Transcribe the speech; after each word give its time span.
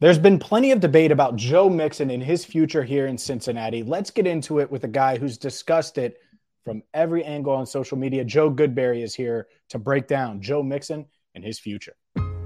There's 0.00 0.18
been 0.18 0.38
plenty 0.38 0.72
of 0.72 0.80
debate 0.80 1.12
about 1.12 1.36
Joe 1.36 1.68
Mixon 1.68 2.08
and 2.08 2.22
his 2.22 2.42
future 2.42 2.82
here 2.82 3.06
in 3.06 3.18
Cincinnati. 3.18 3.82
Let's 3.82 4.10
get 4.10 4.26
into 4.26 4.58
it 4.58 4.70
with 4.70 4.84
a 4.84 4.88
guy 4.88 5.18
who's 5.18 5.36
discussed 5.36 5.98
it 5.98 6.16
from 6.64 6.82
every 6.94 7.22
angle 7.22 7.52
on 7.52 7.66
social 7.66 7.98
media. 7.98 8.24
Joe 8.24 8.50
Goodberry 8.50 9.02
is 9.02 9.14
here 9.14 9.48
to 9.68 9.78
break 9.78 10.08
down 10.08 10.40
Joe 10.40 10.62
Mixon 10.62 11.04
and 11.34 11.44
his 11.44 11.58
future. 11.58 11.92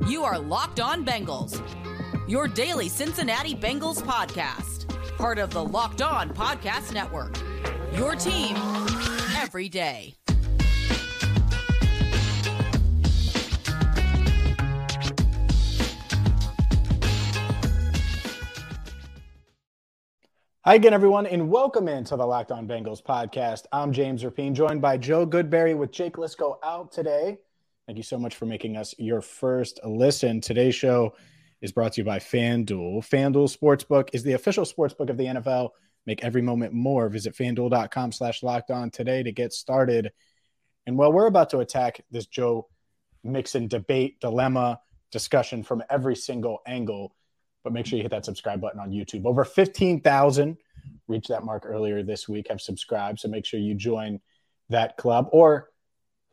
You 0.09 0.25
are 0.25 0.37
Locked 0.37 0.81
On 0.81 1.07
Bengals, 1.07 1.63
your 2.29 2.49
daily 2.49 2.89
Cincinnati 2.89 3.55
Bengals 3.55 4.03
podcast, 4.03 4.89
part 5.17 5.39
of 5.39 5.51
the 5.51 5.65
Locked 5.65 6.03
On 6.03 6.31
Podcast 6.31 6.93
Network. 6.93 7.37
Your 7.97 8.17
team 8.17 8.57
every 9.37 9.69
day. 9.69 10.17
Hi 20.67 20.77
again, 20.77 20.95
everyone, 20.95 21.27
and 21.27 21.51
welcome 21.51 21.89
into 21.89 22.17
the 22.17 22.25
Locked 22.25 22.51
On 22.51 22.67
Bengals 22.67 23.03
podcast. 23.03 23.67
I'm 23.71 23.93
James 23.93 24.23
Rapien, 24.25 24.55
joined 24.55 24.81
by 24.81 24.97
Joe 24.97 25.27
Goodberry 25.27 25.77
with 25.77 25.93
Jake 25.93 26.15
Liskow 26.15 26.57
out 26.65 26.91
today. 26.91 27.37
Thank 27.87 27.99
you 27.99 28.03
so 28.03 28.17
much 28.19 28.35
for 28.35 28.47
making 28.47 28.79
us 28.79 28.95
your 28.97 29.21
first 29.21 29.79
listen. 29.85 30.41
Today's 30.41 30.75
show 30.75 31.17
is 31.61 31.71
brought 31.71 31.93
to 31.93 32.01
you 32.01 32.07
by 32.07 32.19
FanDuel. 32.19 33.07
FanDuel 33.07 33.55
Sportsbook 33.55 34.09
is 34.15 34.23
the 34.23 34.33
official 34.33 34.65
sportsbook 34.65 35.11
of 35.11 35.19
the 35.19 35.27
NFL. 35.27 35.69
Make 36.07 36.25
every 36.25 36.41
moment 36.41 36.73
more. 36.73 37.11
Visit 37.11 37.35
fanduel.com 37.35 38.13
slash 38.13 38.43
locked 38.43 38.71
on 38.71 38.89
today 38.89 39.23
to 39.23 39.33
get 39.33 39.53
started. 39.53 40.13
And 40.87 40.97
while 40.97 41.13
we're 41.13 41.27
about 41.27 41.51
to 41.51 41.59
attack 41.59 42.01
this 42.11 42.25
Joe 42.25 42.69
Mixon 43.23 43.69
debate, 43.69 44.19
dilemma, 44.19 44.81
discussion 45.13 45.63
from 45.63 45.83
every 45.91 46.17
single 46.17 46.63
angle, 46.67 47.15
but 47.65 47.73
make 47.73 47.87
sure 47.87 47.97
you 47.97 48.03
hit 48.03 48.13
that 48.13 48.25
subscribe 48.25 48.61
button 48.61 48.79
on 48.79 48.91
YouTube. 48.91 49.25
Over 49.25 49.45
15,000 49.45 50.57
reached 51.09 51.29
that 51.29 51.45
mark 51.45 51.65
earlier 51.67 52.03
this 52.03 52.29
week, 52.29 52.47
have 52.51 52.61
subscribed. 52.61 53.21
So 53.21 53.29
make 53.29 53.45
sure 53.45 53.59
you 53.59 53.75
join 53.75 54.21
that 54.69 54.97
club 54.97 55.29
or 55.33 55.71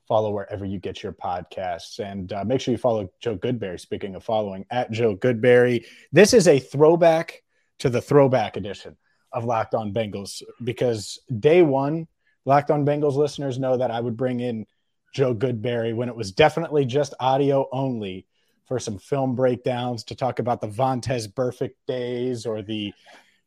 follow 0.07 0.31
wherever 0.31 0.65
you 0.65 0.77
get 0.77 1.01
your 1.01 1.13
podcasts. 1.13 1.99
And 1.99 2.31
uh, 2.33 2.43
make 2.43 2.59
sure 2.59 2.73
you 2.73 2.77
follow 2.77 3.09
Joe 3.21 3.37
Goodberry. 3.37 3.79
Speaking 3.79 4.15
of 4.15 4.23
following, 4.23 4.65
at 4.69 4.91
Joe 4.91 5.15
Goodberry. 5.15 5.85
This 6.11 6.33
is 6.33 6.47
a 6.47 6.59
throwback 6.59 7.41
to 7.79 7.89
the 7.89 8.01
throwback 8.01 8.57
edition 8.57 8.97
of 9.31 9.45
Locked 9.45 9.73
On 9.73 9.93
Bengals 9.93 10.43
because 10.63 11.19
day 11.39 11.61
one, 11.61 12.07
Locked 12.45 12.71
On 12.71 12.85
Bengals 12.85 13.15
listeners 13.15 13.57
know 13.57 13.77
that 13.77 13.91
I 13.91 13.99
would 14.01 14.17
bring 14.17 14.41
in 14.41 14.65
Joe 15.13 15.33
Goodberry 15.33 15.95
when 15.95 16.09
it 16.09 16.15
was 16.15 16.31
definitely 16.31 16.85
just 16.85 17.13
audio 17.19 17.67
only 17.71 18.25
for 18.71 18.79
some 18.79 18.97
film 18.97 19.35
breakdowns 19.35 20.05
to 20.05 20.15
talk 20.15 20.39
about 20.39 20.61
the 20.61 20.67
Vontaze 20.67 21.27
Burfict 21.27 21.75
days 21.89 22.45
or 22.45 22.61
the 22.61 22.93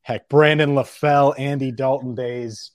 heck 0.03 0.29
Brandon 0.29 0.75
LaFell, 0.75 1.33
Andy 1.39 1.73
Dalton 1.73 2.15
days. 2.15 2.73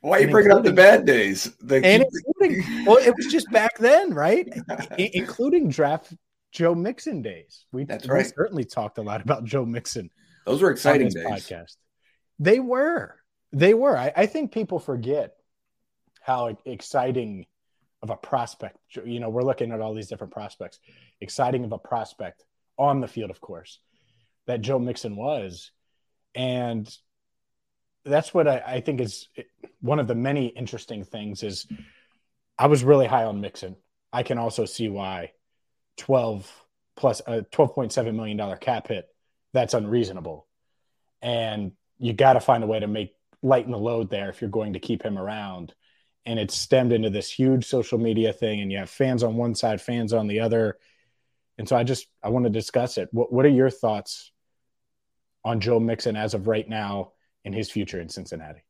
Why 0.00 0.18
are 0.18 0.20
you 0.22 0.30
bringing 0.32 0.50
up 0.50 0.64
the 0.64 0.72
bad 0.72 1.06
days? 1.06 1.54
The, 1.60 1.76
and 1.76 2.04
including, 2.40 2.84
well, 2.86 2.96
it 2.96 3.14
was 3.16 3.26
just 3.26 3.48
back 3.52 3.78
then, 3.78 4.12
right? 4.12 4.52
I, 4.68 5.10
including 5.14 5.68
draft 5.68 6.12
Joe 6.50 6.74
Mixon 6.74 7.22
days. 7.22 7.66
We, 7.70 7.84
That's 7.84 8.08
right. 8.08 8.24
We 8.24 8.32
certainly 8.36 8.64
talked 8.64 8.98
a 8.98 9.02
lot 9.02 9.22
about 9.22 9.44
Joe 9.44 9.64
Mixon. 9.64 10.10
Those 10.44 10.60
were 10.60 10.72
exciting 10.72 11.08
days. 11.08 11.24
Podcast. 11.24 11.76
They 12.40 12.58
were. 12.58 13.14
They 13.52 13.74
were. 13.74 13.96
I, 13.96 14.12
I 14.16 14.26
think 14.26 14.50
people 14.50 14.80
forget 14.80 15.34
how 16.20 16.58
exciting 16.64 17.46
of 18.02 18.10
a 18.10 18.16
prospect. 18.16 18.78
You 19.04 19.20
know, 19.20 19.30
we're 19.30 19.42
looking 19.42 19.72
at 19.72 19.80
all 19.80 19.94
these 19.94 20.08
different 20.08 20.32
prospects. 20.32 20.78
Exciting 21.20 21.64
of 21.64 21.72
a 21.72 21.78
prospect 21.78 22.44
on 22.78 23.00
the 23.00 23.08
field, 23.08 23.30
of 23.30 23.40
course, 23.40 23.78
that 24.46 24.60
Joe 24.60 24.78
Mixon 24.78 25.16
was. 25.16 25.70
And 26.34 26.92
that's 28.04 28.34
what 28.34 28.48
I, 28.48 28.62
I, 28.66 28.80
think 28.80 29.00
is 29.00 29.28
one 29.80 30.00
of 30.00 30.08
the 30.08 30.14
many 30.14 30.46
interesting 30.46 31.04
things 31.04 31.42
is 31.42 31.66
I 32.58 32.66
was 32.66 32.82
really 32.82 33.06
high 33.06 33.24
on 33.24 33.40
Mixon. 33.40 33.76
I 34.12 34.22
can 34.24 34.38
also 34.38 34.64
see 34.64 34.88
why 34.88 35.32
12 35.98 36.50
plus 36.96 37.20
uh, 37.26 37.32
a 37.32 37.42
$12.7 37.42 38.14
million 38.14 38.56
cap 38.58 38.88
hit, 38.88 39.06
that's 39.52 39.74
unreasonable. 39.74 40.46
And 41.20 41.72
you 41.98 42.12
got 42.12 42.32
to 42.32 42.40
find 42.40 42.64
a 42.64 42.66
way 42.66 42.80
to 42.80 42.88
make 42.88 43.14
lighten 43.42 43.72
the 43.72 43.78
load 43.78 44.10
there 44.10 44.30
if 44.30 44.40
you're 44.40 44.50
going 44.50 44.72
to 44.72 44.80
keep 44.80 45.02
him 45.02 45.18
around 45.18 45.74
and 46.24 46.38
it's 46.38 46.54
stemmed 46.54 46.92
into 46.92 47.10
this 47.10 47.30
huge 47.30 47.66
social 47.66 47.98
media 47.98 48.32
thing 48.32 48.60
and 48.60 48.70
you 48.70 48.78
have 48.78 48.90
fans 48.90 49.22
on 49.22 49.36
one 49.36 49.54
side 49.54 49.80
fans 49.80 50.12
on 50.12 50.26
the 50.26 50.40
other. 50.40 50.78
And 51.58 51.68
so 51.68 51.76
i 51.76 51.84
just 51.84 52.06
i 52.22 52.28
want 52.28 52.44
to 52.44 52.50
discuss 52.50 52.98
it. 52.98 53.08
What, 53.12 53.32
what 53.32 53.44
are 53.44 53.50
your 53.50 53.70
thoughts 53.70 54.32
on 55.44 55.60
joe 55.60 55.80
mixon 55.80 56.16
as 56.16 56.34
of 56.34 56.46
right 56.46 56.68
now 56.68 57.12
and 57.44 57.54
his 57.54 57.70
future 57.70 58.00
in 58.00 58.08
cincinnati? 58.08 58.60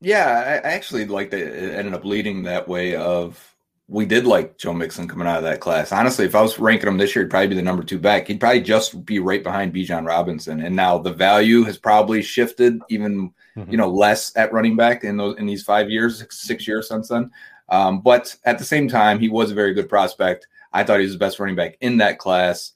Yeah 0.00 0.60
i 0.64 0.68
actually 0.68 1.06
like 1.06 1.30
that 1.30 1.40
it 1.40 1.74
ended 1.74 1.94
up 1.94 2.04
leading 2.04 2.44
that 2.44 2.68
way 2.68 2.94
of 2.94 3.55
we 3.88 4.04
did 4.04 4.26
like 4.26 4.58
Joe 4.58 4.72
Mixon 4.72 5.06
coming 5.06 5.28
out 5.28 5.38
of 5.38 5.44
that 5.44 5.60
class. 5.60 5.92
Honestly, 5.92 6.24
if 6.24 6.34
I 6.34 6.42
was 6.42 6.58
ranking 6.58 6.88
him 6.88 6.98
this 6.98 7.14
year, 7.14 7.24
he'd 7.24 7.30
probably 7.30 7.48
be 7.48 7.54
the 7.54 7.62
number 7.62 7.84
two 7.84 7.98
back. 7.98 8.26
He'd 8.26 8.40
probably 8.40 8.60
just 8.60 9.04
be 9.04 9.20
right 9.20 9.44
behind 9.44 9.72
Bijan 9.72 10.06
Robinson. 10.06 10.60
And 10.60 10.74
now 10.74 10.98
the 10.98 11.12
value 11.12 11.62
has 11.62 11.78
probably 11.78 12.20
shifted 12.20 12.80
even 12.88 13.32
mm-hmm. 13.56 13.70
you 13.70 13.76
know, 13.76 13.88
less 13.88 14.36
at 14.36 14.52
running 14.52 14.76
back 14.76 15.04
in 15.04 15.16
those 15.16 15.38
in 15.38 15.46
these 15.46 15.62
five 15.62 15.90
years, 15.90 16.18
six, 16.18 16.38
six 16.40 16.68
years 16.68 16.88
since 16.88 17.08
then. 17.08 17.30
Um, 17.68 18.00
but 18.00 18.36
at 18.44 18.58
the 18.58 18.64
same 18.64 18.88
time, 18.88 19.18
he 19.18 19.28
was 19.28 19.50
a 19.50 19.54
very 19.54 19.74
good 19.74 19.88
prospect. 19.88 20.46
I 20.72 20.84
thought 20.84 21.00
he 21.00 21.06
was 21.06 21.14
the 21.14 21.18
best 21.18 21.38
running 21.38 21.56
back 21.56 21.76
in 21.80 21.96
that 21.98 22.18
class. 22.18 22.72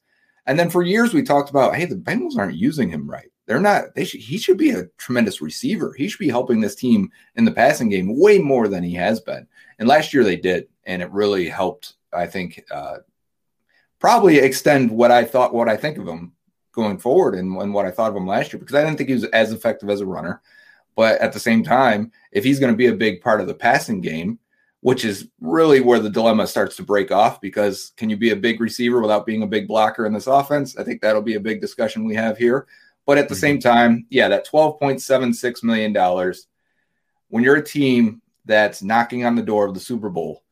And 0.47 0.59
then 0.59 0.70
for 0.70 0.82
years 0.82 1.15
we 1.15 1.22
talked 1.22 1.50
about, 1.50 1.76
hey, 1.76 1.84
the 1.84 1.97
Bengals 1.97 2.37
aren't 2.37 2.56
using 2.56 2.88
him 2.88 3.09
right. 3.09 3.31
They're 3.50 3.59
not. 3.59 3.97
They 3.97 4.05
should. 4.05 4.21
He 4.21 4.38
should 4.38 4.59
be 4.59 4.71
a 4.71 4.87
tremendous 4.97 5.43
receiver. 5.43 5.93
He 5.99 6.06
should 6.06 6.21
be 6.21 6.28
helping 6.28 6.61
this 6.61 6.77
team 6.77 7.11
in 7.34 7.44
the 7.44 7.50
passing 7.50 7.88
game 7.88 8.16
way 8.16 8.38
more 8.38 8.69
than 8.69 8.84
he 8.84 8.94
has 8.94 9.19
been. 9.19 9.44
And 9.81 9.88
last 9.88 10.15
year 10.15 10.22
they 10.22 10.37
did, 10.37 10.69
and 10.84 11.03
it 11.03 11.11
really 11.11 11.49
helped. 11.49 11.94
I 12.12 12.28
think 12.28 12.65
uh, 12.71 12.99
probably 13.99 14.38
extend 14.38 14.88
what 14.88 15.11
I 15.11 15.25
thought, 15.25 15.53
what 15.53 15.69
I 15.69 15.77
think 15.77 15.99
of 15.99 16.06
him 16.06 16.31
going 16.71 16.99
forward, 16.99 17.34
and, 17.34 17.61
and 17.61 17.75
what 17.75 17.87
I 17.87 17.91
thought 17.91 18.12
of 18.12 18.16
him 18.16 18.28
last 18.28 18.53
year 18.53 18.61
because 18.61 18.77
I 18.77 18.84
didn't 18.84 18.99
think 18.99 19.09
he 19.09 19.16
was 19.16 19.25
as 19.25 19.50
effective 19.50 19.91
as 19.91 20.00
a 20.00 20.06
runner. 20.06 20.43
But 20.94 21.21
at 21.21 21.32
the 21.32 21.41
same 21.41 21.65
time, 21.65 22.12
if 22.31 22.44
he's 22.44 22.61
going 22.61 22.72
to 22.72 22.78
be 22.78 22.87
a 22.87 22.94
big 22.94 23.21
part 23.21 23.41
of 23.41 23.49
the 23.49 23.55
passing 23.55 24.00
game, 24.00 24.38
which 24.82 25.05
is 25.05 25.27
really 25.41 25.81
where 25.81 25.99
the 25.99 26.09
dilemma 26.09 26.47
starts 26.47 26.77
to 26.77 26.84
break 26.84 27.11
off 27.11 27.41
because 27.41 27.91
can 27.97 28.11
you 28.11 28.17
be 28.17 28.31
a 28.31 28.37
big 28.37 28.61
receiver 28.61 29.00
without 29.00 29.27
being 29.27 29.43
a 29.43 29.49
big 29.49 29.67
blocker 29.67 30.06
in 30.06 30.12
this 30.12 30.28
offense? 30.28 30.77
I 30.77 30.84
think 30.84 31.00
that'll 31.00 31.21
be 31.21 31.34
a 31.34 31.41
big 31.41 31.61
discussion 31.61 32.05
we 32.05 32.15
have 32.15 32.38
here. 32.38 32.69
But 33.06 33.19
at 33.19 33.28
the 33.28 33.34
same 33.34 33.59
time, 33.59 34.06
yeah, 34.11 34.28
that 34.28 34.47
$12.76 34.47 35.65
million, 35.65 36.34
when 37.28 37.43
you're 37.43 37.56
a 37.56 37.65
team 37.65 38.22
that's 38.44 38.83
knocking 38.83 39.25
on 39.25 39.34
the 39.34 39.43
door 39.43 39.66
of 39.66 39.75
the 39.75 39.81
Super 39.81 40.11
Bowl, 40.11 40.43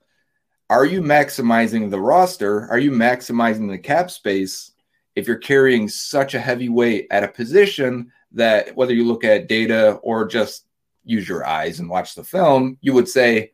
are 0.70 0.84
you 0.84 1.00
maximizing 1.00 1.91
the 1.91 2.00
roster? 2.00 2.69
Are 2.69 2.78
you 2.78 2.91
maximizing 2.91 3.69
the 3.69 3.78
cap 3.78 4.10
space 4.10 4.72
if 5.14 5.26
you're 5.26 5.36
carrying 5.36 5.88
such 5.88 6.34
a 6.34 6.41
heavy 6.41 6.69
weight 6.69 7.06
at 7.10 7.25
a 7.25 7.28
position 7.28 8.12
that 8.32 8.76
whether 8.76 8.92
you 8.92 9.04
look 9.04 9.25
at 9.25 9.48
data 9.48 9.92
or 10.03 10.27
just 10.27 10.66
use 11.04 11.28
your 11.28 11.47
eyes 11.47 11.80
and 11.80 11.89
watch 11.89 12.15
the 12.15 12.22
film, 12.22 12.77
you 12.80 12.92
would 12.92 13.09
say, 13.09 13.53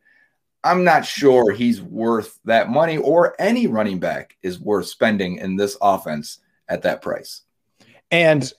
I'm 0.63 0.83
not 0.83 1.05
sure 1.05 1.51
he's 1.51 1.81
worth 1.81 2.39
that 2.45 2.69
money 2.69 2.97
or 2.97 3.35
any 3.39 3.67
running 3.67 3.99
back 3.99 4.35
is 4.41 4.59
worth 4.59 4.87
spending 4.87 5.37
in 5.37 5.55
this 5.55 5.77
offense 5.81 6.39
at 6.67 6.81
that 6.81 7.01
price. 7.01 7.41
And, 8.11 8.51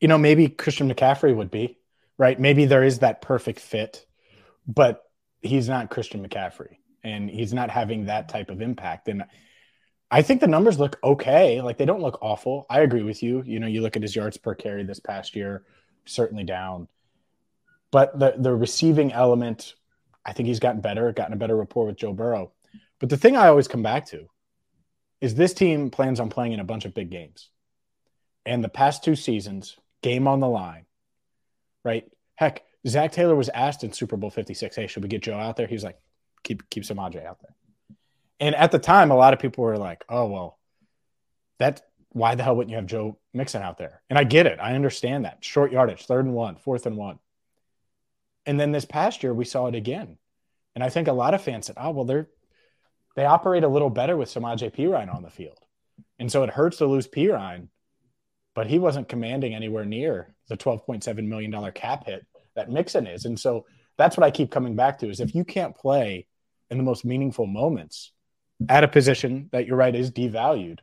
you 0.00 0.08
know, 0.08 0.18
maybe 0.18 0.48
Christian 0.48 0.92
McCaffrey 0.92 1.34
would 1.34 1.50
be, 1.50 1.78
right? 2.18 2.38
Maybe 2.38 2.64
there 2.64 2.82
is 2.82 3.00
that 3.00 3.20
perfect 3.20 3.60
fit, 3.60 4.06
but 4.66 5.02
he's 5.42 5.68
not 5.68 5.90
Christian 5.90 6.26
McCaffrey 6.26 6.76
and 7.04 7.30
he's 7.30 7.52
not 7.52 7.70
having 7.70 8.06
that 8.06 8.28
type 8.28 8.50
of 8.50 8.62
impact. 8.62 9.08
And 9.08 9.24
I 10.10 10.22
think 10.22 10.40
the 10.40 10.46
numbers 10.46 10.78
look 10.78 10.98
okay. 11.04 11.60
Like 11.60 11.78
they 11.78 11.84
don't 11.84 12.02
look 12.02 12.18
awful. 12.20 12.66
I 12.68 12.80
agree 12.80 13.02
with 13.02 13.22
you. 13.22 13.42
You 13.46 13.60
know, 13.60 13.66
you 13.66 13.82
look 13.82 13.96
at 13.96 14.02
his 14.02 14.16
yards 14.16 14.36
per 14.36 14.54
carry 14.54 14.82
this 14.82 15.00
past 15.00 15.36
year, 15.36 15.64
certainly 16.04 16.44
down. 16.44 16.88
But 17.90 18.18
the 18.18 18.34
the 18.36 18.54
receiving 18.54 19.12
element, 19.12 19.74
I 20.24 20.32
think 20.32 20.46
he's 20.46 20.60
gotten 20.60 20.80
better, 20.80 21.12
gotten 21.12 21.32
a 21.32 21.36
better 21.36 21.56
rapport 21.56 21.86
with 21.86 21.96
Joe 21.96 22.12
Burrow. 22.12 22.52
But 22.98 23.08
the 23.08 23.16
thing 23.16 23.36
I 23.36 23.48
always 23.48 23.68
come 23.68 23.82
back 23.82 24.06
to 24.06 24.28
is 25.20 25.34
this 25.34 25.54
team 25.54 25.90
plans 25.90 26.20
on 26.20 26.30
playing 26.30 26.52
in 26.52 26.60
a 26.60 26.64
bunch 26.64 26.84
of 26.84 26.94
big 26.94 27.10
games. 27.10 27.50
And 28.46 28.64
the 28.64 28.68
past 28.68 29.04
two 29.04 29.16
seasons, 29.16 29.76
game 30.02 30.28
on 30.28 30.40
the 30.40 30.48
line, 30.48 30.86
right? 31.84 32.10
Heck, 32.34 32.62
Zac 32.86 33.12
Taylor 33.12 33.34
was 33.34 33.48
asked 33.50 33.84
in 33.84 33.92
Super 33.92 34.16
Bowl 34.16 34.30
56, 34.30 34.74
hey, 34.74 34.86
should 34.86 35.02
we 35.02 35.08
get 35.08 35.22
Joe 35.22 35.34
out 35.34 35.56
there? 35.56 35.66
He 35.66 35.74
was 35.74 35.84
like, 35.84 35.98
keep 36.42 36.68
keep 36.70 36.84
Samaje 36.84 37.24
out 37.24 37.40
there. 37.40 37.54
And 38.38 38.54
at 38.54 38.72
the 38.72 38.78
time, 38.78 39.10
a 39.10 39.16
lot 39.16 39.34
of 39.34 39.38
people 39.38 39.64
were 39.64 39.76
like, 39.76 40.04
oh, 40.08 40.26
well, 40.26 40.58
that 41.58 41.82
why 42.12 42.34
the 42.34 42.42
hell 42.42 42.56
wouldn't 42.56 42.70
you 42.70 42.76
have 42.76 42.86
Joe 42.86 43.18
Mixon 43.34 43.62
out 43.62 43.78
there? 43.78 44.02
And 44.08 44.18
I 44.18 44.24
get 44.24 44.46
it. 44.46 44.58
I 44.60 44.74
understand 44.74 45.24
that. 45.24 45.44
Short 45.44 45.70
yardage, 45.70 46.06
third 46.06 46.24
and 46.24 46.34
one, 46.34 46.56
fourth 46.56 46.86
and 46.86 46.96
one. 46.96 47.18
And 48.46 48.58
then 48.58 48.72
this 48.72 48.86
past 48.86 49.22
year, 49.22 49.34
we 49.34 49.44
saw 49.44 49.66
it 49.66 49.74
again. 49.74 50.16
And 50.74 50.82
I 50.82 50.88
think 50.88 51.08
a 51.08 51.12
lot 51.12 51.34
of 51.34 51.42
fans 51.42 51.66
said, 51.66 51.76
oh, 51.78 51.90
well, 51.90 52.04
they're 52.04 52.28
they 53.16 53.26
operate 53.26 53.64
a 53.64 53.68
little 53.68 53.90
better 53.90 54.16
with 54.16 54.32
Samaje 54.32 54.72
Perine 54.74 55.12
on 55.14 55.22
the 55.22 55.30
field. 55.30 55.58
And 56.18 56.30
so 56.30 56.42
it 56.44 56.50
hurts 56.50 56.78
to 56.78 56.86
lose 56.86 57.08
Perine, 57.08 57.68
but 58.54 58.66
he 58.66 58.78
wasn't 58.78 59.08
commanding 59.08 59.54
anywhere 59.54 59.84
near 59.84 60.34
the 60.48 60.56
$12.7 60.56 61.26
million 61.26 61.72
cap 61.72 62.06
hit 62.06 62.26
that 62.56 62.70
Mixon 62.70 63.06
is. 63.06 63.24
And 63.24 63.38
so 63.38 63.66
that's 63.96 64.16
what 64.16 64.24
I 64.24 64.30
keep 64.30 64.50
coming 64.50 64.76
back 64.76 64.98
to 64.98 65.08
is 65.08 65.20
if 65.20 65.34
you 65.34 65.44
can't 65.44 65.76
play 65.76 66.26
in 66.70 66.78
the 66.78 66.84
most 66.84 67.04
meaningful 67.04 67.46
moments 67.46 68.12
at 68.68 68.84
a 68.84 68.88
position 68.88 69.48
that 69.52 69.66
you're 69.66 69.76
right 69.76 69.94
is 69.94 70.10
devalued, 70.10 70.78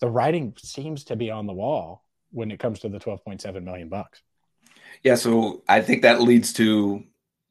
the 0.00 0.08
writing 0.08 0.54
seems 0.58 1.04
to 1.04 1.16
be 1.16 1.30
on 1.30 1.46
the 1.46 1.52
wall 1.52 2.04
when 2.30 2.50
it 2.50 2.58
comes 2.58 2.80
to 2.80 2.88
the 2.88 2.98
12.7 2.98 3.62
million 3.62 3.88
bucks. 3.88 4.22
Yeah, 5.02 5.14
so 5.14 5.62
I 5.68 5.80
think 5.80 6.02
that 6.02 6.20
leads 6.20 6.52
to 6.54 7.04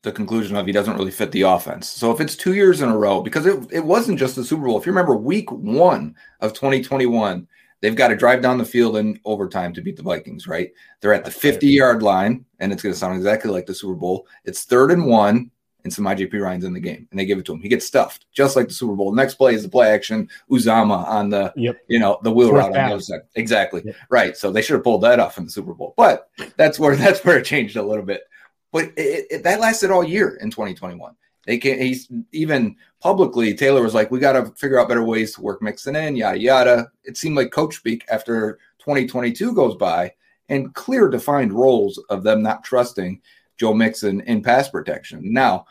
the 0.04 0.12
conclusion 0.12 0.56
of 0.56 0.66
he 0.66 0.72
doesn't 0.72 0.98
really 0.98 1.12
fit 1.12 1.32
the 1.32 1.42
offense. 1.42 1.90
So 1.90 2.12
if 2.12 2.22
it's 2.22 2.36
two 2.36 2.54
years 2.54 2.82
in 2.82 2.90
a 2.90 2.98
row, 2.98 3.22
because 3.22 3.46
it, 3.46 3.60
it 3.72 3.84
wasn't 3.84 4.20
just 4.20 4.36
the 4.36 4.44
Super 4.44 4.66
Bowl. 4.66 4.80
If 4.80 4.86
you 4.86 4.92
remember 4.92 5.16
week 5.16 5.52
one 5.52 6.16
of 6.40 6.54
2021, 6.54 7.48
they've 7.82 7.96
got 7.96 8.10
to 8.10 8.16
drive 8.16 8.42
down 8.42 8.58
the 8.58 8.66
field 8.66 8.98
in 8.98 9.20
overtime 9.26 9.74
to 9.74 9.82
beat 9.82 9.98
the 9.98 10.04
Vikings, 10.04 10.48
right? 10.48 10.72
They're 11.02 11.14
at 11.14 11.26
the 11.26 11.32
50 11.32 11.68
yard 11.68 12.04
line, 12.04 12.46
and 12.60 12.72
it's 12.72 12.82
going 12.82 12.94
to 12.94 13.00
sound 13.00 13.16
exactly 13.16 13.52
like 13.52 13.66
the 13.66 13.76
Super 13.76 13.96
Bowl. 13.96 14.28
It's 14.44 14.64
third 14.64 14.92
and 14.92 15.06
one, 15.06 15.52
and 15.86 15.94
Samaje 15.94 16.30
Perine's 16.32 16.66
in 16.66 16.74
the 16.74 16.80
game, 16.80 17.08
and 17.12 17.20
they 17.20 17.26
give 17.26 17.38
it 17.38 17.46
to 17.46 17.54
him. 17.54 17.62
He 17.62 17.70
gets 17.70 17.86
stuffed, 17.86 18.26
just 18.34 18.56
like 18.56 18.68
the 18.68 18.74
Super 18.74 18.96
Bowl. 18.96 19.14
Next 19.14 19.36
play 19.36 19.54
is 19.54 19.62
the 19.62 19.70
play 19.70 19.90
action 19.90 20.28
Uzomah 20.50 21.08
on 21.08 21.30
the, 21.30 21.54
yep. 21.56 21.78
you 21.88 22.00
know, 22.00 22.20
the 22.24 22.32
wheel 22.32 22.52
route 22.52 22.66
on 22.66 22.72
the 22.74 22.82
other 22.82 23.00
side. 23.00 23.22
Exactly, 23.36 23.84
yep. 23.86 23.96
right. 24.10 24.36
So 24.36 24.52
they 24.52 24.64
should 24.64 24.74
have 24.74 24.84
pulled 24.84 25.04
that 25.04 25.20
off 25.20 25.38
in 25.38 25.46
the 25.46 25.52
Super 25.52 25.76
Bowl, 25.76 25.94
but 25.96 26.30
that's 26.58 26.80
where 26.80 26.96
that's 26.96 27.24
where 27.24 27.38
it 27.38 27.46
changed 27.46 27.78
a 27.78 27.84
little 27.84 28.04
bit. 28.04 28.24
But 28.72 28.86
it, 28.98 29.28
it, 29.30 29.44
that 29.44 29.60
lasted 29.60 29.92
all 29.92 30.04
year 30.04 30.38
in 30.42 30.50
2021. 30.50 31.16
They 31.46 31.58
can 31.58 31.80
he's 31.80 32.10
even 32.32 32.76
publicly 33.00 33.54
Taylor 33.54 33.84
was 33.84 33.94
like, 33.94 34.12
we 34.12 34.20
got 34.20 34.34
to 34.34 34.52
figure 34.56 34.80
out 34.80 34.88
better 34.88 35.04
ways 35.04 35.36
to 35.36 35.42
work 35.42 35.62
Mixon 35.62 35.96
in, 35.96 36.16
yada 36.16 36.40
yada. 36.40 36.92
It 37.04 37.18
seemed 37.18 37.36
like 37.36 37.52
coach 37.52 37.76
speak 37.76 38.04
after 38.10 38.60
2022 38.80 39.54
goes 39.54 39.76
by 39.76 40.14
and 40.50 40.74
clear 40.74 41.08
defined 41.10 41.54
roles 41.54 41.98
of 42.10 42.24
them 42.24 42.42
not 42.42 42.64
trusting 42.64 43.22
Joe 43.58 43.74
Mixon 43.74 44.22
in 44.22 44.42
pass 44.42 44.70
protection. 44.70 45.34
Now, 45.34 45.66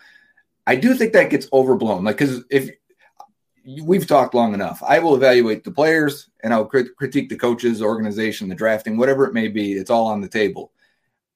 I 0.66 0.76
do 0.76 0.94
think 0.94 1.12
that 1.12 1.30
gets 1.30 1.48
overblown. 1.52 2.04
Like, 2.04 2.18
because 2.18 2.44
if 2.50 2.70
we've 3.82 4.06
talked 4.06 4.34
long 4.34 4.54
enough, 4.54 4.82
I 4.82 4.98
will 4.98 5.14
evaluate 5.14 5.64
the 5.64 5.70
players 5.70 6.30
and 6.42 6.52
I'll 6.52 6.64
crit- 6.64 6.96
critique 6.96 7.28
the 7.28 7.36
coaches, 7.36 7.82
organization, 7.82 8.48
the 8.48 8.54
drafting, 8.54 8.96
whatever 8.96 9.26
it 9.26 9.34
may 9.34 9.48
be. 9.48 9.72
It's 9.74 9.90
all 9.90 10.06
on 10.06 10.20
the 10.20 10.28
table. 10.28 10.72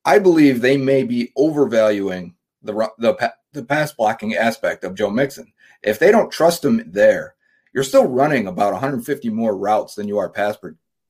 I 0.05 0.19
believe 0.19 0.61
they 0.61 0.76
may 0.76 1.02
be 1.05 1.32
overvaluing 1.37 2.34
the 2.62 2.91
the 2.99 3.32
the 3.53 3.65
pass 3.65 3.93
blocking 3.93 4.35
aspect 4.35 4.85
of 4.85 4.95
Joe 4.95 5.11
Mixon. 5.11 5.53
If 5.83 5.99
they 5.99 6.11
don't 6.11 6.31
trust 6.31 6.65
him 6.65 6.83
there, 6.87 7.35
you're 7.73 7.85
still 7.85 8.06
running 8.06 8.47
about 8.47 8.73
150 8.73 9.29
more 9.31 9.56
routes 9.56 9.95
than 9.95 10.09
you 10.09 10.19
are 10.19 10.29
pass 10.29 10.56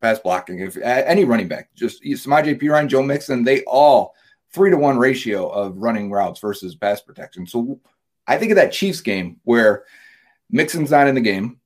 pass 0.00 0.18
blocking. 0.18 0.60
If 0.60 0.76
any 0.76 1.24
running 1.24 1.48
back, 1.48 1.74
just 1.74 2.02
Samaje 2.02 2.60
Perine, 2.60 2.88
Joe 2.88 3.02
Mixon, 3.02 3.44
they 3.44 3.62
all 3.64 4.14
three 4.52 4.70
to 4.70 4.76
one 4.76 4.98
ratio 4.98 5.48
of 5.48 5.76
running 5.78 6.10
routes 6.10 6.40
versus 6.40 6.74
pass 6.74 7.00
protection. 7.00 7.46
So 7.46 7.80
I 8.26 8.36
think 8.36 8.52
of 8.52 8.56
that 8.56 8.72
Chiefs 8.72 9.00
game 9.00 9.40
where 9.44 9.84
Mixon's 10.50 10.90
not 10.90 11.08
in 11.08 11.14
the 11.14 11.20
game, 11.20 11.60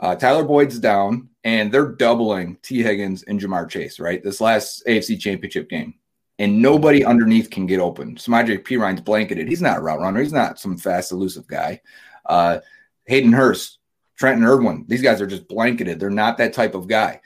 uh, 0.00 0.14
Tyler 0.14 0.44
Boyd's 0.44 0.78
down, 0.78 1.28
and 1.44 1.72
they're 1.72 1.92
doubling 1.92 2.58
Tee 2.62 2.82
Higgins 2.82 3.22
and 3.22 3.40
Ja'Marr 3.40 3.68
Chase. 3.68 3.98
Right, 3.98 4.22
this 4.22 4.40
last 4.40 4.84
AFC 4.86 5.18
Championship 5.18 5.68
game 5.68 5.94
and 6.38 6.60
nobody 6.60 7.04
underneath 7.04 7.50
can 7.50 7.66
get 7.66 7.80
open. 7.80 8.16
Samaje 8.16 8.62
Perine's 8.64 9.00
blanketed. 9.00 9.48
He's 9.48 9.62
not 9.62 9.78
a 9.78 9.80
route 9.80 10.00
runner. 10.00 10.20
He's 10.20 10.32
not 10.32 10.58
some 10.58 10.76
fast, 10.76 11.12
elusive 11.12 11.46
guy. 11.46 11.80
Uh, 12.26 12.58
Hayden 13.06 13.32
Hurst, 13.32 13.78
Trenton 14.16 14.44
Irwin, 14.44 14.84
these 14.88 15.02
guys 15.02 15.20
are 15.20 15.26
just 15.26 15.48
blanketed. 15.48 15.98
They're 15.98 16.10
not 16.10 16.38
that 16.38 16.52
type 16.52 16.74
of 16.74 16.88
guy. 16.88 17.20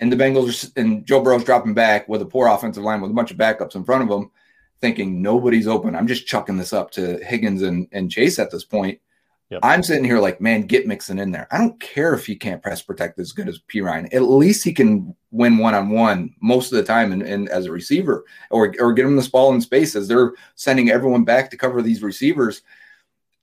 And 0.00 0.12
the 0.12 0.16
Bengals 0.16 0.64
are, 0.64 0.80
and 0.80 1.06
Joe 1.06 1.20
Burrow's 1.20 1.44
dropping 1.44 1.74
back 1.74 2.08
with 2.08 2.22
a 2.22 2.26
poor 2.26 2.48
offensive 2.48 2.82
line 2.82 3.00
with 3.00 3.10
a 3.10 3.14
bunch 3.14 3.30
of 3.30 3.36
backups 3.36 3.76
in 3.76 3.84
front 3.84 4.02
of 4.02 4.10
him, 4.10 4.30
thinking 4.80 5.22
nobody's 5.22 5.66
open. 5.66 5.94
I'm 5.94 6.06
just 6.06 6.26
chucking 6.26 6.56
this 6.56 6.72
up 6.72 6.90
to 6.92 7.18
Higgins 7.24 7.62
and, 7.62 7.88
and 7.92 8.10
Chase 8.10 8.38
at 8.38 8.50
this 8.50 8.64
point. 8.64 9.00
Yep. 9.50 9.60
I'm 9.62 9.82
sitting 9.84 10.04
here 10.04 10.18
like, 10.18 10.40
man, 10.40 10.62
get 10.62 10.88
Mixon 10.88 11.20
in 11.20 11.30
there. 11.30 11.46
I 11.52 11.58
don't 11.58 11.78
care 11.78 12.14
if 12.14 12.26
he 12.26 12.34
can't 12.34 12.62
press 12.62 12.82
protect 12.82 13.18
as 13.20 13.30
good 13.30 13.48
as 13.48 13.60
Perine. 13.60 14.12
At 14.12 14.22
least 14.22 14.64
he 14.64 14.72
can 14.72 15.14
win 15.30 15.58
one 15.58 15.74
on 15.74 15.90
one 15.90 16.34
most 16.40 16.72
of 16.72 16.78
the 16.78 16.84
time 16.84 17.12
and, 17.12 17.22
and 17.22 17.48
as 17.48 17.66
a 17.66 17.72
receiver, 17.72 18.24
or 18.50 18.74
or 18.80 18.92
get 18.92 19.06
him 19.06 19.14
this 19.14 19.28
ball 19.28 19.54
in 19.54 19.60
space 19.60 19.94
as 19.94 20.08
they're 20.08 20.32
sending 20.56 20.90
everyone 20.90 21.24
back 21.24 21.50
to 21.50 21.56
cover 21.56 21.80
these 21.80 22.02
receivers. 22.02 22.62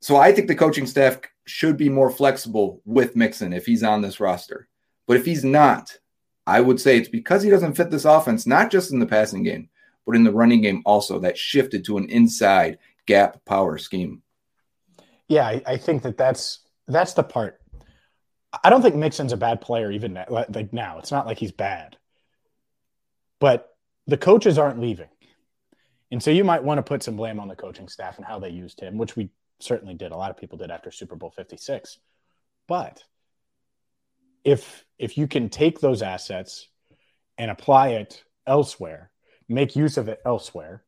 So 0.01 0.17
I 0.17 0.33
think 0.33 0.49
the 0.49 0.55
coaching 0.55 0.85
staff 0.85 1.19
should 1.45 1.77
be 1.77 1.87
more 1.87 2.09
flexible 2.09 2.81
with 2.83 3.15
Mixon 3.15 3.53
if 3.53 3.65
he's 3.65 3.83
on 3.83 4.01
this 4.01 4.19
roster. 4.19 4.67
But 5.07 5.17
if 5.17 5.25
he's 5.25 5.45
not, 5.45 5.97
I 6.45 6.59
would 6.59 6.81
say 6.81 6.97
it's 6.97 7.07
because 7.07 7.43
he 7.43 7.49
doesn't 7.49 7.75
fit 7.75 7.91
this 7.91 8.03
offense, 8.03 8.45
not 8.45 8.71
just 8.71 8.91
in 8.91 8.99
the 8.99 9.05
passing 9.05 9.43
game, 9.43 9.69
but 10.05 10.17
in 10.17 10.25
the 10.25 10.33
running 10.33 10.61
game 10.61 10.81
also 10.85 11.19
that 11.19 11.37
shifted 11.37 11.85
to 11.85 11.97
an 11.97 12.09
inside 12.09 12.79
gap 13.05 13.43
power 13.45 13.77
scheme 13.77 14.22
yeah, 15.27 15.45
I, 15.45 15.61
I, 15.65 15.77
think 15.77 16.03
that 16.03 16.17
that's 16.17 16.59
that's 16.87 17.13
the 17.13 17.23
part. 17.23 17.59
I 18.63 18.69
don't 18.69 18.81
think 18.81 18.95
Mixon's 18.95 19.33
a 19.33 19.37
bad 19.37 19.61
player 19.61 19.91
even 19.91 20.13
now, 20.13 20.25
like 20.29 20.73
now. 20.73 20.99
It's 20.99 21.11
not 21.11 21.25
like 21.25 21.39
he's 21.39 21.51
bad, 21.51 21.97
but 23.39 23.69
the 24.05 24.17
coaches 24.17 24.57
aren't 24.57 24.79
leaving, 24.79 25.09
and 26.11 26.21
so 26.21 26.29
you 26.29 26.43
might 26.43 26.63
want 26.63 26.77
to 26.77 26.83
put 26.83 27.03
some 27.03 27.15
blame 27.15 27.39
on 27.39 27.47
the 27.47 27.55
coaching 27.55 27.87
staff 27.87 28.17
and 28.17 28.25
how 28.25 28.39
they 28.39 28.49
used 28.49 28.79
him, 28.79 28.97
which 28.97 29.15
we 29.15 29.29
certainly 29.59 29.93
did. 29.93 30.11
A 30.11 30.17
lot 30.17 30.29
of 30.29 30.37
people 30.37 30.57
did 30.57 30.71
after 30.71 30.91
Super 30.91 31.15
Bowl 31.15 31.33
Fifty 31.35 31.57
Six, 31.57 31.99
but 32.67 33.03
if 34.43 34.85
if 34.99 35.17
you 35.17 35.27
can 35.27 35.49
take 35.49 35.79
those 35.79 36.01
assets 36.01 36.67
and 37.37 37.49
apply 37.49 37.89
it 37.89 38.23
elsewhere, 38.45 39.11
make 39.47 39.75
use 39.75 39.97
of 39.97 40.09
it 40.09 40.19
elsewhere, 40.25 40.83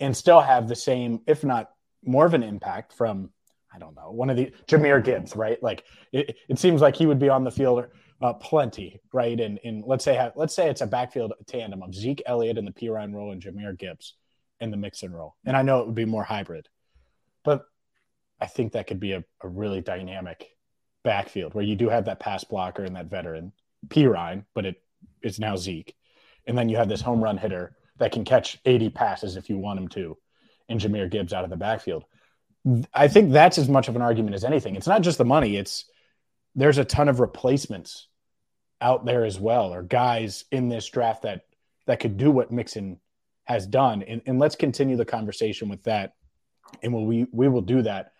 and 0.00 0.16
still 0.16 0.40
have 0.40 0.68
the 0.68 0.76
same, 0.76 1.20
if 1.26 1.44
not 1.44 1.70
more 2.04 2.26
of 2.26 2.34
an 2.34 2.42
impact 2.42 2.92
from 2.92 3.30
I 3.74 3.78
don't 3.78 3.96
know, 3.96 4.10
one 4.10 4.30
of 4.30 4.36
the 4.36 4.52
Jahmyr 4.66 5.02
Gibbs, 5.02 5.34
right? 5.36 5.62
Like 5.62 5.84
it, 6.12 6.36
it 6.48 6.58
seems 6.58 6.80
like 6.80 6.96
he 6.96 7.06
would 7.06 7.18
be 7.18 7.28
on 7.28 7.44
the 7.44 7.50
field 7.50 7.86
uh, 8.20 8.32
plenty, 8.34 9.00
right? 9.12 9.38
And 9.38 9.58
in 9.58 9.82
let's 9.86 10.04
say 10.04 10.30
let's 10.36 10.54
say 10.54 10.68
it's 10.68 10.80
a 10.80 10.86
backfield 10.86 11.32
tandem 11.46 11.82
of 11.82 11.94
Zeke 11.94 12.22
Elliott 12.26 12.58
in 12.58 12.64
the 12.64 12.72
Perine 12.72 13.14
role 13.14 13.32
and 13.32 13.42
Jahmyr 13.42 13.78
Gibbs 13.78 14.14
in 14.60 14.70
the 14.70 14.76
Mixon 14.76 15.12
role. 15.12 15.36
And 15.44 15.56
I 15.56 15.62
know 15.62 15.80
it 15.80 15.86
would 15.86 15.94
be 15.94 16.04
more 16.04 16.22
hybrid, 16.22 16.68
but 17.44 17.64
I 18.40 18.46
think 18.46 18.72
that 18.72 18.86
could 18.86 19.00
be 19.00 19.12
a, 19.12 19.24
a 19.40 19.48
really 19.48 19.80
dynamic 19.80 20.48
backfield 21.02 21.54
where 21.54 21.64
you 21.64 21.74
do 21.74 21.88
have 21.88 22.04
that 22.04 22.20
pass 22.20 22.44
blocker 22.44 22.84
and 22.84 22.94
that 22.96 23.06
veteran 23.06 23.52
Perine, 23.88 24.44
but 24.54 24.66
it's 25.22 25.38
now 25.38 25.56
Zeke, 25.56 25.94
and 26.46 26.56
then 26.56 26.68
you 26.68 26.76
have 26.76 26.88
this 26.88 27.00
home 27.00 27.22
run 27.22 27.36
hitter 27.36 27.76
that 27.98 28.12
can 28.12 28.24
catch 28.24 28.58
80 28.64 28.90
passes 28.90 29.36
if 29.36 29.48
you 29.50 29.58
want 29.58 29.80
him 29.80 29.88
to, 29.88 30.16
and 30.68 30.80
Jahmyr 30.80 31.10
Gibbs 31.10 31.32
out 31.32 31.44
of 31.44 31.50
the 31.50 31.56
backfield. 31.56 32.04
I 32.94 33.08
think 33.08 33.32
that's 33.32 33.58
as 33.58 33.68
much 33.68 33.88
of 33.88 33.96
an 33.96 34.02
argument 34.02 34.34
as 34.34 34.44
anything. 34.44 34.76
It's 34.76 34.86
not 34.86 35.02
just 35.02 35.18
the 35.18 35.24
money, 35.24 35.56
it's 35.56 35.84
there's 36.54 36.78
a 36.78 36.84
ton 36.84 37.08
of 37.08 37.20
replacements 37.20 38.08
out 38.80 39.04
there 39.04 39.24
as 39.24 39.38
well, 39.40 39.72
or 39.72 39.82
guys 39.82 40.44
in 40.50 40.68
this 40.68 40.88
draft 40.88 41.22
that 41.22 41.42
that 41.86 42.00
could 42.00 42.16
do 42.16 42.30
what 42.30 42.52
Mixon 42.52 43.00
has 43.44 43.66
done. 43.66 44.02
And, 44.02 44.22
and 44.26 44.38
let's 44.38 44.54
continue 44.54 44.96
the 44.96 45.04
conversation 45.04 45.68
with 45.68 45.82
that. 45.84 46.14
And 46.82 46.92
we'll, 46.92 47.04
we 47.04 47.26
we 47.32 47.48
will 47.48 47.62
do 47.62 47.82
that 47.82 48.12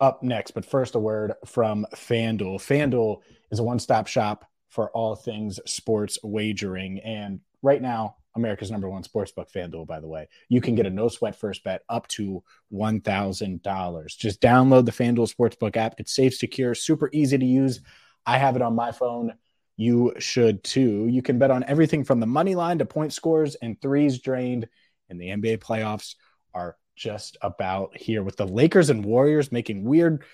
up 0.00 0.22
next. 0.22 0.52
But 0.52 0.64
first, 0.64 0.94
a 0.94 0.98
word 0.98 1.34
from 1.46 1.86
FanDuel. 1.94 2.56
FanDuel 2.56 3.20
is 3.50 3.58
a 3.58 3.64
one-stop 3.64 4.06
shop 4.06 4.48
for 4.68 4.90
all 4.90 5.16
things 5.16 5.60
sports 5.66 6.18
wagering. 6.22 7.00
And 7.00 7.40
right 7.62 7.80
now, 7.80 8.16
America's 8.36 8.70
number 8.70 8.88
one 8.88 9.02
sportsbook, 9.02 9.52
FanDuel, 9.52 9.86
by 9.86 10.00
the 10.00 10.08
way. 10.08 10.28
You 10.48 10.60
can 10.60 10.74
get 10.74 10.86
a 10.86 10.90
no 10.90 11.08
sweat 11.08 11.36
first 11.36 11.62
bet 11.62 11.82
up 11.88 12.08
to 12.08 12.42
$1,000. 12.72 14.06
Just 14.16 14.40
download 14.40 14.84
the 14.84 14.92
FanDuel 14.92 15.32
Sportsbook 15.32 15.76
app. 15.76 15.94
It's 15.98 16.14
safe, 16.14 16.34
secure, 16.34 16.74
super 16.74 17.08
easy 17.12 17.38
to 17.38 17.44
use. 17.44 17.80
I 18.26 18.38
have 18.38 18.56
it 18.56 18.62
on 18.62 18.74
my 18.74 18.92
phone. 18.92 19.34
You 19.76 20.14
should 20.18 20.64
too. 20.64 21.06
You 21.08 21.22
can 21.22 21.38
bet 21.38 21.50
on 21.50 21.64
everything 21.64 22.04
from 22.04 22.20
the 22.20 22.26
money 22.26 22.54
line 22.54 22.78
to 22.78 22.84
point 22.84 23.12
scores 23.12 23.54
and 23.56 23.80
threes 23.80 24.18
drained. 24.18 24.68
And 25.08 25.20
the 25.20 25.28
NBA 25.28 25.58
playoffs 25.58 26.14
are 26.54 26.76
just 26.96 27.36
about 27.42 27.96
here 27.96 28.22
with 28.22 28.36
the 28.36 28.46
Lakers 28.46 28.90
and 28.90 29.04
Warriors 29.04 29.52
making 29.52 29.84
weird 29.84 30.24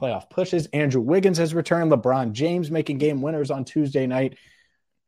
playoff 0.00 0.30
pushes. 0.30 0.66
Andrew 0.66 1.00
Wiggins 1.00 1.38
has 1.38 1.54
returned. 1.54 1.90
LeBron 1.90 2.32
James 2.32 2.70
making 2.70 2.98
game 2.98 3.22
winners 3.22 3.50
on 3.50 3.64
Tuesday 3.64 4.06
night. 4.06 4.36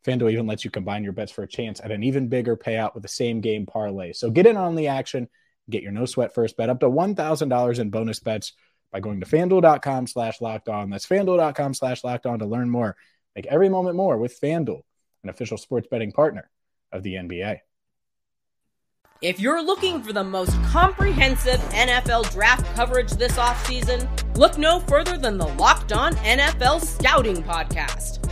FanDuel 0.04 0.32
even 0.32 0.46
lets 0.46 0.64
you 0.64 0.70
combine 0.70 1.04
your 1.04 1.12
bets 1.12 1.32
for 1.32 1.42
a 1.42 1.48
chance 1.48 1.80
at 1.80 1.92
an 1.92 2.02
even 2.02 2.28
bigger 2.28 2.56
payout 2.56 2.94
with 2.94 3.02
the 3.02 3.08
same 3.08 3.40
game 3.40 3.66
parlay. 3.66 4.12
So 4.12 4.30
get 4.30 4.46
in 4.46 4.56
on 4.56 4.74
the 4.74 4.88
action. 4.88 5.28
Get 5.70 5.82
your 5.82 5.92
no 5.92 6.06
sweat 6.06 6.34
first 6.34 6.56
bet 6.56 6.70
up 6.70 6.80
to 6.80 6.90
$1,000 6.90 7.78
in 7.78 7.90
bonus 7.90 8.18
bets 8.18 8.52
by 8.90 9.00
going 9.00 9.20
to 9.20 9.26
fanduel.com 9.26 10.06
slash 10.06 10.40
locked 10.40 10.68
on. 10.68 10.90
That's 10.90 11.06
fanduel.com 11.06 11.74
slash 11.74 12.04
locked 12.04 12.26
on 12.26 12.40
to 12.40 12.46
learn 12.46 12.68
more. 12.68 12.96
Make 13.36 13.46
every 13.46 13.68
moment 13.68 13.96
more 13.96 14.18
with 14.18 14.38
Fanduel, 14.40 14.82
an 15.22 15.30
official 15.30 15.56
sports 15.56 15.88
betting 15.90 16.12
partner 16.12 16.50
of 16.90 17.02
the 17.02 17.14
NBA. 17.14 17.60
If 19.22 19.38
you're 19.38 19.64
looking 19.64 20.02
for 20.02 20.12
the 20.12 20.24
most 20.24 20.60
comprehensive 20.64 21.60
NFL 21.70 22.32
draft 22.32 22.66
coverage 22.74 23.12
this 23.12 23.38
offseason, 23.38 24.08
look 24.36 24.58
no 24.58 24.80
further 24.80 25.16
than 25.16 25.38
the 25.38 25.46
Locked 25.46 25.92
On 25.92 26.12
NFL 26.16 26.84
Scouting 26.84 27.36
Podcast. 27.44 28.31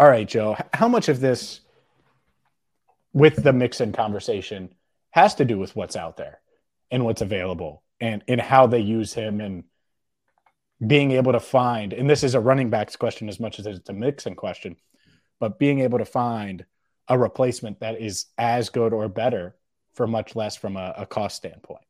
All 0.00 0.08
right, 0.08 0.26
Joe, 0.26 0.56
how 0.72 0.88
much 0.88 1.10
of 1.10 1.20
this 1.20 1.60
with 3.12 3.36
the 3.36 3.52
mix 3.52 3.80
Mixon 3.80 3.92
conversation 3.92 4.74
has 5.10 5.34
to 5.34 5.44
do 5.44 5.58
with 5.58 5.76
what's 5.76 5.94
out 5.94 6.16
there 6.16 6.40
and 6.90 7.04
what's 7.04 7.20
available 7.20 7.82
and, 8.00 8.24
and 8.26 8.40
how 8.40 8.66
they 8.66 8.78
use 8.78 9.12
him 9.12 9.42
and 9.42 9.64
being 10.86 11.10
able 11.10 11.32
to 11.32 11.38
find, 11.38 11.92
and 11.92 12.08
this 12.08 12.24
is 12.24 12.34
a 12.34 12.40
running 12.40 12.70
backs 12.70 12.96
question 12.96 13.28
as 13.28 13.38
much 13.38 13.58
as 13.58 13.66
it's 13.66 13.90
a 13.90 13.92
Mixon 13.92 14.34
question, 14.34 14.76
but 15.38 15.58
being 15.58 15.80
able 15.80 15.98
to 15.98 16.06
find 16.06 16.64
a 17.08 17.18
replacement 17.18 17.80
that 17.80 18.00
is 18.00 18.24
as 18.38 18.70
good 18.70 18.94
or 18.94 19.06
better 19.06 19.54
for 19.92 20.06
much 20.06 20.34
less 20.34 20.56
from 20.56 20.78
a, 20.78 20.94
a 20.96 21.04
cost 21.04 21.36
standpoint. 21.36 21.84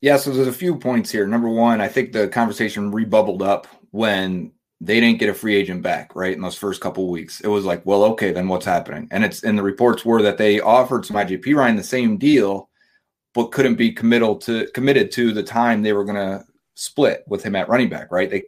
Yeah, 0.00 0.18
so 0.18 0.30
there's 0.30 0.46
a 0.46 0.52
few 0.52 0.78
points 0.78 1.10
here. 1.10 1.26
Number 1.26 1.48
one, 1.48 1.80
I 1.80 1.88
think 1.88 2.12
the 2.12 2.28
conversation 2.28 2.92
rebubbled 2.92 3.42
up 3.42 3.66
when 3.90 4.52
they 4.80 5.00
didn't 5.00 5.18
get 5.18 5.30
a 5.30 5.34
free 5.34 5.56
agent 5.56 5.82
back, 5.82 6.14
right? 6.14 6.34
In 6.34 6.42
those 6.42 6.58
first 6.58 6.80
couple 6.80 7.08
weeks. 7.08 7.40
It 7.40 7.48
was 7.48 7.64
like, 7.64 7.84
well, 7.86 8.04
okay, 8.04 8.32
then 8.32 8.48
what's 8.48 8.66
happening? 8.66 9.08
And 9.10 9.24
it's 9.24 9.42
and 9.42 9.58
the 9.58 9.62
reports 9.62 10.04
were 10.04 10.22
that 10.22 10.38
they 10.38 10.60
offered 10.60 11.04
Samaje 11.04 11.42
Perine 11.42 11.76
the 11.76 11.82
same 11.82 12.18
deal, 12.18 12.68
but 13.34 13.52
couldn't 13.52 13.76
be 13.76 13.92
committal 13.92 14.36
to 14.38 14.66
committed 14.74 15.10
to 15.12 15.32
the 15.32 15.42
time 15.42 15.82
they 15.82 15.92
were 15.92 16.04
gonna 16.04 16.44
split 16.74 17.24
with 17.26 17.42
him 17.42 17.56
at 17.56 17.68
running 17.68 17.88
back, 17.88 18.12
right? 18.12 18.30
They 18.30 18.44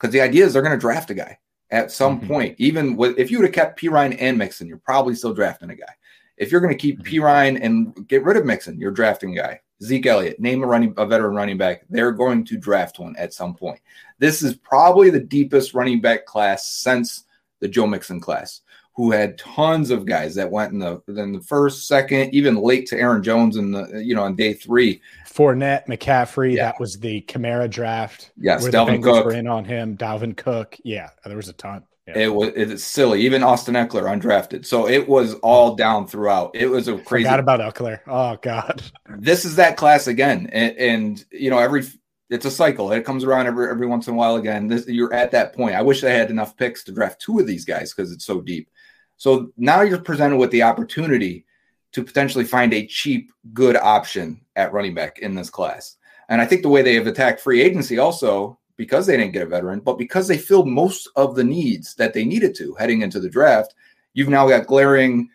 because 0.00 0.12
the 0.12 0.20
idea 0.20 0.44
is 0.44 0.52
they're 0.52 0.62
going 0.62 0.76
to 0.76 0.80
draft 0.80 1.10
a 1.10 1.14
guy 1.14 1.38
at 1.70 1.92
some 1.92 2.18
mm-hmm. 2.18 2.28
point. 2.28 2.54
Even 2.58 2.96
with 2.96 3.18
if 3.18 3.30
you 3.30 3.38
would 3.38 3.46
have 3.46 3.54
kept 3.54 3.80
Perine 3.80 4.16
and 4.18 4.38
Mixon, 4.38 4.66
you're 4.66 4.78
probably 4.78 5.14
still 5.14 5.34
drafting 5.34 5.70
a 5.70 5.76
guy. 5.76 5.92
If 6.36 6.50
you're 6.50 6.60
going 6.60 6.72
to 6.72 6.78
keep 6.78 7.00
mm-hmm. 7.00 7.14
Perine 7.14 7.58
and 7.62 8.08
get 8.08 8.24
rid 8.24 8.36
of 8.36 8.46
Mixon, 8.46 8.78
you're 8.78 8.90
drafting 8.90 9.38
a 9.38 9.42
guy. 9.42 9.60
Zeke 9.82 10.06
Elliott, 10.06 10.40
name 10.40 10.62
a 10.62 10.66
running 10.66 10.94
a 10.96 11.06
veteran 11.06 11.34
running 11.34 11.58
back. 11.58 11.84
They're 11.88 12.12
going 12.12 12.44
to 12.46 12.58
draft 12.58 12.98
one 12.98 13.16
at 13.16 13.32
some 13.32 13.54
point. 13.54 13.80
This 14.18 14.42
is 14.42 14.54
probably 14.54 15.10
the 15.10 15.20
deepest 15.20 15.74
running 15.74 16.00
back 16.00 16.26
class 16.26 16.70
since 16.70 17.24
the 17.60 17.68
Joe 17.68 17.86
Mixon 17.86 18.20
class 18.20 18.60
who 19.00 19.10
had 19.12 19.38
tons 19.38 19.90
of 19.90 20.04
guys 20.04 20.34
that 20.34 20.50
went 20.50 20.72
in 20.72 20.78
the 20.78 21.00
in 21.08 21.32
the 21.32 21.40
first, 21.40 21.88
second, 21.88 22.34
even 22.34 22.56
late 22.56 22.86
to 22.86 22.98
Aaron 22.98 23.22
Jones 23.22 23.56
in 23.56 23.70
the 23.70 24.02
you 24.04 24.14
know 24.14 24.24
on 24.24 24.36
day 24.36 24.52
three. 24.52 25.00
Fournette, 25.26 25.86
McCaffrey, 25.86 26.56
yeah. 26.56 26.64
that 26.64 26.80
was 26.80 26.98
the 26.98 27.22
Kamara 27.22 27.70
draft. 27.70 28.32
Yes, 28.36 28.66
Dalvin 28.68 29.02
Cook 29.02 29.24
were 29.24 29.32
in 29.32 29.46
on 29.46 29.64
him. 29.64 29.96
Dalvin 29.96 30.36
Cook, 30.36 30.76
yeah, 30.84 31.10
there 31.24 31.36
was 31.36 31.48
a 31.48 31.54
ton. 31.54 31.84
Yeah. 32.14 32.22
It 32.24 32.34
was 32.34 32.52
it's 32.54 32.84
silly. 32.84 33.20
Even 33.22 33.42
Austin 33.42 33.74
Ekeler 33.74 34.04
undrafted, 34.04 34.66
so 34.66 34.88
it 34.88 35.08
was 35.08 35.34
all 35.34 35.74
down 35.74 36.06
throughout. 36.06 36.50
It 36.54 36.66
was 36.66 36.88
a 36.88 36.98
crazy. 36.98 37.24
Forgot 37.24 37.40
about 37.40 37.74
Ekeler. 37.74 38.00
Oh 38.06 38.36
God, 38.40 38.82
this 39.18 39.44
is 39.44 39.56
that 39.56 39.76
class 39.76 40.06
again, 40.06 40.48
and, 40.52 40.76
and 40.76 41.24
you 41.30 41.50
know 41.50 41.58
every 41.58 41.84
it's 42.30 42.46
a 42.46 42.50
cycle. 42.50 42.92
It 42.92 43.04
comes 43.04 43.24
around 43.24 43.46
every 43.46 43.68
every 43.68 43.86
once 43.86 44.06
in 44.06 44.14
a 44.14 44.16
while 44.16 44.36
again. 44.36 44.68
This, 44.68 44.86
you're 44.86 45.12
at 45.12 45.32
that 45.32 45.54
point. 45.54 45.74
I 45.74 45.82
wish 45.82 46.04
I 46.04 46.10
had 46.10 46.30
enough 46.30 46.56
picks 46.56 46.84
to 46.84 46.92
draft 46.92 47.20
two 47.20 47.38
of 47.38 47.46
these 47.46 47.64
guys 47.64 47.92
because 47.92 48.12
it's 48.12 48.24
so 48.24 48.40
deep. 48.40 48.70
So 49.16 49.52
now 49.56 49.82
you're 49.82 49.98
presented 49.98 50.38
with 50.38 50.50
the 50.50 50.62
opportunity 50.62 51.44
to 51.92 52.04
potentially 52.04 52.44
find 52.44 52.72
a 52.72 52.86
cheap, 52.86 53.32
good 53.52 53.76
option 53.76 54.40
at 54.56 54.72
running 54.72 54.94
back 54.94 55.18
in 55.18 55.34
this 55.34 55.50
class. 55.50 55.96
And 56.28 56.40
I 56.40 56.46
think 56.46 56.62
the 56.62 56.68
way 56.68 56.82
they 56.82 56.94
have 56.94 57.08
attacked 57.08 57.40
free 57.40 57.60
agency 57.60 57.98
also, 57.98 58.59
because 58.80 59.06
they 59.06 59.14
didn't 59.14 59.34
get 59.34 59.42
a 59.42 59.46
veteran, 59.46 59.78
but 59.78 59.98
because 59.98 60.26
they 60.26 60.38
filled 60.38 60.66
most 60.66 61.06
of 61.14 61.34
the 61.34 61.44
needs 61.44 61.94
that 61.96 62.14
they 62.14 62.24
needed 62.24 62.54
to 62.54 62.74
heading 62.76 63.02
into 63.02 63.20
the 63.20 63.28
draft, 63.28 63.74
you've 64.14 64.30
now 64.30 64.48
got 64.48 64.66
glaring 64.66 65.28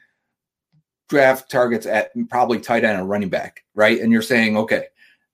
draft 1.09 1.51
targets 1.51 1.85
at 1.85 2.09
probably 2.31 2.59
tight 2.59 2.83
end 2.83 2.99
and 2.99 3.07
running 3.07 3.29
back, 3.29 3.63
right? 3.75 4.01
And 4.01 4.11
you're 4.11 4.23
saying, 4.23 4.57
okay, 4.57 4.85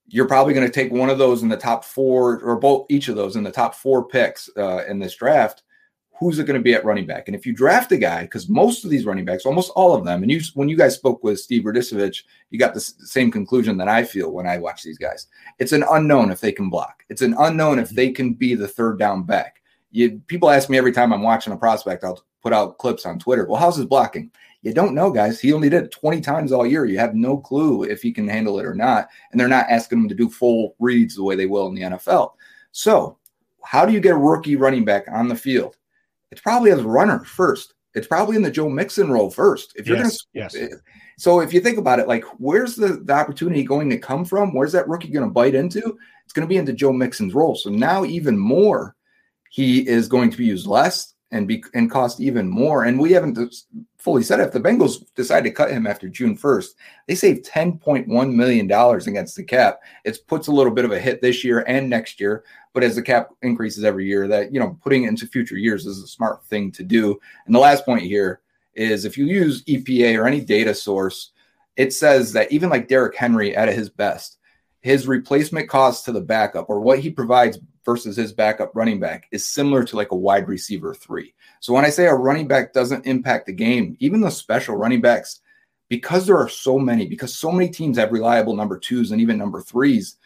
you're 0.09 0.27
probably 0.27 0.53
going 0.53 0.67
to 0.67 0.73
take 0.73 0.91
one 0.91 1.09
of 1.09 1.19
those 1.19 1.41
in 1.41 1.47
the 1.47 1.55
top 1.55 1.85
four, 1.85 2.41
or 2.41 2.57
both 2.57 2.85
each 2.89 3.07
of 3.07 3.15
those 3.15 3.37
in 3.37 3.45
the 3.45 3.49
top 3.49 3.75
four 3.75 4.05
picks 4.05 4.49
uh, 4.57 4.83
in 4.89 4.99
this 4.99 5.15
draft 5.15 5.63
who's 6.21 6.37
it 6.37 6.45
going 6.45 6.57
to 6.57 6.63
be 6.63 6.75
at 6.75 6.85
running 6.85 7.07
back? 7.07 7.27
And 7.27 7.35
if 7.35 7.47
you 7.47 7.51
draft 7.51 7.91
a 7.91 7.97
guy, 7.97 8.21
because 8.21 8.47
most 8.47 8.85
of 8.85 8.91
these 8.91 9.05
running 9.05 9.25
backs, 9.25 9.43
almost 9.43 9.71
all 9.75 9.95
of 9.95 10.05
them, 10.05 10.21
and 10.21 10.31
you 10.31 10.39
when 10.53 10.69
you 10.69 10.77
guys 10.77 10.93
spoke 10.93 11.23
with 11.23 11.39
Steve 11.39 11.63
Radisovich, 11.63 12.23
you 12.51 12.59
got 12.59 12.75
the 12.75 12.79
same 12.79 13.31
conclusion 13.31 13.75
that 13.77 13.87
I 13.87 14.03
feel 14.03 14.31
when 14.31 14.45
I 14.45 14.59
watch 14.59 14.83
these 14.83 14.99
guys. 14.99 15.25
It's 15.57 15.71
an 15.71 15.83
unknown 15.89 16.29
if 16.29 16.39
they 16.39 16.51
can 16.51 16.69
block. 16.69 17.03
It's 17.09 17.23
an 17.23 17.33
unknown 17.39 17.79
if 17.79 17.87
mm-hmm. 17.87 17.95
they 17.95 18.11
can 18.11 18.33
be 18.33 18.53
the 18.53 18.67
third 18.67 18.99
down 18.99 19.23
back. 19.23 19.63
You 19.89 20.21
people 20.27 20.51
ask 20.51 20.69
me 20.69 20.77
every 20.77 20.91
time 20.91 21.11
I'm 21.11 21.23
watching 21.23 21.53
a 21.53 21.57
prospect, 21.57 22.03
I'll 22.03 22.23
put 22.43 22.53
out 22.53 22.77
clips 22.77 23.07
on 23.07 23.17
Twitter. 23.17 23.47
Well, 23.47 23.59
how's 23.59 23.77
his 23.77 23.87
blocking? 23.87 24.29
You 24.61 24.75
don't 24.75 24.93
know, 24.93 25.09
guys. 25.09 25.39
He 25.39 25.53
only 25.53 25.69
did 25.69 25.85
it 25.85 25.91
20 25.91 26.21
times 26.21 26.51
all 26.51 26.67
year. 26.67 26.85
You 26.85 26.99
have 26.99 27.15
no 27.15 27.35
clue 27.35 27.83
if 27.83 28.03
he 28.03 28.11
can 28.11 28.27
handle 28.27 28.59
it 28.59 28.65
or 28.65 28.75
not. 28.75 29.09
And 29.31 29.39
they're 29.39 29.47
not 29.47 29.65
asking 29.71 30.01
him 30.01 30.09
to 30.09 30.13
do 30.13 30.29
full 30.29 30.75
reads 30.77 31.15
the 31.15 31.23
way 31.23 31.35
they 31.35 31.47
will 31.47 31.65
in 31.65 31.73
the 31.73 31.81
NFL. 31.81 32.33
So, 32.71 33.17
how 33.63 33.87
do 33.87 33.91
you 33.91 33.99
get 33.99 34.13
a 34.13 34.17
rookie 34.17 34.55
running 34.55 34.85
back 34.85 35.05
on 35.11 35.27
the 35.27 35.35
field? 35.35 35.77
It's 36.31 36.41
probably 36.41 36.71
as 36.71 36.79
a 36.79 36.87
runner 36.87 37.23
first. 37.23 37.73
It's 37.93 38.07
probably 38.07 38.37
in 38.37 38.41
the 38.41 38.51
Joe 38.51 38.69
Mixon 38.69 39.11
role 39.11 39.29
first. 39.29 39.73
If 39.75 39.85
you're 39.85 39.97
yes, 39.97 40.21
going 40.33 40.49
to, 40.49 40.57
yes. 40.57 40.71
Eh, 40.71 40.75
so 41.17 41.41
if 41.41 41.53
you 41.53 41.59
think 41.59 41.77
about 41.77 41.99
it, 41.99 42.07
like 42.07 42.23
where's 42.37 42.75
the, 42.75 43.01
the 43.03 43.13
opportunity 43.13 43.63
going 43.63 43.89
to 43.89 43.97
come 43.97 44.23
from? 44.23 44.53
Where's 44.53 44.71
that 44.71 44.87
rookie 44.87 45.09
going 45.09 45.27
to 45.27 45.33
bite 45.33 45.55
into? 45.55 45.97
It's 46.23 46.33
going 46.33 46.47
to 46.47 46.49
be 46.49 46.57
into 46.57 46.73
Joe 46.73 46.93
Mixon's 46.93 47.33
role. 47.33 47.55
So 47.55 47.69
now 47.69 48.05
even 48.05 48.37
more, 48.37 48.95
he 49.49 49.85
is 49.87 50.07
going 50.07 50.31
to 50.31 50.37
be 50.37 50.45
used 50.45 50.67
less 50.67 51.13
and 51.31 51.47
be 51.47 51.63
and 51.73 51.89
cost 51.89 52.19
even 52.19 52.47
more. 52.47 52.83
And 52.83 52.99
we 52.99 53.11
haven't 53.11 53.39
fully 53.97 54.23
said. 54.23 54.39
If 54.39 54.51
the 54.51 54.59
Bengals 54.59 55.05
decide 55.15 55.43
to 55.45 55.51
cut 55.51 55.71
him 55.71 55.87
after 55.87 56.09
June 56.09 56.37
1st, 56.37 56.69
they 57.07 57.15
save 57.15 57.43
$10.1 57.43 58.33
million 58.33 58.71
against 58.71 59.35
the 59.35 59.43
cap. 59.43 59.79
It 60.03 60.19
puts 60.27 60.47
a 60.47 60.51
little 60.51 60.73
bit 60.73 60.85
of 60.85 60.91
a 60.91 60.99
hit 60.99 61.21
this 61.21 61.43
year 61.43 61.63
and 61.67 61.89
next 61.89 62.19
year. 62.19 62.43
But 62.73 62.83
as 62.83 62.95
the 62.95 63.01
cap 63.01 63.29
increases 63.41 63.83
every 63.83 64.05
year, 64.05 64.27
that, 64.27 64.53
you 64.53 64.59
know, 64.59 64.77
putting 64.83 65.03
into 65.03 65.27
future 65.27 65.57
years 65.57 65.85
is 65.85 66.03
a 66.03 66.07
smart 66.07 66.43
thing 66.45 66.71
to 66.73 66.83
do. 66.83 67.19
And 67.45 67.55
the 67.55 67.59
last 67.59 67.85
point 67.85 68.03
here 68.03 68.41
is 68.73 69.05
if 69.05 69.17
you 69.17 69.25
use 69.25 69.63
EPA 69.65 70.17
or 70.17 70.27
any 70.27 70.41
data 70.41 70.73
source, 70.73 71.31
it 71.77 71.93
says 71.93 72.33
that 72.33 72.51
even 72.51 72.69
like 72.69 72.87
Derrick 72.87 73.15
Henry 73.15 73.55
at 73.55 73.69
his 73.69 73.89
best, 73.89 74.37
his 74.81 75.07
replacement 75.07 75.69
cost 75.69 76.05
to 76.05 76.11
the 76.11 76.21
backup 76.21 76.69
or 76.69 76.79
what 76.79 76.99
he 76.99 77.09
provides 77.09 77.59
versus 77.85 78.15
his 78.15 78.33
backup 78.33 78.71
running 78.75 78.99
back 78.99 79.27
is 79.31 79.45
similar 79.45 79.83
to 79.83 79.95
like 79.95 80.11
a 80.11 80.15
wide 80.15 80.47
receiver 80.47 80.93
three. 80.93 81.33
So 81.59 81.73
when 81.73 81.85
I 81.85 81.89
say 81.89 82.05
a 82.05 82.13
running 82.13 82.47
back 82.47 82.73
doesn't 82.73 83.05
impact 83.05 83.45
the 83.47 83.53
game, 83.53 83.97
even 83.99 84.21
the 84.21 84.31
special 84.31 84.75
running 84.75 85.01
backs, 85.01 85.41
because 85.89 86.25
there 86.25 86.37
are 86.37 86.49
so 86.49 86.79
many, 86.79 87.05
because 87.05 87.35
so 87.35 87.51
many 87.51 87.69
teams 87.69 87.97
have 87.97 88.11
reliable 88.11 88.55
number 88.55 88.79
twos 88.79 89.11
and 89.11 89.19
even 89.19 89.37
number 89.37 89.61
threes, 89.61 90.17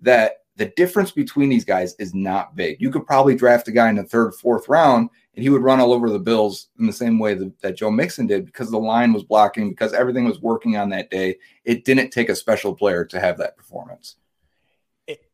that 0.00 0.38
the 0.56 0.66
difference 0.76 1.10
between 1.10 1.48
these 1.48 1.64
guys 1.64 1.94
is 1.98 2.14
not 2.14 2.56
big. 2.56 2.80
You 2.80 2.90
could 2.90 3.06
probably 3.06 3.34
draft 3.34 3.68
a 3.68 3.72
guy 3.72 3.88
in 3.88 3.96
the 3.96 4.04
third, 4.04 4.34
fourth 4.34 4.68
round, 4.68 5.08
and 5.34 5.42
he 5.42 5.48
would 5.48 5.62
run 5.62 5.80
all 5.80 5.92
over 5.92 6.10
the 6.10 6.18
Bills 6.18 6.68
in 6.78 6.86
the 6.86 6.92
same 6.92 7.18
way 7.18 7.34
that, 7.34 7.58
that 7.62 7.76
Joe 7.76 7.90
Mixon 7.90 8.26
did 8.26 8.44
because 8.44 8.70
the 8.70 8.78
line 8.78 9.12
was 9.12 9.22
blocking, 9.22 9.70
because 9.70 9.94
everything 9.94 10.24
was 10.24 10.42
working 10.42 10.76
on 10.76 10.90
that 10.90 11.10
day. 11.10 11.38
It 11.64 11.84
didn't 11.84 12.10
take 12.10 12.28
a 12.28 12.36
special 12.36 12.74
player 12.74 13.04
to 13.06 13.18
have 13.20 13.38
that 13.38 13.56
performance. 13.56 14.16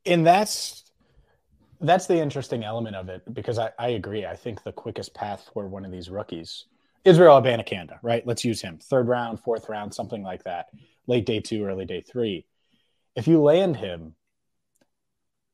And 0.07 0.27
that's 0.27 0.85
that's 1.81 2.07
the 2.07 2.19
interesting 2.19 2.65
element 2.65 2.97
of 2.97 3.09
it 3.09 3.23
because 3.33 3.59
I, 3.59 3.71
I 3.79 3.89
agree. 3.89 4.27
I 4.27 4.37
think 4.37 4.63
the 4.63 4.73
quickest 4.73 5.15
path 5.15 5.49
for 5.53 5.67
one 5.69 5.85
of 5.85 5.93
these 5.93 6.11
rookies, 6.11 6.65
Israel 7.05 7.41
Abanikanda, 7.41 7.99
right? 8.03 8.27
Let's 8.27 8.45
use 8.45 8.61
him. 8.61 8.79
Third 8.79 9.09
round, 9.09 9.41
fourth 9.41 9.69
round, 9.69 9.95
something 9.95 10.23
like 10.23 10.45
that. 10.45 10.67
Late 11.07 11.27
day 11.27 11.41
two, 11.41 11.65
early 11.65 11.85
day 11.85 12.01
three. 12.01 12.47
If 13.15 13.29
you 13.29 13.41
land 13.41 13.77
him, 13.77 14.15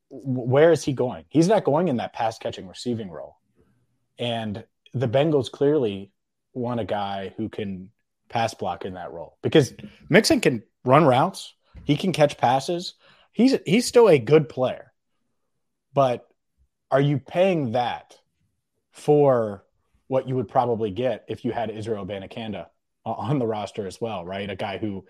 where 0.09 0.71
is 0.71 0.83
he 0.83 0.93
going? 0.93 1.25
He's 1.29 1.47
not 1.47 1.63
going 1.63 1.87
in 1.87 1.97
that 1.97 2.13
pass 2.13 2.37
catching 2.37 2.67
receiving 2.67 3.09
role. 3.09 3.37
And 4.17 4.63
the 4.93 5.07
Bengals 5.07 5.51
clearly 5.51 6.11
want 6.53 6.79
a 6.79 6.85
guy 6.85 7.33
who 7.37 7.49
can 7.49 7.89
pass 8.29 8.53
block 8.53 8.85
in 8.85 8.93
that 8.93 9.11
role 9.11 9.37
because 9.41 9.73
Mixon 10.09 10.41
can 10.41 10.63
run 10.83 11.05
routes, 11.05 11.53
He 11.83 11.95
can 11.97 12.13
catch 12.13 12.37
passes. 12.37 12.95
He's 13.31 13.57
he's 13.65 13.85
still 13.85 14.07
a 14.07 14.17
good 14.17 14.47
player. 14.47 14.93
But 15.95 16.27
are 16.91 17.01
you 17.01 17.17
paying 17.17 17.71
that 17.71 18.19
for 18.91 19.65
what 20.07 20.27
you 20.27 20.35
would 20.35 20.49
probably 20.49 20.91
get 20.91 21.25
if 21.27 21.43
you 21.43 21.51
had 21.51 21.71
Israel 21.71 22.05
Abanikanda 22.05 22.67
on 23.05 23.39
the 23.39 23.47
roster 23.47 23.87
as 23.87 23.99
well, 23.99 24.23
right? 24.25 24.49
A 24.49 24.55
guy 24.55 24.77
who, 24.77 25.05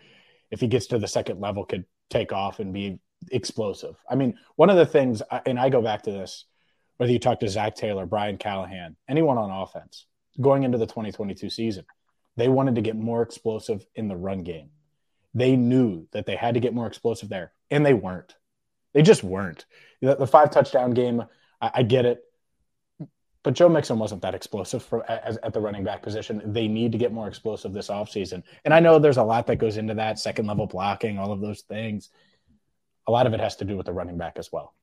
if 0.52 0.62
he 0.62 0.68
gets 0.68 0.88
to 0.88 1.00
the 1.00 1.08
second 1.08 1.42
level, 1.42 1.66
could 1.66 1.86
take 2.10 2.32
off 2.32 2.60
and 2.60 2.72
be 2.72 3.00
explosive. 3.32 3.96
I 4.10 4.16
mean, 4.16 4.38
one 4.56 4.70
of 4.70 4.78
the 4.78 4.86
things, 4.86 5.22
and 5.46 5.60
I 5.60 5.70
go 5.70 5.82
back 5.82 6.04
to 6.04 6.12
this, 6.12 6.46
whether 6.98 7.12
you 7.12 7.20
talk 7.20 7.40
to 7.40 7.50
Zac 7.50 7.76
Taylor, 7.76 8.06
Brian 8.06 8.38
Callahan, 8.38 8.96
anyone 9.10 9.38
on 9.38 9.50
offense 9.50 10.06
going 10.40 10.64
into 10.64 10.78
the 10.78 10.86
2022 10.86 11.50
season, 11.50 11.86
they 12.38 12.48
wanted 12.48 12.76
to 12.76 12.82
get 12.82 12.96
more 12.96 13.22
explosive 13.22 13.86
in 13.96 14.08
the 14.08 14.16
run 14.16 14.44
game. 14.44 14.70
They 15.34 15.56
knew 15.56 16.08
that 16.12 16.26
they 16.26 16.36
had 16.36 16.54
to 16.54 16.60
get 16.60 16.74
more 16.74 16.88
explosive 16.88 17.28
there, 17.30 17.54
and 17.72 17.86
they 17.86 17.94
weren't. 17.94 18.36
They 18.94 19.02
just 19.02 19.24
weren't. 19.24 19.66
The, 20.06 20.16
the 20.16 20.28
five 20.28 20.52
touchdown 20.52 20.92
game, 20.92 21.24
I, 21.62 21.72
I, 21.76 21.84
get 21.84 22.06
it, 22.06 22.24
but 23.44 23.54
Joe 23.54 23.70
Mixon 23.70 24.00
wasn't 24.00 24.22
that 24.22 24.36
explosive 24.36 24.84
for, 24.84 25.10
as, 25.10 25.38
at 25.38 25.54
the 25.54 25.62
running 25.62 25.84
back 25.84 26.02
position. 26.02 26.42
They 26.46 26.68
need 26.68 26.92
to 26.92 26.98
get 26.98 27.12
more 27.12 27.28
explosive 27.28 27.74
this 27.74 27.90
offseason. 27.90 28.44
And 28.64 28.74
I 28.74 28.80
know 28.80 29.00
there's 29.00 29.18
a 29.18 29.24
lot 29.24 29.48
that 29.48 29.58
goes 29.58 29.78
into 29.78 29.94
that 29.96 30.20
second 30.20 30.48
level 30.48 30.68
blocking, 30.68 31.18
all 31.18 31.32
of 31.32 31.42
those 31.42 31.62
things. 31.62 32.10
A 33.08 33.12
lot 33.12 33.28
of 33.28 33.34
it 33.34 33.40
has 33.40 33.56
to 33.58 33.66
do 33.66 33.78
with 33.78 33.86
the 33.86 33.94
running 33.94 34.18
back 34.18 34.38
as 34.38 34.52
well. 34.52 34.74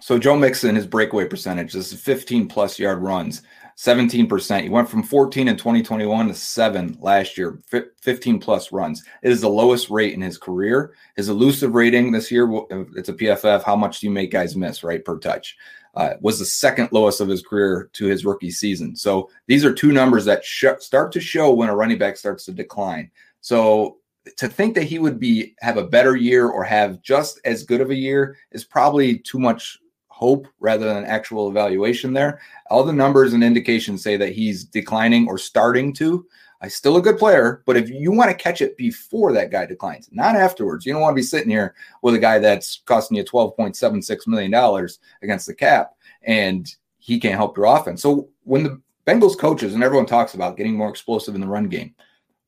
So 0.00 0.18
Joe 0.18 0.36
Mixon, 0.36 0.74
his 0.74 0.86
breakaway 0.86 1.26
percentage, 1.26 1.72
this 1.72 1.92
is 1.92 2.00
15 2.00 2.48
plus 2.48 2.78
yard 2.78 2.98
runs, 3.02 3.42
17%. 3.76 4.62
He 4.62 4.68
went 4.68 4.88
from 4.88 5.02
14 5.02 5.48
in 5.48 5.56
2021 5.56 6.28
to 6.28 6.34
seven 6.34 6.96
last 7.00 7.36
year, 7.36 7.60
15 8.02 8.38
plus 8.38 8.70
runs. 8.70 9.02
It 9.22 9.32
is 9.32 9.40
the 9.40 9.48
lowest 9.48 9.90
rate 9.90 10.14
in 10.14 10.20
his 10.20 10.38
career. 10.38 10.94
His 11.16 11.28
elusive 11.28 11.74
rating 11.74 12.12
this 12.12 12.30
year, 12.30 12.48
it's 12.96 13.08
a 13.08 13.14
PFF. 13.14 13.62
How 13.62 13.76
much 13.76 14.00
do 14.00 14.06
you 14.06 14.12
make 14.12 14.30
guys 14.30 14.56
miss, 14.56 14.84
right, 14.84 15.04
per 15.04 15.18
touch? 15.18 15.56
Uh, 15.94 16.14
was 16.20 16.40
the 16.40 16.44
second 16.44 16.88
lowest 16.90 17.20
of 17.20 17.28
his 17.28 17.42
career 17.42 17.88
to 17.92 18.06
his 18.06 18.24
rookie 18.24 18.50
season. 18.50 18.96
So 18.96 19.30
these 19.46 19.64
are 19.64 19.72
two 19.72 19.92
numbers 19.92 20.24
that 20.24 20.44
sh- 20.44 20.66
start 20.80 21.12
to 21.12 21.20
show 21.20 21.54
when 21.54 21.68
a 21.68 21.76
running 21.76 21.98
back 21.98 22.16
starts 22.16 22.44
to 22.46 22.52
decline. 22.52 23.12
So 23.40 23.98
to 24.36 24.48
think 24.48 24.74
that 24.74 24.84
he 24.84 24.98
would 24.98 25.20
be 25.20 25.54
have 25.60 25.76
a 25.76 25.86
better 25.86 26.16
year 26.16 26.48
or 26.48 26.64
have 26.64 27.00
just 27.02 27.38
as 27.44 27.62
good 27.62 27.80
of 27.80 27.90
a 27.90 27.94
year 27.94 28.36
is 28.50 28.64
probably 28.64 29.18
too 29.18 29.38
much 29.38 29.78
hope 30.14 30.46
rather 30.60 30.86
than 30.86 31.04
actual 31.04 31.48
evaluation 31.48 32.12
there. 32.12 32.40
All 32.70 32.84
the 32.84 32.92
numbers 32.92 33.32
and 33.32 33.42
indications 33.42 34.00
say 34.00 34.16
that 34.16 34.32
he's 34.32 34.62
declining 34.62 35.26
or 35.26 35.38
starting 35.38 35.92
to. 35.94 36.24
I 36.60 36.68
still 36.68 36.96
a 36.96 37.02
good 37.02 37.18
player, 37.18 37.64
but 37.66 37.76
if 37.76 37.90
you 37.90 38.12
want 38.12 38.30
to 38.30 38.36
catch 38.36 38.62
it 38.62 38.76
before 38.76 39.32
that 39.32 39.50
guy 39.50 39.66
declines, 39.66 40.08
not 40.12 40.36
afterwards, 40.36 40.86
you 40.86 40.92
don't 40.92 41.02
want 41.02 41.14
to 41.14 41.20
be 41.20 41.26
sitting 41.26 41.50
here 41.50 41.74
with 42.02 42.14
a 42.14 42.20
guy 42.20 42.38
that's 42.38 42.80
costing 42.86 43.16
you 43.16 43.24
$12.76 43.24 44.26
million 44.28 44.88
against 45.20 45.46
the 45.48 45.54
cap 45.54 45.94
and 46.22 46.76
he 46.98 47.18
can't 47.18 47.34
help 47.34 47.56
your 47.56 47.66
offense. 47.66 48.00
So 48.00 48.28
when 48.44 48.62
the 48.62 48.80
Bengals 49.08 49.36
coaches 49.36 49.74
and 49.74 49.82
everyone 49.82 50.06
talks 50.06 50.34
about 50.34 50.56
getting 50.56 50.76
more 50.76 50.90
explosive 50.90 51.34
in 51.34 51.40
the 51.40 51.48
run 51.48 51.68
game, 51.68 51.92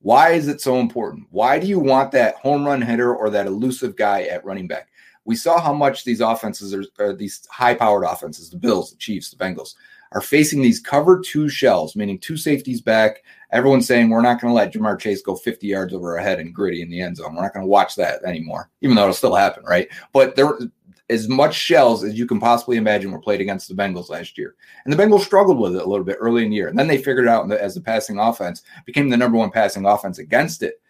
why 0.03 0.31
is 0.31 0.47
it 0.47 0.61
so 0.61 0.79
important? 0.79 1.27
Why 1.31 1.59
do 1.59 1.67
you 1.67 1.81
want 1.81 2.13
that 2.13 2.37
home 2.37 2.65
run 2.65 2.81
hitter 2.81 3.13
or 3.13 3.29
that 3.31 3.49
elusive 3.49 3.97
guy 3.97 4.23
at 4.23 4.45
running 4.45 4.69
back? 4.69 4.89
We 5.27 5.37
saw 5.37 5.61
how 5.61 5.75
much 5.75 6.05
these 6.05 6.21
offenses 6.21 6.73
are, 6.73 6.85
are 6.99 7.13
these 7.13 7.47
high 7.51 7.75
powered 7.75 8.05
offenses, 8.05 8.49
the 8.49 8.57
Bills, 8.57 8.93
the 8.93 8.97
Chiefs, 8.97 9.31
the 9.31 9.37
Bengals, 9.37 9.75
are 10.13 10.21
facing 10.21 10.63
these 10.63 10.81
cover 10.81 11.21
two 11.21 11.49
shells, 11.49 11.97
meaning 11.97 12.19
two 12.19 12.37
safeties 12.37 12.81
back. 12.81 13.23
Everyone's 13.51 13.87
saying 13.87 14.09
we're 14.09 14.23
not 14.23 14.41
going 14.41 14.53
to 14.53 14.55
let 14.55 14.73
Ja'Marr 14.73 14.99
Chase 14.99 15.21
go 15.21 15.35
50 15.35 15.67
yards 15.67 15.93
over 15.93 16.17
our 16.17 16.23
head 16.23 16.39
and 16.39 16.55
gritty 16.55 16.81
in 16.81 16.89
the 16.89 17.01
end 17.01 17.17
zone. 17.17 17.35
We're 17.35 17.43
not 17.43 17.53
going 17.53 17.65
to 17.65 17.71
watch 17.71 17.97
that 17.97 18.23
anymore, 18.25 18.71
even 18.81 18.95
though 18.95 19.03
it'll 19.03 19.15
still 19.15 19.35
happen, 19.35 19.65
right? 19.65 19.89
But 20.13 20.37
there, 20.37 20.57
as 21.11 21.29
much 21.29 21.55
shells 21.55 22.05
as 22.05 22.19
you 22.19 22.27
can 22.27 22.39
possibly 22.39 22.77
imagine 22.77 23.11
were 23.11 23.21
played 23.21 23.41
against 23.41 23.69
the 23.69 23.75
Bengals 23.75 24.09
last 24.09 24.39
year. 24.39 24.55
And 24.85 24.93
the 24.93 25.03
Bengals 25.03 25.25
struggled 25.25 25.59
with 25.59 25.75
it 25.75 25.83
a 25.83 25.89
little 25.89 26.05
bit 26.05 26.19
early 26.21 26.45
in 26.45 26.51
the 26.51 26.57
year. 26.57 26.69
And 26.69 26.79
then 26.79 26.89
they 26.89 26.99
figured 26.99 27.29
out 27.29 27.51
as 27.53 27.75
the 27.75 27.81
passing 27.81 28.19
offense 28.19 28.63
became 28.85 29.09
the 29.09 29.17
number 29.17 29.39
one 29.39 29.51
passing 29.51 29.87
offense 29.87 30.19
against 30.19 30.63
it. 30.63 30.81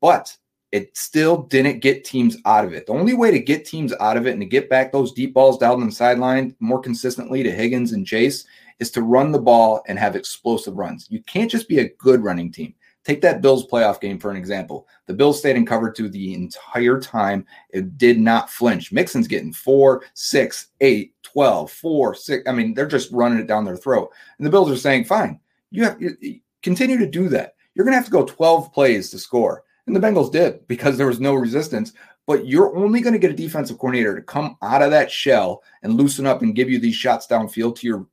But 0.00 0.36
it 0.72 0.96
still 0.96 1.42
didn't 1.42 1.80
get 1.80 2.04
teams 2.04 2.38
out 2.46 2.64
of 2.64 2.72
it. 2.72 2.86
The 2.86 2.94
only 2.94 3.12
way 3.12 3.30
to 3.30 3.38
get 3.38 3.66
teams 3.66 3.92
out 4.00 4.16
of 4.16 4.26
it 4.26 4.32
and 4.32 4.40
to 4.40 4.46
get 4.46 4.70
back 4.70 4.90
those 4.90 5.12
deep 5.12 5.34
balls 5.34 5.58
down 5.58 5.84
the 5.84 5.92
sideline 5.92 6.56
more 6.60 6.80
consistently 6.80 7.42
to 7.42 7.50
Higgins 7.52 7.92
and 7.92 8.06
Chase 8.06 8.46
is 8.78 8.90
to 8.92 9.02
run 9.02 9.32
the 9.32 9.38
ball 9.38 9.82
and 9.86 9.98
have 9.98 10.16
explosive 10.16 10.76
runs. 10.76 11.06
You 11.10 11.22
can't 11.24 11.50
just 11.50 11.68
be 11.68 11.80
a 11.80 11.90
good 11.98 12.24
running 12.24 12.50
team. 12.50 12.74
Take 13.04 13.20
that 13.20 13.42
Bills 13.42 13.66
playoff 13.66 14.00
game 14.00 14.18
for 14.18 14.30
an 14.30 14.36
example. 14.36 14.86
The 15.06 15.14
Bills 15.14 15.38
stayed 15.38 15.56
in 15.56 15.66
cover 15.66 15.90
two 15.90 16.08
the 16.08 16.34
entire 16.34 17.00
time. 17.00 17.44
It 17.70 17.98
did 17.98 18.18
not 18.18 18.48
flinch. 18.48 18.92
Mixon's 18.92 19.28
getting 19.28 19.52
four, 19.52 20.04
six, 20.14 20.68
eight, 20.80 21.12
12, 21.24 21.70
four, 21.70 22.14
six. 22.14 22.48
I 22.48 22.52
mean, 22.52 22.74
they're 22.74 22.86
just 22.86 23.12
running 23.12 23.38
it 23.38 23.46
down 23.46 23.64
their 23.64 23.76
throat. 23.76 24.10
And 24.38 24.46
the 24.46 24.50
Bills 24.50 24.70
are 24.70 24.76
saying, 24.76 25.04
fine, 25.04 25.40
you 25.70 25.84
have 25.84 26.00
you, 26.00 26.40
continue 26.62 26.96
to 26.96 27.06
do 27.06 27.28
that. 27.28 27.56
You're 27.74 27.84
going 27.84 27.92
to 27.92 27.98
have 27.98 28.06
to 28.06 28.12
go 28.12 28.24
12 28.24 28.72
plays 28.72 29.10
to 29.10 29.18
score. 29.18 29.64
And 29.86 29.96
the 29.96 30.00
Bengals 30.00 30.32
did 30.32 30.66
because 30.68 30.96
there 30.96 31.06
was 31.06 31.20
no 31.20 31.34
resistance. 31.34 31.92
But 32.26 32.46
you're 32.46 32.76
only 32.76 33.00
going 33.00 33.14
to 33.14 33.18
get 33.18 33.32
a 33.32 33.34
defensive 33.34 33.78
coordinator 33.78 34.14
to 34.14 34.22
come 34.22 34.56
out 34.62 34.82
of 34.82 34.92
that 34.92 35.10
shell 35.10 35.62
and 35.82 35.94
loosen 35.94 36.26
up 36.26 36.42
and 36.42 36.54
give 36.54 36.70
you 36.70 36.78
these 36.78 36.94
shots 36.94 37.26
downfield 37.26 37.76
to 37.76 37.86
your 37.86 38.06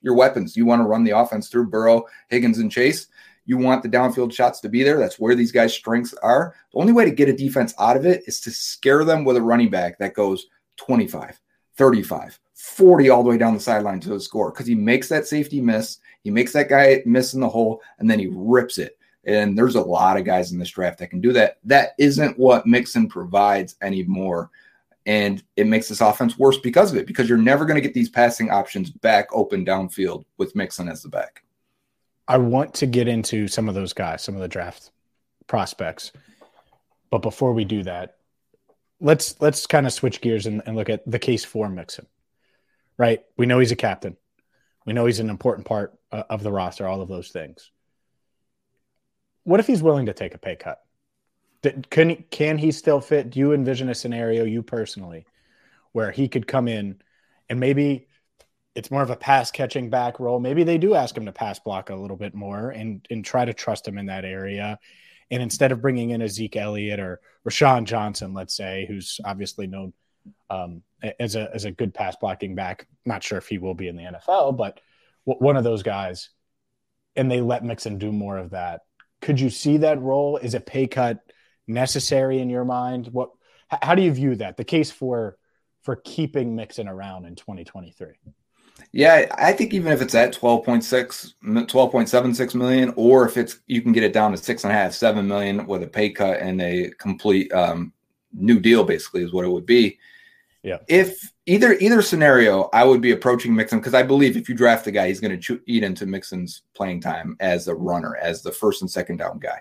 your 0.00 0.14
weapons. 0.14 0.56
You 0.56 0.66
want 0.66 0.80
to 0.80 0.86
run 0.86 1.04
the 1.04 1.16
offense 1.16 1.48
through 1.48 1.68
Burrow, 1.68 2.04
Higgins, 2.28 2.58
and 2.58 2.70
Chase. 2.70 3.06
You 3.44 3.56
want 3.56 3.82
the 3.82 3.88
downfield 3.88 4.32
shots 4.32 4.60
to 4.60 4.68
be 4.68 4.82
there. 4.82 4.98
That's 4.98 5.18
where 5.18 5.34
these 5.34 5.52
guys' 5.52 5.74
strengths 5.74 6.14
are. 6.22 6.54
The 6.72 6.80
only 6.80 6.92
way 6.92 7.04
to 7.04 7.10
get 7.10 7.28
a 7.28 7.32
defense 7.32 7.74
out 7.78 7.96
of 7.96 8.06
it 8.06 8.22
is 8.26 8.40
to 8.40 8.50
scare 8.50 9.04
them 9.04 9.24
with 9.24 9.36
a 9.36 9.42
running 9.42 9.70
back 9.70 9.98
that 9.98 10.14
goes 10.14 10.46
25, 10.76 11.40
35, 11.76 12.38
40 12.54 13.10
all 13.10 13.22
the 13.22 13.30
way 13.30 13.38
down 13.38 13.54
the 13.54 13.60
sideline 13.60 14.00
to 14.00 14.10
the 14.10 14.20
score 14.20 14.50
because 14.52 14.66
he 14.66 14.74
makes 14.74 15.08
that 15.08 15.26
safety 15.26 15.60
miss. 15.60 15.98
He 16.22 16.30
makes 16.30 16.52
that 16.52 16.68
guy 16.68 17.02
miss 17.04 17.34
in 17.34 17.40
the 17.40 17.48
hole 17.48 17.80
and 17.98 18.08
then 18.08 18.18
he 18.18 18.28
rips 18.30 18.78
it. 18.78 18.96
And 19.24 19.56
there's 19.56 19.76
a 19.76 19.80
lot 19.80 20.16
of 20.16 20.24
guys 20.24 20.52
in 20.52 20.58
this 20.58 20.70
draft 20.70 20.98
that 20.98 21.08
can 21.08 21.20
do 21.20 21.32
that. 21.32 21.58
That 21.64 21.90
isn't 21.98 22.38
what 22.38 22.66
Mixon 22.66 23.08
provides 23.08 23.76
anymore. 23.80 24.50
And 25.06 25.42
it 25.56 25.66
makes 25.66 25.88
this 25.88 26.00
offense 26.00 26.38
worse 26.38 26.58
because 26.58 26.92
of 26.92 26.98
it, 26.98 27.06
because 27.06 27.28
you're 27.28 27.38
never 27.38 27.64
going 27.64 27.76
to 27.76 27.80
get 27.80 27.94
these 27.94 28.08
passing 28.08 28.50
options 28.50 28.90
back 28.90 29.28
open 29.32 29.64
downfield 29.64 30.24
with 30.38 30.56
Mixon 30.56 30.88
as 30.88 31.02
the 31.02 31.08
back. 31.08 31.42
I 32.28 32.38
want 32.38 32.74
to 32.74 32.86
get 32.86 33.08
into 33.08 33.48
some 33.48 33.68
of 33.68 33.74
those 33.74 33.92
guys, 33.92 34.22
some 34.22 34.34
of 34.34 34.40
the 34.40 34.48
draft 34.48 34.90
prospects. 35.46 36.12
But 37.10 37.18
before 37.18 37.52
we 37.52 37.64
do 37.64 37.82
that, 37.82 38.16
let's 39.00 39.40
let's 39.40 39.66
kind 39.66 39.86
of 39.86 39.92
switch 39.92 40.20
gears 40.20 40.46
and, 40.46 40.62
and 40.66 40.76
look 40.76 40.88
at 40.88 41.08
the 41.08 41.18
case 41.18 41.44
for 41.44 41.68
Mixon. 41.68 42.06
Right? 42.96 43.24
We 43.36 43.46
know 43.46 43.58
he's 43.58 43.72
a 43.72 43.76
captain. 43.76 44.16
We 44.86 44.92
know 44.92 45.06
he's 45.06 45.20
an 45.20 45.30
important 45.30 45.66
part 45.66 45.98
uh, 46.12 46.22
of 46.30 46.42
the 46.42 46.52
roster, 46.52 46.86
all 46.86 47.02
of 47.02 47.08
those 47.08 47.30
things 47.30 47.71
what 49.44 49.60
if 49.60 49.66
he's 49.66 49.82
willing 49.82 50.06
to 50.06 50.12
take 50.12 50.34
a 50.34 50.38
pay 50.38 50.56
cut? 50.56 50.80
Can 51.90 52.24
can 52.30 52.58
he 52.58 52.72
still 52.72 53.00
fit? 53.00 53.30
Do 53.30 53.38
you 53.38 53.52
envision 53.52 53.88
a 53.88 53.94
scenario, 53.94 54.44
you 54.44 54.62
personally, 54.62 55.26
where 55.92 56.10
he 56.10 56.28
could 56.28 56.46
come 56.46 56.66
in 56.66 57.00
and 57.48 57.60
maybe 57.60 58.08
it's 58.74 58.90
more 58.90 59.02
of 59.02 59.10
a 59.10 59.16
pass 59.16 59.50
catching 59.50 59.90
back 59.90 60.18
role. 60.18 60.40
Maybe 60.40 60.64
they 60.64 60.78
do 60.78 60.94
ask 60.94 61.16
him 61.16 61.26
to 61.26 61.32
pass 61.32 61.58
block 61.58 61.90
a 61.90 61.94
little 61.94 62.16
bit 62.16 62.34
more 62.34 62.70
and 62.70 63.06
and 63.10 63.24
try 63.24 63.44
to 63.44 63.52
trust 63.52 63.86
him 63.86 63.98
in 63.98 64.06
that 64.06 64.24
area. 64.24 64.78
And 65.30 65.42
instead 65.42 65.72
of 65.72 65.82
bringing 65.82 66.10
in 66.10 66.22
a 66.22 66.28
Zeke 66.28 66.56
Elliott 66.56 67.00
or 67.00 67.20
Roschon 67.48 67.84
Johnson, 67.84 68.34
let's 68.34 68.56
say, 68.56 68.86
who's 68.88 69.20
obviously 69.24 69.66
known 69.66 69.92
um, 70.50 70.82
as 71.20 71.36
a 71.36 71.50
as 71.54 71.64
a 71.64 71.70
good 71.70 71.94
pass 71.94 72.16
blocking 72.16 72.54
back, 72.54 72.86
not 73.04 73.22
sure 73.22 73.38
if 73.38 73.48
he 73.48 73.58
will 73.58 73.74
be 73.74 73.88
in 73.88 73.96
the 73.96 74.02
NFL, 74.04 74.56
but 74.56 74.80
one 75.24 75.56
of 75.56 75.64
those 75.64 75.82
guys, 75.82 76.30
and 77.14 77.30
they 77.30 77.40
let 77.40 77.64
Mixon 77.64 77.98
do 77.98 78.10
more 78.10 78.38
of 78.38 78.50
that 78.50 78.82
could 79.22 79.40
you 79.40 79.48
see 79.48 79.78
that 79.78 80.02
role? 80.02 80.36
Is 80.36 80.54
a 80.54 80.60
pay 80.60 80.86
cut 80.86 81.20
necessary 81.66 82.40
in 82.40 82.50
your 82.50 82.64
mind? 82.64 83.06
What? 83.06 83.30
How 83.68 83.94
do 83.94 84.02
you 84.02 84.12
view 84.12 84.34
that? 84.36 84.58
The 84.58 84.64
case 84.64 84.90
for 84.90 85.38
for 85.82 85.96
keeping 85.96 86.54
Mixon 86.54 86.88
around 86.88 87.24
in 87.24 87.34
2023. 87.34 88.08
Yeah, 88.92 89.34
I 89.38 89.52
think 89.52 89.72
even 89.72 89.92
if 89.92 90.02
it's 90.02 90.14
at 90.14 90.34
12.6, 90.34 91.34
12.76 91.42 92.54
million, 92.54 92.92
or 92.96 93.26
if 93.26 93.36
it's 93.36 93.60
you 93.66 93.80
can 93.80 93.92
get 93.92 94.02
it 94.02 94.12
down 94.12 94.32
to 94.32 94.36
six 94.36 94.64
and 94.64 94.72
a 94.72 94.74
half, 94.74 94.92
seven 94.92 95.26
million 95.26 95.66
with 95.66 95.82
a 95.82 95.86
pay 95.86 96.10
cut 96.10 96.40
and 96.40 96.60
a 96.60 96.90
complete 96.98 97.52
um, 97.52 97.92
new 98.32 98.60
deal, 98.60 98.84
basically, 98.84 99.22
is 99.22 99.32
what 99.32 99.44
it 99.44 99.50
would 99.50 99.66
be. 99.66 99.98
Yeah. 100.62 100.78
If 100.88 101.32
either 101.46 101.74
either 101.74 102.02
scenario, 102.02 102.68
I 102.72 102.84
would 102.84 103.00
be 103.00 103.10
approaching 103.10 103.54
Mixon 103.54 103.80
because 103.80 103.94
I 103.94 104.04
believe 104.04 104.36
if 104.36 104.48
you 104.48 104.54
draft 104.54 104.84
the 104.84 104.92
guy, 104.92 105.08
he's 105.08 105.20
going 105.20 105.38
to 105.38 105.60
eat 105.66 105.82
into 105.82 106.06
Mixon's 106.06 106.62
playing 106.74 107.00
time 107.00 107.36
as 107.40 107.66
a 107.66 107.74
runner, 107.74 108.16
as 108.16 108.42
the 108.42 108.52
first 108.52 108.80
and 108.80 108.90
second 108.90 109.16
down 109.16 109.38
guy. 109.40 109.60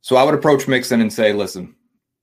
So 0.00 0.16
I 0.16 0.22
would 0.24 0.34
approach 0.34 0.66
Mixon 0.66 1.02
and 1.02 1.12
say, 1.12 1.34
"Listen, 1.34 1.74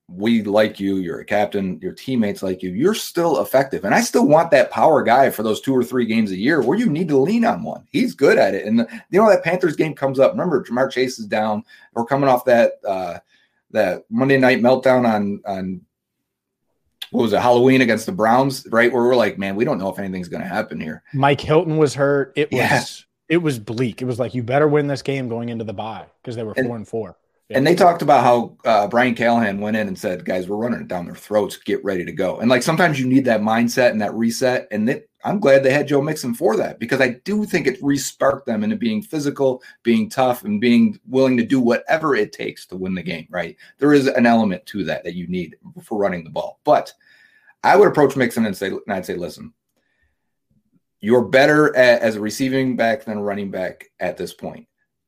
we 0.10 0.42
like 0.42 0.80
you. 0.80 0.98
You're 0.98 1.20
a 1.20 1.26
captain. 1.26 1.80
Your 1.80 1.94
teammates 1.94 2.42
like 2.42 2.64
you. 2.64 2.72
You're 2.72 2.96
still 2.96 3.42
effective, 3.42 3.86
and 3.86 3.94
I 3.94 4.02
still 4.02 4.28
want 4.28 4.50
that 4.52 4.72
power 4.72 5.04
guy 5.04 5.30
for 5.30 5.44
those 5.44 5.62
two 5.62 5.76
or 5.76 5.84
three 5.84 6.08
games 6.08 6.32
a 6.32 6.38
year 6.38 6.62
where 6.62 6.78
you 6.80 6.90
need 6.90 7.08
to 7.10 7.18
lean 7.18 7.46
on 7.46 7.62
one. 7.62 7.88
He's 7.92 8.16
good 8.16 8.40
at 8.40 8.56
it, 8.56 8.66
and 8.66 8.80
the, 8.80 8.88
you 9.12 9.22
know 9.22 9.30
that 9.30 9.44
Panthers 9.44 9.76
game 9.76 9.94
comes 9.94 10.20
up. 10.20 10.32
Remember, 10.32 10.64
Ja'Marr 10.64 10.92
Chase 10.92 11.20
is 11.20 11.28
down. 11.28 11.64
We're 11.94 12.06
coming 12.06 12.30
off 12.30 12.46
that 12.46 12.74
uh, 12.88 13.20
that 13.70 14.06
Monday 14.10 14.40
night 14.40 14.60
meltdown 14.60 15.08
on 15.08 15.42
on 15.46 15.82
what 17.16 17.24
was 17.24 17.34
it 17.34 17.42
Halloween 17.42 17.82
against 17.82 18.06
the 18.06 18.12
Browns, 18.12 18.66
right? 18.72 18.92
Where 18.92 19.04
we're 19.04 19.16
like, 19.16 19.38
man, 19.38 19.56
we 19.56 19.66
don't 19.66 19.78
know 19.80 19.90
if 19.90 20.00
anything's 20.00 20.28
going 20.28 20.44
to 20.44 20.48
happen 20.50 20.80
here. 20.80 21.04
Mike 21.14 21.42
Hilton 21.42 21.78
was 21.78 21.94
hurt. 21.96 22.34
It 22.36 22.52
was 22.52 22.60
Yeah. 22.60 22.84
it 23.30 23.38
was 23.38 23.58
bleak. 23.60 24.02
It 24.02 24.06
was 24.06 24.20
like 24.20 24.34
you 24.36 24.44
better 24.44 24.68
win 24.68 24.88
this 24.88 25.02
game 25.02 25.30
going 25.30 25.50
into 25.50 25.64
the 25.64 25.74
bye 25.74 26.06
because 26.22 26.36
they 26.36 26.44
were 26.44 26.54
And- 26.58 26.68
four 26.68 26.76
and 26.76 26.88
four. 26.88 27.18
And 27.52 27.66
they 27.68 27.76
talked 27.76 28.02
about 28.02 28.24
how 28.24 28.58
uh, 28.66 28.88
Brian 28.88 29.14
Callahan 29.14 29.60
went 29.60 29.78
in 29.78 29.88
and 29.88 30.00
said, 30.00 30.26
"Guys, 30.26 30.50
we're 30.50 30.56
running 30.56 30.82
it 30.82 30.88
down 30.88 31.06
their 31.06 31.14
throats. 31.14 31.58
Get 31.58 31.84
ready 31.86 32.04
to 32.04 32.12
go." 32.12 32.40
And 32.40 32.50
like 32.50 32.64
sometimes 32.64 33.00
you 33.00 33.06
need 33.06 33.26
that 33.26 33.42
mindset 33.42 33.92
and 33.92 34.02
that 34.02 34.16
reset. 34.16 34.68
And 34.72 35.00
I'm 35.24 35.40
glad 35.40 35.62
they 35.62 35.72
had 35.72 35.88
Joe 35.88 36.02
Mixon 36.02 36.34
for 36.34 36.58
that 36.58 36.80
because 36.80 37.02
I 37.02 37.10
do 37.24 37.46
think 37.46 37.68
it 37.68 37.78
re-sparked 37.84 38.48
them 38.48 38.64
into 38.64 38.76
being 38.78 39.04
physical, 39.04 39.62
being 39.84 40.10
tough, 40.10 40.44
and 40.44 40.60
being 40.60 41.00
willing 41.08 41.38
to 41.38 41.46
do 41.46 41.60
whatever 41.60 42.16
it 42.16 42.34
takes 42.34 42.66
to 42.66 42.76
win 42.76 42.96
the 42.96 43.04
game. 43.04 43.28
Right? 43.30 43.56
There 43.78 43.94
is 43.94 44.08
an 44.08 44.26
element 44.26 44.66
to 44.66 44.84
that 44.86 45.04
that 45.04 45.14
you 45.14 45.28
need 45.28 45.56
for 45.84 46.00
running 46.00 46.24
the 46.24 46.32
ball. 46.32 46.60
But 46.64 46.94
I 47.66 47.76
would 47.76 47.88
approach 47.88 48.16
Mixon 48.16 48.46
and 48.46 48.56
say, 48.56 48.68
and 48.68 48.82
I'd 48.88 49.06
say, 49.06 49.16
listen, 49.16 49.54
you're 51.00 51.26
better 51.26 51.76
at, 51.76 52.02
as 52.02 52.16
a 52.16 52.22
receiving 52.22 52.76
back 52.76 53.06
than 53.06 53.18
a 53.18 53.24
running 53.24 53.52
back 53.52 53.86
at 54.00 54.18
this 54.18 54.34
point 54.34 54.68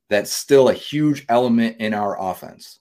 that's 0.10 0.32
still 0.32 0.70
a 0.70 0.74
huge 0.74 1.26
element 1.30 1.78
in 1.80 1.94
our 1.94 2.20
offense. 2.20 2.80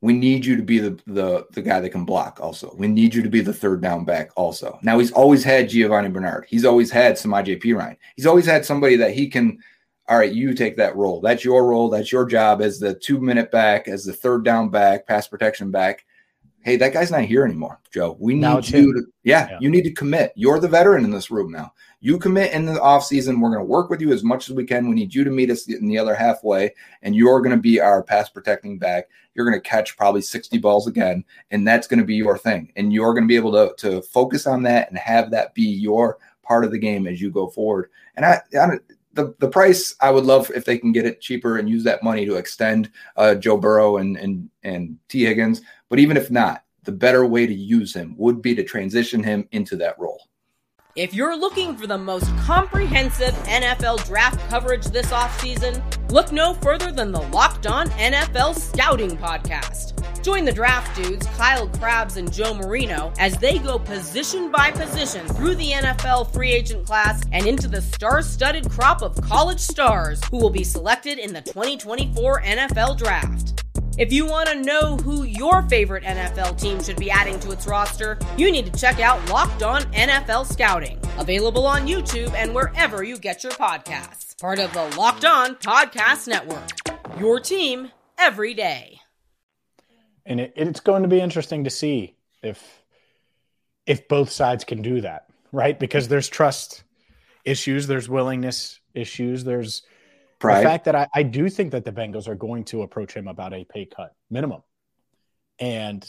We 0.00 0.12
need 0.12 0.44
you 0.44 0.56
to 0.56 0.62
be 0.62 0.80
the, 0.80 1.00
the 1.06 1.46
the 1.52 1.62
guy 1.62 1.78
that 1.78 1.90
can 1.90 2.04
block 2.04 2.40
also. 2.42 2.74
We 2.76 2.88
need 2.88 3.14
you 3.14 3.22
to 3.22 3.28
be 3.28 3.40
the 3.40 3.54
third 3.54 3.80
down 3.80 4.04
back 4.04 4.32
also. 4.36 4.80
Now 4.82 4.98
he's 4.98 5.12
always 5.12 5.44
had 5.44 5.68
Giovani 5.68 6.12
Bernard. 6.12 6.46
He's 6.48 6.64
always 6.64 6.90
had 6.90 7.14
Samaje 7.14 7.62
Perine. 7.62 7.96
He's 8.16 8.26
always 8.26 8.44
had 8.44 8.66
somebody 8.66 8.96
that 8.96 9.12
he 9.12 9.28
can, 9.28 9.58
all 10.08 10.18
right, 10.18 10.32
you 10.32 10.54
take 10.54 10.76
that 10.76 10.96
role. 10.96 11.20
That's 11.20 11.44
your 11.44 11.66
role. 11.66 11.88
That's 11.88 12.10
your 12.10 12.26
job 12.26 12.62
as 12.62 12.80
the 12.80 12.94
two 12.94 13.20
minute 13.20 13.52
back, 13.52 13.86
as 13.86 14.04
the 14.04 14.12
third 14.12 14.44
down 14.44 14.70
back, 14.70 15.06
pass 15.06 15.28
protection 15.28 15.70
back. 15.70 16.04
Hey, 16.62 16.76
that 16.76 16.92
guy's 16.92 17.10
not 17.10 17.22
here 17.22 17.44
anymore, 17.44 17.80
Joe. 17.92 18.16
We 18.20 18.34
need 18.34 18.68
you 18.68 18.92
to, 18.94 19.02
yeah, 19.24 19.48
Yeah. 19.50 19.58
you 19.60 19.68
need 19.68 19.82
to 19.82 19.92
commit. 19.92 20.32
You're 20.36 20.60
the 20.60 20.68
veteran 20.68 21.04
in 21.04 21.10
this 21.10 21.30
room 21.30 21.50
now. 21.50 21.72
You 22.00 22.18
commit 22.18 22.52
in 22.52 22.66
the 22.66 22.74
offseason. 22.74 23.40
We're 23.40 23.50
going 23.50 23.60
to 23.60 23.64
work 23.64 23.90
with 23.90 24.00
you 24.00 24.12
as 24.12 24.22
much 24.24 24.48
as 24.48 24.54
we 24.54 24.64
can. 24.64 24.88
We 24.88 24.94
need 24.94 25.14
you 25.14 25.24
to 25.24 25.30
meet 25.30 25.50
us 25.50 25.68
in 25.68 25.86
the 25.88 25.98
other 25.98 26.14
halfway, 26.14 26.74
and 27.02 27.14
you're 27.14 27.40
going 27.40 27.54
to 27.56 27.60
be 27.62 27.80
our 27.80 28.02
pass 28.02 28.28
protecting 28.28 28.78
back. 28.78 29.08
You're 29.34 29.46
going 29.48 29.60
to 29.60 29.68
catch 29.68 29.96
probably 29.96 30.22
60 30.22 30.58
balls 30.58 30.86
again, 30.86 31.24
and 31.50 31.66
that's 31.66 31.86
going 31.86 32.00
to 32.00 32.06
be 32.06 32.16
your 32.16 32.38
thing. 32.38 32.72
And 32.76 32.92
you're 32.92 33.14
going 33.14 33.24
to 33.24 33.28
be 33.28 33.36
able 33.36 33.52
to, 33.52 33.74
to 33.78 34.02
focus 34.02 34.46
on 34.46 34.62
that 34.64 34.88
and 34.88 34.98
have 34.98 35.30
that 35.30 35.54
be 35.54 35.62
your 35.62 36.18
part 36.42 36.64
of 36.64 36.70
the 36.70 36.78
game 36.78 37.06
as 37.06 37.20
you 37.20 37.30
go 37.30 37.48
forward. 37.48 37.90
And 38.16 38.26
I, 38.26 38.40
I 38.60 38.78
the, 39.14 39.34
the 39.38 39.48
price, 39.48 39.94
I 40.00 40.10
would 40.10 40.24
love 40.24 40.50
if 40.54 40.64
they 40.64 40.78
can 40.78 40.92
get 40.92 41.06
it 41.06 41.20
cheaper 41.20 41.58
and 41.58 41.68
use 41.68 41.84
that 41.84 42.02
money 42.02 42.24
to 42.26 42.36
extend 42.36 42.90
uh, 43.16 43.34
Joe 43.34 43.56
Burrow 43.56 43.98
and, 43.98 44.16
and, 44.16 44.48
and 44.62 44.98
Tee 45.08 45.24
Higgins. 45.24 45.60
But 45.92 46.00
even 46.00 46.16
if 46.16 46.30
not, 46.30 46.64
the 46.84 46.90
better 46.90 47.26
way 47.26 47.46
to 47.46 47.52
use 47.52 47.94
him 47.94 48.14
would 48.16 48.40
be 48.40 48.54
to 48.54 48.64
transition 48.64 49.22
him 49.22 49.46
into 49.52 49.76
that 49.76 49.98
role. 49.98 50.22
If 50.96 51.12
you're 51.12 51.36
looking 51.36 51.76
for 51.76 51.86
the 51.86 51.98
most 51.98 52.34
comprehensive 52.38 53.34
NFL 53.44 54.06
draft 54.06 54.40
coverage 54.48 54.86
this 54.86 55.12
offseason, 55.12 55.82
look 56.10 56.32
no 56.32 56.54
further 56.54 56.92
than 56.92 57.12
the 57.12 57.20
Locked 57.20 57.66
On 57.66 57.90
NFL 57.90 58.58
Scouting 58.58 59.18
Podcast. 59.18 60.24
Join 60.24 60.46
the 60.46 60.52
draft 60.52 60.96
dudes, 60.96 61.26
Kyle 61.36 61.68
Crabbs 61.68 62.16
and 62.16 62.32
Joe 62.32 62.54
Marino, 62.54 63.12
as 63.18 63.36
they 63.36 63.58
go 63.58 63.78
position 63.78 64.50
by 64.50 64.70
position 64.70 65.28
through 65.28 65.56
the 65.56 65.72
NFL 65.72 66.32
free 66.32 66.52
agent 66.52 66.86
class 66.86 67.20
and 67.32 67.46
into 67.46 67.68
the 67.68 67.82
star 67.82 68.22
studded 68.22 68.70
crop 68.70 69.02
of 69.02 69.20
college 69.20 69.60
stars 69.60 70.24
who 70.30 70.38
will 70.38 70.48
be 70.48 70.64
selected 70.64 71.18
in 71.18 71.34
the 71.34 71.42
2024 71.42 72.40
NFL 72.44 72.96
Draft. 72.96 73.62
If 73.98 74.10
you 74.12 74.26
want 74.26 74.48
to 74.48 74.62
know 74.62 74.96
who 74.96 75.24
your 75.24 75.62
favorite 75.68 76.02
NFL 76.04 76.58
team 76.60 76.82
should 76.82 76.96
be 76.96 77.10
adding 77.10 77.38
to 77.40 77.50
its 77.52 77.66
roster, 77.66 78.18
you 78.38 78.50
need 78.50 78.72
to 78.72 78.80
check 78.80 79.00
out 79.00 79.28
Locked 79.28 79.62
On 79.62 79.82
NFL 79.92 80.50
Scouting, 80.50 80.98
available 81.18 81.66
on 81.66 81.86
YouTube 81.86 82.32
and 82.32 82.54
wherever 82.54 83.02
you 83.04 83.18
get 83.18 83.42
your 83.42 83.52
podcasts. 83.52 84.38
Part 84.40 84.58
of 84.58 84.72
the 84.72 84.84
Locked 84.96 85.26
On 85.26 85.54
Podcast 85.56 86.26
Network. 86.26 86.70
Your 87.18 87.38
team 87.38 87.90
every 88.18 88.54
day. 88.54 88.98
and 90.24 90.40
it, 90.40 90.54
it's 90.56 90.80
going 90.80 91.02
to 91.02 91.08
be 91.08 91.20
interesting 91.20 91.64
to 91.64 91.70
see 91.70 92.16
if 92.42 92.82
if 93.84 94.06
both 94.08 94.30
sides 94.30 94.64
can 94.64 94.80
do 94.80 95.00
that 95.00 95.26
right 95.50 95.78
because 95.80 96.06
there's 96.08 96.28
trust 96.28 96.84
issues 97.44 97.88
there's 97.88 98.08
willingness 98.08 98.78
issues 98.94 99.42
there's 99.42 99.82
Pride. 100.42 100.58
the 100.58 100.68
fact 100.68 100.84
that 100.84 100.94
I, 100.94 101.08
I 101.14 101.22
do 101.22 101.48
think 101.48 101.72
that 101.72 101.84
the 101.84 101.92
bengals 101.92 102.28
are 102.28 102.34
going 102.34 102.64
to 102.66 102.82
approach 102.82 103.14
him 103.14 103.28
about 103.28 103.54
a 103.54 103.64
pay 103.64 103.86
cut 103.86 104.14
minimum 104.30 104.62
and 105.58 106.06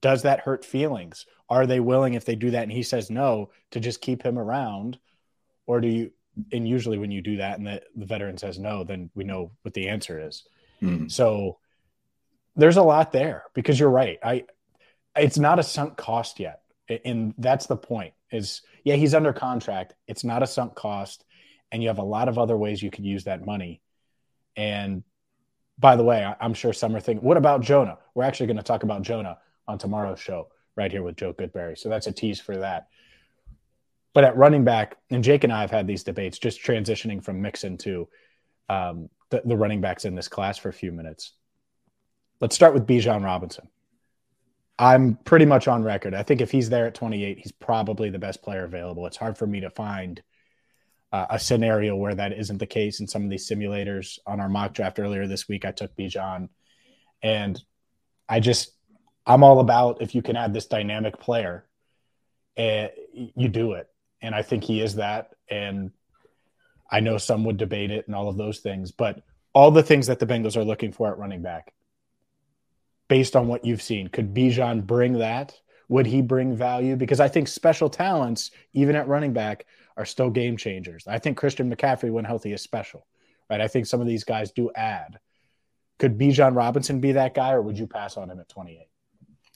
does 0.00 0.22
that 0.22 0.40
hurt 0.40 0.64
feelings 0.64 1.26
are 1.48 1.66
they 1.66 1.80
willing 1.80 2.14
if 2.14 2.24
they 2.24 2.34
do 2.34 2.50
that 2.50 2.64
and 2.64 2.72
he 2.72 2.82
says 2.82 3.10
no 3.10 3.50
to 3.70 3.80
just 3.80 4.00
keep 4.00 4.22
him 4.22 4.38
around 4.38 4.98
or 5.66 5.80
do 5.80 5.88
you 5.88 6.10
and 6.52 6.68
usually 6.68 6.98
when 6.98 7.10
you 7.10 7.20
do 7.20 7.36
that 7.36 7.58
and 7.58 7.66
the, 7.66 7.82
the 7.94 8.06
veteran 8.06 8.36
says 8.38 8.58
no 8.58 8.82
then 8.84 9.10
we 9.14 9.24
know 9.24 9.52
what 9.62 9.74
the 9.74 9.88
answer 9.88 10.18
is 10.26 10.44
Hmm. 10.80 11.08
so 11.08 11.58
there's 12.58 12.76
a 12.76 12.82
lot 12.82 13.12
there 13.12 13.44
because 13.54 13.78
you're 13.80 13.88
right. 13.88 14.18
I 14.22 14.44
it's 15.16 15.38
not 15.38 15.58
a 15.58 15.62
sunk 15.62 15.96
cost 15.96 16.38
yet. 16.40 16.62
And 17.04 17.34
that's 17.38 17.66
the 17.66 17.76
point. 17.76 18.14
Is 18.30 18.62
yeah, 18.84 18.96
he's 18.96 19.14
under 19.14 19.32
contract. 19.32 19.94
It's 20.06 20.24
not 20.24 20.42
a 20.42 20.46
sunk 20.46 20.74
cost 20.74 21.24
and 21.70 21.82
you 21.82 21.88
have 21.88 21.98
a 21.98 22.04
lot 22.04 22.28
of 22.28 22.38
other 22.38 22.56
ways 22.56 22.82
you 22.82 22.90
could 22.90 23.04
use 23.04 23.24
that 23.24 23.44
money. 23.44 23.80
And 24.56 25.02
by 25.78 25.96
the 25.96 26.02
way, 26.02 26.26
I'm 26.40 26.54
sure 26.54 26.72
some 26.72 26.94
are 26.96 27.00
thinking, 27.00 27.24
what 27.24 27.36
about 27.36 27.60
Jonah? 27.60 27.98
We're 28.14 28.24
actually 28.24 28.46
going 28.46 28.56
to 28.56 28.62
talk 28.62 28.82
about 28.82 29.02
Jonah 29.02 29.38
on 29.66 29.78
tomorrow's 29.78 30.20
show 30.20 30.48
right 30.76 30.90
here 30.90 31.02
with 31.02 31.16
Joe 31.16 31.32
Goodberry. 31.32 31.78
So 31.78 31.88
that's 31.88 32.06
a 32.06 32.12
tease 32.12 32.40
for 32.40 32.56
that. 32.56 32.88
But 34.14 34.24
at 34.24 34.36
running 34.36 34.64
back, 34.64 34.96
and 35.10 35.22
Jake 35.22 35.44
and 35.44 35.52
I 35.52 35.60
have 35.60 35.70
had 35.70 35.86
these 35.86 36.02
debates 36.02 36.38
just 36.38 36.62
transitioning 36.62 37.22
from 37.22 37.42
Mixon 37.42 37.76
to 37.78 38.08
um, 38.68 39.08
the, 39.30 39.42
the 39.44 39.56
running 39.56 39.80
backs 39.80 40.04
in 40.04 40.14
this 40.14 40.28
class 40.28 40.58
for 40.58 40.68
a 40.68 40.72
few 40.72 40.90
minutes. 40.90 41.32
Let's 42.40 42.54
start 42.54 42.74
with 42.74 42.86
Bijan 42.86 43.24
Robinson. 43.24 43.68
I'm 44.78 45.16
pretty 45.24 45.44
much 45.44 45.66
on 45.66 45.82
record. 45.82 46.14
I 46.14 46.22
think 46.22 46.40
if 46.40 46.50
he's 46.50 46.70
there 46.70 46.86
at 46.86 46.94
28, 46.94 47.38
he's 47.38 47.52
probably 47.52 48.10
the 48.10 48.18
best 48.18 48.42
player 48.42 48.64
available. 48.64 49.06
It's 49.06 49.16
hard 49.16 49.36
for 49.36 49.46
me 49.46 49.60
to 49.60 49.70
find 49.70 50.22
uh, 51.12 51.26
a 51.30 51.38
scenario 51.38 51.96
where 51.96 52.14
that 52.14 52.32
isn't 52.32 52.58
the 52.58 52.66
case 52.66 53.00
in 53.00 53.06
some 53.06 53.24
of 53.24 53.30
these 53.30 53.48
simulators. 53.48 54.18
On 54.26 54.40
our 54.40 54.48
mock 54.48 54.74
draft 54.74 54.98
earlier 54.98 55.26
this 55.26 55.48
week, 55.48 55.64
I 55.64 55.72
took 55.72 55.96
Bijan, 55.96 56.48
and 57.22 57.60
I 58.28 58.40
just 58.40 58.72
I'm 59.26 59.42
all 59.42 59.60
about 59.60 60.02
if 60.02 60.14
you 60.14 60.22
can 60.22 60.36
add 60.36 60.54
this 60.54 60.66
dynamic 60.66 61.18
player, 61.18 61.66
uh, 62.56 62.88
you 63.12 63.48
do 63.48 63.72
it, 63.72 63.88
and 64.22 64.34
I 64.34 64.42
think 64.42 64.64
he 64.64 64.80
is 64.80 64.96
that. 64.96 65.30
And 65.50 65.92
I 66.90 67.00
know 67.00 67.18
some 67.18 67.44
would 67.44 67.56
debate 67.56 67.90
it 67.90 68.06
and 68.06 68.14
all 68.14 68.28
of 68.28 68.36
those 68.36 68.60
things, 68.60 68.92
but 68.92 69.22
all 69.52 69.70
the 69.70 69.82
things 69.82 70.06
that 70.06 70.18
the 70.18 70.26
Bengals 70.26 70.56
are 70.56 70.64
looking 70.64 70.92
for 70.92 71.08
at 71.08 71.18
running 71.18 71.42
back, 71.42 71.72
based 73.08 73.36
on 73.36 73.48
what 73.48 73.64
you've 73.64 73.82
seen, 73.82 74.08
could 74.08 74.34
Bijan 74.34 74.86
bring 74.86 75.14
that? 75.14 75.58
Would 75.88 76.06
he 76.06 76.20
bring 76.20 76.54
value? 76.54 76.96
Because 76.96 77.18
I 77.20 77.28
think 77.28 77.48
special 77.48 77.88
talents, 77.88 78.50
even 78.74 78.94
at 78.94 79.08
running 79.08 79.32
back, 79.32 79.64
are 79.98 80.06
still 80.06 80.30
game 80.30 80.56
changers. 80.56 81.04
I 81.06 81.18
think 81.18 81.36
Christian 81.36 81.74
McCaffrey, 81.74 82.10
when 82.10 82.24
healthy, 82.24 82.52
is 82.52 82.62
special, 82.62 83.06
right? 83.50 83.60
I 83.60 83.68
think 83.68 83.86
some 83.86 84.00
of 84.00 84.06
these 84.06 84.24
guys 84.24 84.52
do 84.52 84.70
add. 84.74 85.18
Could 85.98 86.16
Bijan 86.16 86.56
Robinson 86.56 87.00
be 87.00 87.12
that 87.12 87.34
guy, 87.34 87.52
or 87.52 87.60
would 87.60 87.78
you 87.78 87.88
pass 87.88 88.16
on 88.16 88.30
him 88.30 88.38
at 88.38 88.48
28? 88.48 88.86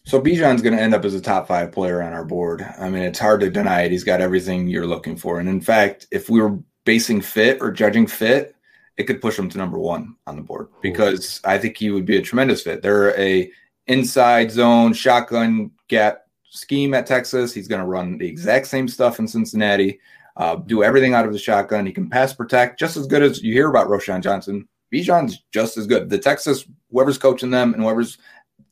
So 0.05 0.21
Bijan's 0.21 0.61
going 0.61 0.77
to 0.77 0.83
end 0.83 0.95
up 0.95 1.05
as 1.05 1.15
a 1.15 1.21
top 1.21 1.47
five 1.47 1.71
player 1.71 2.03
on 2.03 2.13
our 2.13 2.25
board. 2.25 2.67
I 2.79 2.91
mean, 2.91 3.05
it's 3.05 3.21
hard 3.21 3.41
to 3.41 3.51
deny 3.51 3.83
it. 3.83 3.93
He's 3.93 4.03
got 4.03 4.21
everything 4.21 4.67
you're 4.67 4.87
looking 4.87 5.17
for. 5.17 5.39
And 5.39 5.49
in 5.49 5.61
fact, 5.61 6.09
if 6.11 6.29
we 6.29 6.43
were 6.43 6.59
basing 6.85 7.21
fit 7.21 7.59
or 7.61 7.71
judging 7.71 8.09
fit, 8.09 8.57
it 8.97 9.05
could 9.05 9.23
push 9.23 9.39
him 9.39 9.49
to 9.49 9.59
number 9.59 9.79
one 9.79 10.17
on 10.27 10.35
the 10.35 10.43
board 10.43 10.69
because 10.83 11.41
I 11.45 11.57
think 11.57 11.79
he 11.79 11.91
would 11.91 12.05
be 12.05 12.17
a 12.17 12.23
tremendous 12.23 12.63
fit. 12.63 12.83
They're 12.83 13.19
a 13.19 13.51
inside 13.87 14.51
zone 14.51 14.93
shotgun 14.93 15.71
gap 15.89 16.27
scheme 16.51 16.95
at 16.95 17.07
Texas. 17.07 17.55
He's 17.55 17.69
going 17.69 17.81
to 17.81 17.87
run 17.87 18.19
the 18.19 18.29
exact 18.29 18.67
same 18.67 18.89
stuff 18.89 19.19
in 19.19 19.29
Cincinnati. 19.29 20.01
Uh, 20.37 20.57
do 20.57 20.83
everything 20.83 21.15
out 21.15 21.27
of 21.27 21.33
the 21.33 21.39
shotgun. 21.39 21.87
He 21.87 21.93
can 21.93 22.09
pass 22.09 22.33
protect 22.33 22.79
just 22.79 22.97
as 22.97 23.07
good 23.07 23.23
as 23.23 23.43
you 23.43 23.53
hear 23.53 23.69
about 23.69 23.89
Roschon 23.89 24.23
Johnson. 24.23 24.69
Bijan's 24.93 25.43
just 25.53 25.77
as 25.77 25.87
good. 25.87 26.09
The 26.11 26.19
Texas, 26.19 26.67
whoever's 26.91 27.19
coaching 27.19 27.51
them 27.51 27.75
and 27.75 27.83
whoever's 27.83 28.19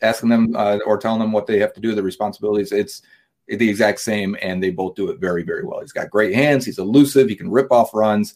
asking 0.02 0.28
them 0.30 0.54
uh, 0.56 0.78
or 0.86 0.98
telling 0.98 1.20
them 1.20 1.32
what 1.32 1.46
they 1.46 1.58
have 1.58 1.72
to 1.74 1.80
do, 1.80 1.94
the 1.94 2.02
responsibilities, 2.02 2.72
it's 2.72 3.02
the 3.48 3.68
exact 3.68 4.00
same, 4.00 4.36
and 4.40 4.62
they 4.62 4.70
both 4.70 4.94
do 4.94 5.10
it 5.10 5.18
very, 5.18 5.42
very 5.42 5.64
well. 5.64 5.80
He's 5.80 5.92
got 5.92 6.10
great 6.10 6.34
hands. 6.34 6.64
He's 6.64 6.78
elusive. 6.78 7.28
He 7.28 7.34
can 7.34 7.50
rip 7.50 7.72
off 7.72 7.92
runs. 7.94 8.34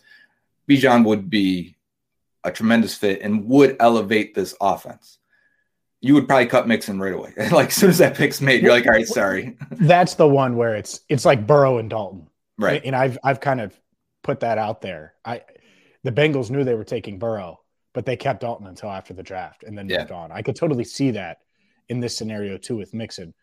Bijan 0.68 1.04
would 1.04 1.30
be 1.30 1.76
a 2.42 2.50
tremendous 2.50 2.94
fit 2.94 3.22
and 3.22 3.46
would 3.46 3.76
elevate 3.80 4.34
this 4.34 4.54
offense. 4.60 5.18
You 6.00 6.14
would 6.14 6.26
probably 6.28 6.46
cut 6.46 6.68
Mixon 6.68 6.98
right 7.00 7.14
away. 7.14 7.32
like 7.50 7.68
as 7.68 7.74
soon 7.74 7.90
as 7.90 7.98
that 7.98 8.16
pick's 8.16 8.40
made, 8.40 8.62
you're 8.62 8.72
like, 8.72 8.86
all 8.86 8.92
right, 8.92 9.06
sorry. 9.06 9.56
That's 9.70 10.14
the 10.14 10.28
one 10.28 10.56
where 10.56 10.74
it's 10.74 11.00
it's 11.08 11.24
like 11.24 11.46
Burrow 11.46 11.78
and 11.78 11.88
Dalton. 11.88 12.28
Right. 12.58 12.82
And 12.84 12.94
I've 12.96 13.18
I've 13.24 13.40
kind 13.40 13.60
of 13.60 13.78
put 14.22 14.40
that 14.40 14.58
out 14.58 14.80
there. 14.80 15.14
I 15.24 15.42
the 16.02 16.12
Bengals 16.12 16.50
knew 16.50 16.64
they 16.64 16.74
were 16.74 16.84
taking 16.84 17.18
Burrow, 17.18 17.60
but 17.92 18.04
they 18.06 18.16
kept 18.16 18.40
Dalton 18.40 18.66
until 18.66 18.90
after 18.90 19.14
the 19.14 19.22
draft 19.22 19.62
and 19.64 19.76
then 19.76 19.88
Yeah. 19.88 19.98
moved 20.00 20.12
on. 20.12 20.32
I 20.32 20.42
could 20.42 20.56
totally 20.56 20.84
see 20.84 21.10
that 21.12 21.38
in 21.88 22.00
this 22.00 22.16
scenario 22.16 22.56
too 22.58 22.76
with 22.76 22.94
Mixon. 22.94 23.34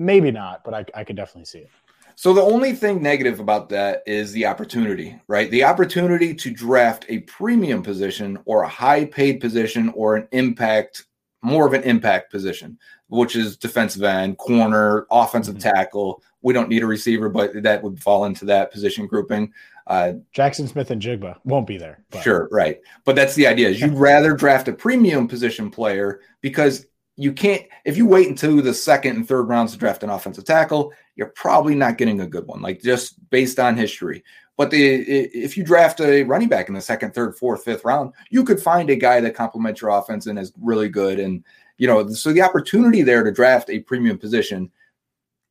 maybe 0.00 0.30
not, 0.30 0.62
but 0.64 0.74
I, 0.74 0.84
I 1.00 1.02
could 1.04 1.16
definitely 1.16 1.46
see 1.46 1.58
it. 1.58 1.70
So 2.14 2.32
the 2.32 2.42
only 2.42 2.72
thing 2.72 3.02
negative 3.02 3.40
about 3.40 3.68
that 3.70 4.02
is 4.06 4.30
the 4.32 4.46
opportunity, 4.46 5.20
right? 5.26 5.50
The 5.50 5.64
opportunity 5.64 6.34
to 6.34 6.50
draft 6.52 7.04
a 7.08 7.18
premium 7.20 7.82
position 7.82 8.38
or 8.44 8.62
a 8.62 8.68
high 8.68 9.04
paid 9.06 9.40
position 9.40 9.88
or 9.96 10.14
an 10.16 10.28
impact, 10.30 11.04
more 11.42 11.66
of 11.66 11.72
an 11.72 11.82
impact 11.82 12.30
position, 12.30 12.78
which 13.08 13.36
is 13.36 13.56
defensive 13.56 14.02
end, 14.02 14.38
corner, 14.38 15.06
offensive 15.10 15.56
mm-hmm. 15.56 15.74
tackle. 15.74 16.22
We 16.42 16.54
don't 16.54 16.68
need 16.68 16.82
a 16.82 16.86
receiver, 16.86 17.28
but 17.28 17.62
that 17.62 17.82
would 17.82 18.00
fall 18.00 18.24
into 18.24 18.44
that 18.46 18.72
position 18.72 19.06
grouping. 19.06 19.52
Uh, 19.86 20.14
Jaxon 20.34 20.68
Smith-Njigba 20.68 21.36
won't 21.44 21.66
be 21.66 21.78
there. 21.78 22.04
But. 22.10 22.22
Sure, 22.22 22.48
right. 22.52 22.80
But 23.04 23.16
that's 23.16 23.34
the 23.34 23.46
idea. 23.46 23.70
Is 23.70 23.80
you'd 23.80 23.94
rather 23.94 24.34
draft 24.34 24.68
a 24.68 24.72
premium 24.72 25.26
position 25.26 25.70
player 25.70 26.20
because 26.42 26.86
you 27.16 27.32
can't 27.32 27.64
if 27.84 27.96
you 27.96 28.06
wait 28.06 28.28
until 28.28 28.60
the 28.60 28.74
second 28.74 29.16
and 29.16 29.26
third 29.26 29.44
rounds 29.48 29.72
to 29.72 29.78
draft 29.78 30.02
an 30.02 30.10
offensive 30.10 30.44
tackle, 30.44 30.92
you're 31.18 31.26
probably 31.34 31.74
not 31.74 31.98
getting 31.98 32.20
a 32.20 32.26
good 32.26 32.46
one, 32.46 32.62
like 32.62 32.80
just 32.80 33.28
based 33.28 33.58
on 33.58 33.76
history. 33.76 34.22
But 34.56 34.70
the 34.70 35.02
if 35.02 35.56
you 35.56 35.64
draft 35.64 36.00
a 36.00 36.22
running 36.22 36.48
back 36.48 36.68
in 36.68 36.74
the 36.74 36.80
second, 36.80 37.12
third, 37.12 37.36
fourth, 37.36 37.64
fifth 37.64 37.84
round, 37.84 38.12
you 38.30 38.44
could 38.44 38.60
find 38.60 38.88
a 38.88 38.96
guy 38.96 39.20
that 39.20 39.34
complements 39.34 39.80
your 39.80 39.90
offense 39.90 40.26
and 40.26 40.38
is 40.38 40.52
really 40.60 40.88
good. 40.88 41.18
And 41.18 41.44
you 41.76 41.88
know, 41.88 42.08
so 42.08 42.32
the 42.32 42.42
opportunity 42.42 43.02
there 43.02 43.24
to 43.24 43.32
draft 43.32 43.68
a 43.68 43.80
premium 43.80 44.16
position, 44.16 44.70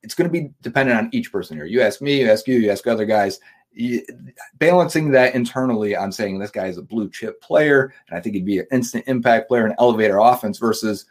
it's 0.04 0.16
going 0.16 0.30
to 0.30 0.32
be 0.32 0.52
dependent 0.62 0.98
on 0.98 1.10
each 1.12 1.32
person 1.32 1.58
here. 1.58 1.66
You 1.66 1.82
ask 1.82 2.02
me, 2.02 2.22
you 2.22 2.32
ask 2.32 2.48
you, 2.48 2.60
you 2.60 2.72
ask 2.72 2.88
other 2.88 3.06
guys 3.06 3.40
balancing 4.58 5.12
that 5.12 5.36
internally 5.36 5.96
on 5.96 6.12
saying 6.12 6.40
this 6.40 6.50
guy 6.50 6.68
is 6.68 6.78
a 6.78 6.82
blue 6.82 7.10
chip 7.10 7.40
player 7.42 7.94
and 8.08 8.18
I 8.18 8.22
think 8.22 8.36
he'd 8.36 8.46
be 8.46 8.60
an 8.60 8.68
instant 8.72 9.04
impact 9.08 9.50
player 9.50 9.66
and 9.66 9.76
elevator 9.78 10.18
offense 10.18 10.58
versus, 10.58 11.06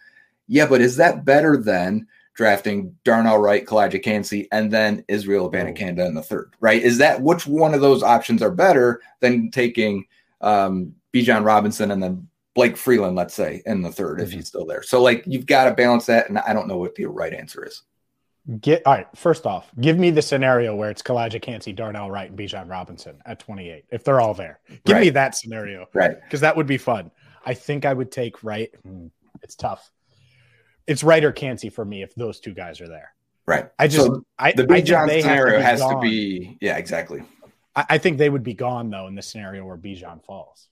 yeah, 0.48 0.66
but 0.66 0.80
is 0.80 0.96
that 0.96 1.24
better 1.24 1.56
than 1.56 2.06
drafting 2.36 2.94
Darnell 3.02 3.38
Wright, 3.38 3.64
Calijah 3.64 4.02
Kancey, 4.02 4.46
and 4.52 4.70
then 4.70 5.04
Israel 5.08 5.50
Abanikanda 5.50 6.06
in 6.06 6.14
the 6.14 6.22
third, 6.22 6.54
right? 6.60 6.82
Is 6.82 6.98
that 6.98 7.22
which 7.22 7.46
one 7.46 7.74
of 7.74 7.80
those 7.80 8.02
options 8.02 8.42
are 8.42 8.50
better 8.50 9.00
than 9.20 9.50
taking 9.50 10.04
um, 10.42 10.94
Bijan 11.14 11.44
Robinson 11.44 11.90
and 11.90 12.02
then 12.02 12.28
Blake 12.54 12.76
Freeland, 12.76 13.16
let's 13.16 13.34
say, 13.34 13.62
in 13.64 13.82
the 13.82 13.88
3rd 13.88 14.16
mm-hmm. 14.16 14.22
if 14.22 14.32
he's 14.32 14.48
still 14.48 14.66
there? 14.66 14.82
So, 14.82 15.02
like, 15.02 15.24
you've 15.26 15.46
got 15.46 15.64
to 15.64 15.74
balance 15.74 16.06
that. 16.06 16.28
And 16.28 16.38
I 16.38 16.52
don't 16.52 16.68
know 16.68 16.76
what 16.76 16.94
the 16.94 17.06
right 17.06 17.32
answer 17.32 17.64
is. 17.64 17.82
Get 18.60 18.86
all 18.86 18.94
right. 18.94 19.08
First 19.16 19.46
off, 19.46 19.72
give 19.80 19.98
me 19.98 20.10
the 20.10 20.22
scenario 20.22 20.76
where 20.76 20.90
it's 20.90 21.02
Calijah 21.02 21.42
Kancey, 21.42 21.72
Darnell 21.72 22.10
Wright, 22.10 22.30
and 22.30 22.38
Bijan 22.38 22.70
Robinson 22.70 23.20
at 23.24 23.40
28. 23.40 23.86
If 23.90 24.04
they're 24.04 24.20
all 24.20 24.34
there, 24.34 24.60
give 24.84 24.94
right. 24.94 25.00
me 25.00 25.10
that 25.10 25.34
scenario, 25.34 25.86
right? 25.94 26.22
Because 26.22 26.42
that 26.42 26.56
would 26.56 26.66
be 26.66 26.78
fun. 26.78 27.10
I 27.44 27.54
think 27.54 27.84
I 27.84 27.92
would 27.92 28.12
take 28.12 28.44
Wright. 28.44 28.70
Hmm, 28.84 29.06
it's 29.42 29.56
tough. 29.56 29.90
It's 30.86 31.02
Wright 31.02 31.24
or 31.24 31.32
Kancey 31.32 31.68
for 31.68 31.84
me 31.84 32.02
if 32.02 32.14
those 32.14 32.40
two 32.40 32.54
guys 32.54 32.80
are 32.80 32.88
there. 32.88 33.12
Right. 33.46 33.68
I 33.78 33.88
just 33.88 34.06
so 34.06 34.24
I 34.38 34.52
the 34.52 34.64
Bijan 34.64 35.20
scenario 35.20 35.58
to 35.58 35.62
has 35.62 35.80
gone. 35.80 35.94
to 35.94 36.00
be 36.00 36.58
yeah 36.60 36.76
exactly. 36.76 37.22
I, 37.74 37.86
I, 37.90 37.98
think 37.98 38.18
they 38.18 38.28
would 38.28 38.42
be 38.42 38.54
gone 38.54 38.90
though 38.90 39.06
in 39.06 39.14
the 39.14 39.22
scenario 39.22 39.64
where 39.64 39.76
Bijan 39.76 40.24
falls. 40.24 40.68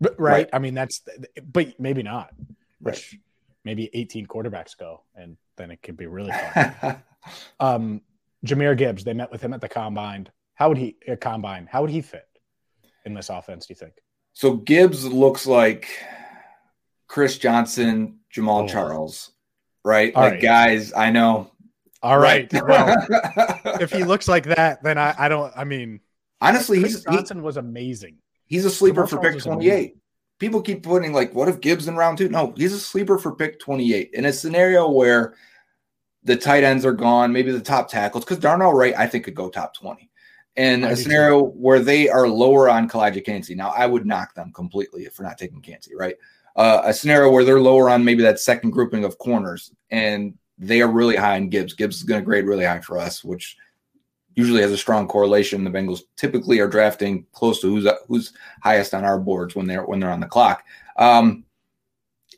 Right? 0.00 0.18
right. 0.18 0.50
I 0.52 0.58
mean 0.60 0.74
that's 0.74 1.02
but 1.42 1.78
maybe 1.80 2.02
not. 2.02 2.32
Which 2.80 3.18
maybe 3.64 3.90
18 3.92 4.26
quarterbacks 4.26 4.76
go 4.76 5.02
and 5.16 5.36
then 5.56 5.70
it 5.70 5.82
could 5.82 5.96
be 5.96 6.06
really 6.06 6.32
fun. 6.54 7.02
Um, 7.60 8.00
Jahmyr 8.44 8.76
Gibbs, 8.76 9.04
they 9.04 9.14
met 9.14 9.30
with 9.30 9.42
him 9.42 9.52
at 9.52 9.60
the 9.60 9.68
combine. 9.68 10.28
How 10.54 10.68
would 10.68 10.78
he 10.78 10.96
uh, 11.08 11.16
combine? 11.16 11.68
How 11.70 11.80
would 11.82 11.90
he 11.90 12.00
fit 12.00 12.26
in 13.04 13.14
this 13.14 13.30
offense? 13.30 13.66
Do 13.66 13.72
you 13.72 13.76
think? 13.76 13.94
So 14.32 14.54
Gibbs 14.54 15.06
looks 15.06 15.46
like 15.46 15.88
Chris 17.06 17.38
Johnson, 17.38 18.18
Jamaal 18.34 18.64
oh. 18.64 18.68
Charles, 18.68 19.32
right? 19.84 20.14
All 20.14 20.22
like 20.22 20.32
right. 20.34 20.42
guys, 20.42 20.92
I 20.92 21.10
know. 21.10 21.50
All 22.02 22.18
right. 22.18 22.52
well, 22.52 22.96
if 23.80 23.92
he 23.92 24.04
looks 24.04 24.28
like 24.28 24.44
that, 24.44 24.82
then 24.82 24.98
I, 24.98 25.14
I 25.18 25.28
don't. 25.28 25.52
I 25.56 25.64
mean, 25.64 26.00
honestly, 26.40 26.80
Chris 26.80 26.94
he's 26.94 27.04
Johnson 27.04 27.38
he, 27.38 27.42
was 27.42 27.56
amazing. 27.56 28.16
He's 28.46 28.64
a 28.64 28.70
sleeper 28.70 29.06
for 29.06 29.18
pick 29.18 29.38
twenty 29.38 29.70
eight. 29.70 29.96
People 30.38 30.60
keep 30.60 30.82
putting 30.82 31.12
like, 31.12 31.32
what 31.34 31.48
if 31.48 31.60
Gibbs 31.60 31.86
in 31.86 31.96
round 31.96 32.18
two? 32.18 32.28
No, 32.28 32.52
he's 32.56 32.72
a 32.72 32.80
sleeper 32.80 33.18
for 33.18 33.34
pick 33.34 33.60
twenty 33.60 33.94
eight 33.94 34.10
in 34.14 34.24
a 34.24 34.32
scenario 34.32 34.90
where 34.90 35.34
the 36.24 36.36
tight 36.36 36.64
ends 36.64 36.84
are 36.84 36.92
gone, 36.92 37.32
maybe 37.32 37.50
the 37.50 37.60
top 37.60 37.88
tackles, 37.88 38.24
because 38.24 38.38
Darnell 38.38 38.72
Wright, 38.72 38.94
I 38.96 39.06
think, 39.06 39.24
could 39.24 39.34
go 39.34 39.48
top 39.48 39.74
20. 39.74 40.08
And 40.54 40.84
a 40.84 40.94
scenario 40.94 41.42
where 41.42 41.80
they 41.80 42.10
are 42.10 42.28
lower 42.28 42.68
on 42.68 42.88
Calijah 42.88 43.24
Kancey. 43.24 43.54
Now, 43.54 43.70
I 43.70 43.86
would 43.86 44.04
knock 44.04 44.34
them 44.34 44.52
completely 44.52 45.04
if 45.04 45.18
we're 45.18 45.24
not 45.24 45.38
taking 45.38 45.62
Kancey, 45.62 45.94
right? 45.96 46.16
Uh, 46.54 46.82
a 46.84 46.92
scenario 46.92 47.30
where 47.30 47.44
they're 47.44 47.60
lower 47.60 47.88
on 47.88 48.04
maybe 48.04 48.22
that 48.22 48.38
second 48.38 48.70
grouping 48.70 49.04
of 49.04 49.18
corners 49.18 49.72
and 49.90 50.36
they 50.58 50.80
are 50.80 50.88
really 50.88 51.16
high 51.16 51.36
in 51.36 51.48
Gibbs. 51.48 51.74
Gibbs 51.74 51.96
is 51.96 52.02
going 52.04 52.20
to 52.20 52.24
grade 52.24 52.44
really 52.44 52.64
high 52.64 52.80
for 52.80 52.98
us, 52.98 53.24
which 53.24 53.56
usually 54.34 54.62
has 54.62 54.72
a 54.72 54.76
strong 54.76 55.08
correlation. 55.08 55.64
The 55.64 55.70
Bengals 55.70 56.02
typically 56.16 56.60
are 56.60 56.68
drafting 56.68 57.26
close 57.32 57.60
to 57.60 57.68
who's 57.68 57.88
who's 58.06 58.32
highest 58.62 58.94
on 58.94 59.04
our 59.04 59.18
boards 59.18 59.54
when 59.54 59.66
they're 59.66 59.84
when 59.84 60.00
they're 60.00 60.10
on 60.10 60.20
the 60.20 60.26
clock. 60.26 60.64
Um, 60.96 61.44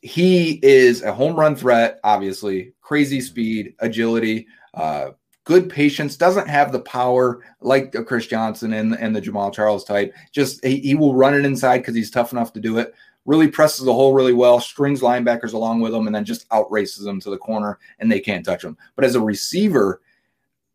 he 0.02 0.60
is 0.62 1.02
a 1.02 1.12
home 1.12 1.36
run 1.36 1.56
threat, 1.56 1.98
obviously, 2.04 2.74
crazy 2.82 3.20
speed, 3.20 3.74
agility, 3.78 4.46
uh, 4.74 5.10
good 5.44 5.70
patience, 5.70 6.16
doesn't 6.16 6.48
have 6.48 6.72
the 6.72 6.80
power 6.80 7.42
like 7.60 7.94
a 7.94 8.04
Chris 8.04 8.26
Johnson 8.26 8.72
and, 8.74 8.94
and 8.94 9.14
the 9.14 9.22
Jamaal 9.22 9.52
Charles 9.52 9.84
type. 9.84 10.14
Just 10.32 10.64
he, 10.64 10.80
he 10.80 10.94
will 10.94 11.14
run 11.14 11.34
it 11.34 11.44
inside 11.44 11.78
because 11.78 11.94
he's 11.94 12.10
tough 12.10 12.32
enough 12.32 12.52
to 12.54 12.60
do 12.60 12.78
it. 12.78 12.94
Really 13.26 13.48
presses 13.48 13.84
the 13.84 13.92
hole 13.92 14.12
really 14.12 14.34
well, 14.34 14.60
strings 14.60 15.00
linebackers 15.00 15.54
along 15.54 15.80
with 15.80 15.94
him, 15.94 16.06
and 16.06 16.14
then 16.14 16.24
just 16.24 16.48
outraces 16.50 17.04
them 17.04 17.20
to 17.20 17.30
the 17.30 17.38
corner, 17.38 17.78
and 17.98 18.10
they 18.10 18.20
can't 18.20 18.44
touch 18.44 18.62
him. 18.62 18.76
But 18.96 19.04
as 19.04 19.14
a 19.14 19.20
receiver, 19.20 20.00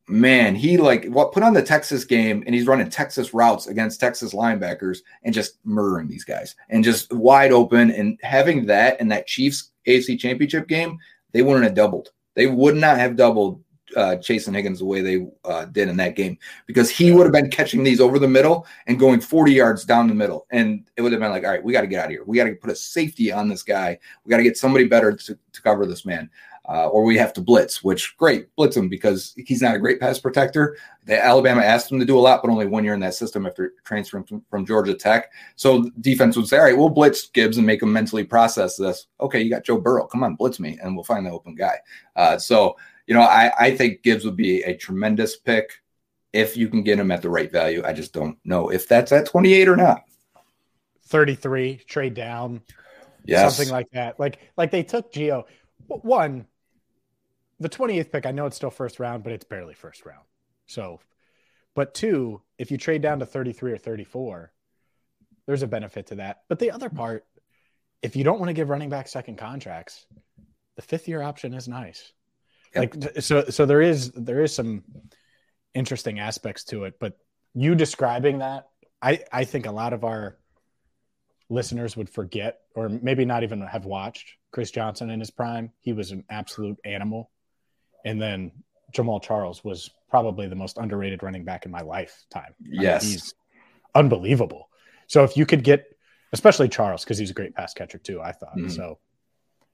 man, 0.09 0.55
he 0.55 0.77
like 0.77 1.05
what 1.05 1.31
put 1.31 1.43
on 1.43 1.53
the 1.53 1.61
Texas 1.61 2.03
game 2.03 2.43
and 2.45 2.55
he's 2.55 2.65
running 2.65 2.89
Texas 2.89 3.33
routes 3.33 3.67
against 3.67 3.99
Texas 3.99 4.33
linebackers 4.33 4.99
and 5.23 5.33
just 5.33 5.59
murdering 5.63 6.07
these 6.07 6.23
guys 6.23 6.55
and 6.69 6.83
just 6.83 7.13
wide 7.13 7.51
open 7.51 7.91
and 7.91 8.17
having 8.23 8.65
that 8.65 8.99
in 8.99 9.07
that 9.09 9.27
Chiefs 9.27 9.69
AFC 9.87 10.19
championship 10.19 10.67
game, 10.67 10.97
they 11.31 11.41
wouldn't 11.41 11.63
have 11.63 11.75
doubled. 11.75 12.09
They 12.33 12.47
would 12.47 12.75
not 12.75 12.97
have 12.97 13.15
doubled 13.15 13.61
uh, 13.95 14.15
Chasen 14.17 14.53
Higgins 14.53 14.79
the 14.79 14.85
way 14.85 15.01
they 15.01 15.27
uh, 15.45 15.65
did 15.65 15.89
in 15.89 15.97
that 15.97 16.15
game 16.15 16.37
because 16.65 16.89
he 16.89 17.11
would 17.11 17.23
have 17.23 17.33
been 17.33 17.49
catching 17.49 17.83
these 17.83 17.99
over 17.99 18.19
the 18.19 18.27
middle 18.27 18.65
and 18.87 18.99
going 18.99 19.19
40 19.21 19.53
yards 19.53 19.85
down 19.85 20.07
the 20.07 20.15
middle. 20.15 20.45
And 20.51 20.85
it 20.97 21.01
would 21.01 21.11
have 21.11 21.21
been 21.21 21.31
like, 21.31 21.43
all 21.43 21.51
right, 21.51 21.63
we 21.63 21.73
got 21.73 21.81
to 21.81 21.87
get 21.87 21.99
out 21.99 22.05
of 22.05 22.11
here. 22.11 22.23
We 22.25 22.37
got 22.37 22.45
to 22.45 22.55
put 22.55 22.71
a 22.71 22.75
safety 22.75 23.31
on 23.31 23.47
this 23.47 23.63
guy. 23.63 23.99
We 24.23 24.29
got 24.29 24.37
to 24.37 24.43
get 24.43 24.57
somebody 24.57 24.85
better 24.85 25.15
to, 25.15 25.37
to 25.53 25.61
cover 25.61 25.85
this 25.85 26.05
man 26.05 26.29
uh, 26.69 26.87
or 26.87 27.03
we 27.03 27.17
have 27.17 27.33
to 27.33 27.41
blitz, 27.41 27.83
which 27.83 28.15
great, 28.17 28.55
blitz 28.55 28.77
him 28.77 28.87
because 28.89 29.33
he's 29.35 29.61
not 29.61 29.75
a 29.75 29.79
great 29.79 29.99
pass 29.99 30.19
protector. 30.19 30.77
The 31.05 31.23
Alabama 31.23 31.61
asked 31.61 31.91
him 31.91 31.99
to 31.99 32.05
do 32.05 32.17
a 32.17 32.21
lot, 32.21 32.43
but 32.43 32.51
only 32.51 32.67
one 32.67 32.83
year 32.83 32.93
in 32.93 32.99
that 32.99 33.15
system 33.15 33.47
after 33.47 33.73
transferring 33.83 34.25
from, 34.25 34.43
from 34.51 34.67
Georgia 34.67 34.93
Tech. 34.93 35.31
So 35.55 35.89
defense 36.01 36.37
would 36.37 36.47
say, 36.47 36.59
all 36.59 36.65
right, 36.65 36.77
we'll 36.77 36.89
blitz 36.89 37.27
Gibbs 37.29 37.57
and 37.57 37.65
make 37.65 37.81
him 37.81 37.91
mentally 37.91 38.23
process 38.23 38.77
this. 38.77 39.07
Okay, 39.19 39.41
you 39.41 39.49
got 39.49 39.65
Joe 39.65 39.79
Burrow. 39.79 40.05
Come 40.05 40.23
on, 40.23 40.35
blitz 40.35 40.59
me, 40.59 40.77
and 40.79 40.93
we'll 40.93 41.03
find 41.03 41.25
the 41.25 41.31
open 41.31 41.55
guy. 41.55 41.79
Uh, 42.15 42.37
so, 42.37 42.77
you 43.09 43.15
know, 43.15 43.21
I, 43.21 43.51
I 43.59 43.75
think 43.75 44.03
Gibbs 44.03 44.23
would 44.23 44.35
be 44.35 44.61
a 44.61 44.77
tremendous 44.77 45.35
pick 45.35 45.81
if 46.31 46.55
you 46.55 46.69
can 46.69 46.83
get 46.83 46.99
him 46.99 47.09
at 47.09 47.23
the 47.23 47.29
right 47.29 47.51
value. 47.51 47.81
I 47.83 47.91
just 47.91 48.13
don't 48.13 48.37
know 48.45 48.69
if 48.69 48.87
that's 48.87 49.11
at 49.11 49.25
28 49.25 49.67
or 49.67 49.75
not. 49.75 50.03
33, 51.07 51.77
trade 51.87 52.13
down. 52.13 52.61
Yes. 53.25 53.55
Something 53.55 53.73
like 53.73 53.89
that. 53.93 54.19
Like, 54.19 54.37
like 54.57 54.69
they 54.69 54.83
took 54.83 55.11
Gio. 55.11 55.45
One, 55.87 56.45
the 57.59 57.67
28th 57.67 58.11
pick, 58.11 58.27
I 58.27 58.31
know 58.31 58.45
it's 58.45 58.57
still 58.57 58.69
first 58.69 58.99
round, 58.99 59.23
but 59.23 59.33
it's 59.33 59.43
barely 59.43 59.73
first 59.73 60.05
round. 60.05 60.25
So, 60.67 60.99
but 61.73 61.95
two, 61.95 62.43
if 62.59 62.69
you 62.69 62.77
trade 62.77 63.01
down 63.01 63.17
to 63.19 63.25
33 63.25 63.71
or 63.71 63.77
34, 63.79 64.51
there's 65.47 65.63
a 65.63 65.67
benefit 65.67 66.07
to 66.07 66.15
that. 66.15 66.41
But 66.47 66.59
the 66.59 66.69
other 66.69 66.91
part, 66.91 67.25
if 68.03 68.15
you 68.15 68.23
don't 68.23 68.37
want 68.37 68.49
to 68.49 68.53
give 68.53 68.69
running 68.69 68.89
back 68.89 69.07
second 69.07 69.39
contracts, 69.39 70.05
the 70.75 70.83
fifth 70.83 71.07
year 71.07 71.23
option 71.23 71.55
is 71.55 71.67
nice. 71.67 72.13
Yep. 72.75 72.95
Like 72.95 73.21
so 73.21 73.45
so 73.45 73.65
there 73.65 73.81
is 73.81 74.11
there 74.11 74.43
is 74.43 74.53
some 74.53 74.83
interesting 75.73 76.19
aspects 76.19 76.63
to 76.65 76.83
it, 76.85 76.95
but 76.99 77.17
you 77.53 77.75
describing 77.75 78.39
that, 78.39 78.67
I 79.01 79.23
I 79.31 79.45
think 79.45 79.65
a 79.65 79.71
lot 79.71 79.93
of 79.93 80.03
our 80.03 80.37
listeners 81.49 81.97
would 81.97 82.09
forget 82.09 82.59
or 82.75 82.89
maybe 82.89 83.25
not 83.25 83.43
even 83.43 83.61
have 83.61 83.85
watched 83.85 84.35
Chris 84.51 84.69
Johnson 84.69 85.09
in 85.09 85.19
his 85.19 85.31
prime. 85.31 85.71
He 85.79 85.93
was 85.93 86.11
an 86.11 86.23
absolute 86.29 86.77
animal 86.85 87.31
and 88.05 88.21
then 88.21 88.51
Jamaal 88.93 89.21
Charles 89.21 89.63
was 89.63 89.89
probably 90.09 90.47
the 90.47 90.55
most 90.55 90.77
underrated 90.77 91.23
running 91.23 91.43
back 91.43 91.65
in 91.65 91.71
my 91.71 91.81
lifetime. 91.81 92.53
Yes. 92.59 93.03
I 93.03 93.05
mean, 93.05 93.11
he's 93.13 93.33
unbelievable. 93.95 94.69
So 95.07 95.23
if 95.23 95.37
you 95.37 95.45
could 95.45 95.63
get, 95.63 95.85
especially 96.33 96.69
Charles, 96.69 97.03
because 97.03 97.17
he's 97.17 97.29
a 97.29 97.33
great 97.33 97.55
pass 97.55 97.73
catcher 97.73 97.97
too, 97.97 98.21
I 98.21 98.31
thought. 98.31 98.57
Mm-hmm. 98.57 98.69
So 98.69 98.99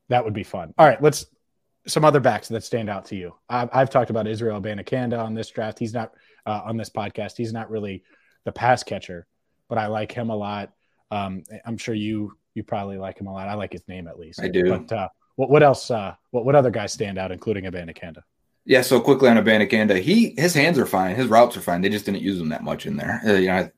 that 0.10 0.24
would 0.24 0.34
be 0.34 0.44
fun. 0.44 0.74
All 0.78 0.88
right, 0.88 1.02
let's 1.02 1.26
some 1.88 2.06
other 2.06 2.20
backs 2.20 2.48
that 2.50 2.64
stand 2.64 2.90
out 2.90 3.06
to 3.06 3.16
you. 3.16 3.34
I've, 3.50 3.70
I've 3.72 3.90
talked 3.90 4.10
about 4.10 4.28
Israel 4.28 4.60
Abanikanda 4.60 5.24
on 5.24 5.34
this 5.34 5.50
draft. 5.50 5.80
He's 5.80 5.94
not 5.94 6.14
uh, 6.46 6.62
on 6.66 6.78
this 6.78 6.90
podcast. 6.90 7.38
He's 7.38 7.54
not 7.54 7.70
really 7.70 8.04
the 8.44 8.52
pass 8.52 8.84
catcher, 8.84 9.28
but 9.70 9.78
I 9.78 9.88
like 9.88 10.12
him 10.12 10.30
a 10.30 10.36
lot. 10.36 10.72
Um, 11.12 11.44
I'm 11.66 11.78
sure 11.78 11.96
you 11.96 12.38
you 12.54 12.64
probably 12.64 12.98
like 12.98 13.20
him 13.20 13.28
a 13.28 13.34
lot. 13.34 13.48
I 13.48 13.54
like 13.54 13.74
his 13.74 13.88
name 13.88 14.08
at 14.08 14.18
least. 14.18 14.42
I 14.42 14.48
do. 14.48 14.70
But 14.70 14.92
uh, 14.92 15.10
what 15.36 15.50
what 15.50 15.64
else? 15.64 15.92
Uh, 15.92 16.16
what 16.32 16.46
what 16.46 16.56
other 16.56 16.72
guys 16.72 16.94
stand 16.94 17.18
out, 17.18 17.32
including 17.32 17.66
Abanikanda? 17.66 18.22
Yeah, 18.68 18.82
so 18.82 19.00
quickly 19.00 19.30
on 19.30 19.38
Abanikanda, 19.38 20.02
he 20.02 20.34
his 20.38 20.56
hands 20.56 20.80
are 20.80 20.88
fine, 20.88 21.16
his 21.16 21.28
routes 21.28 21.56
are 21.56 21.62
fine. 21.62 21.82
They 21.82 21.90
just 21.90 22.06
didn't 22.06 22.22
use 22.22 22.40
them 22.40 22.50
that 22.50 22.64
much 22.64 22.88
in 22.88 22.98
there. 22.98 23.22
Uh, 23.24 23.34
you 23.34 23.48
know, 23.48 23.70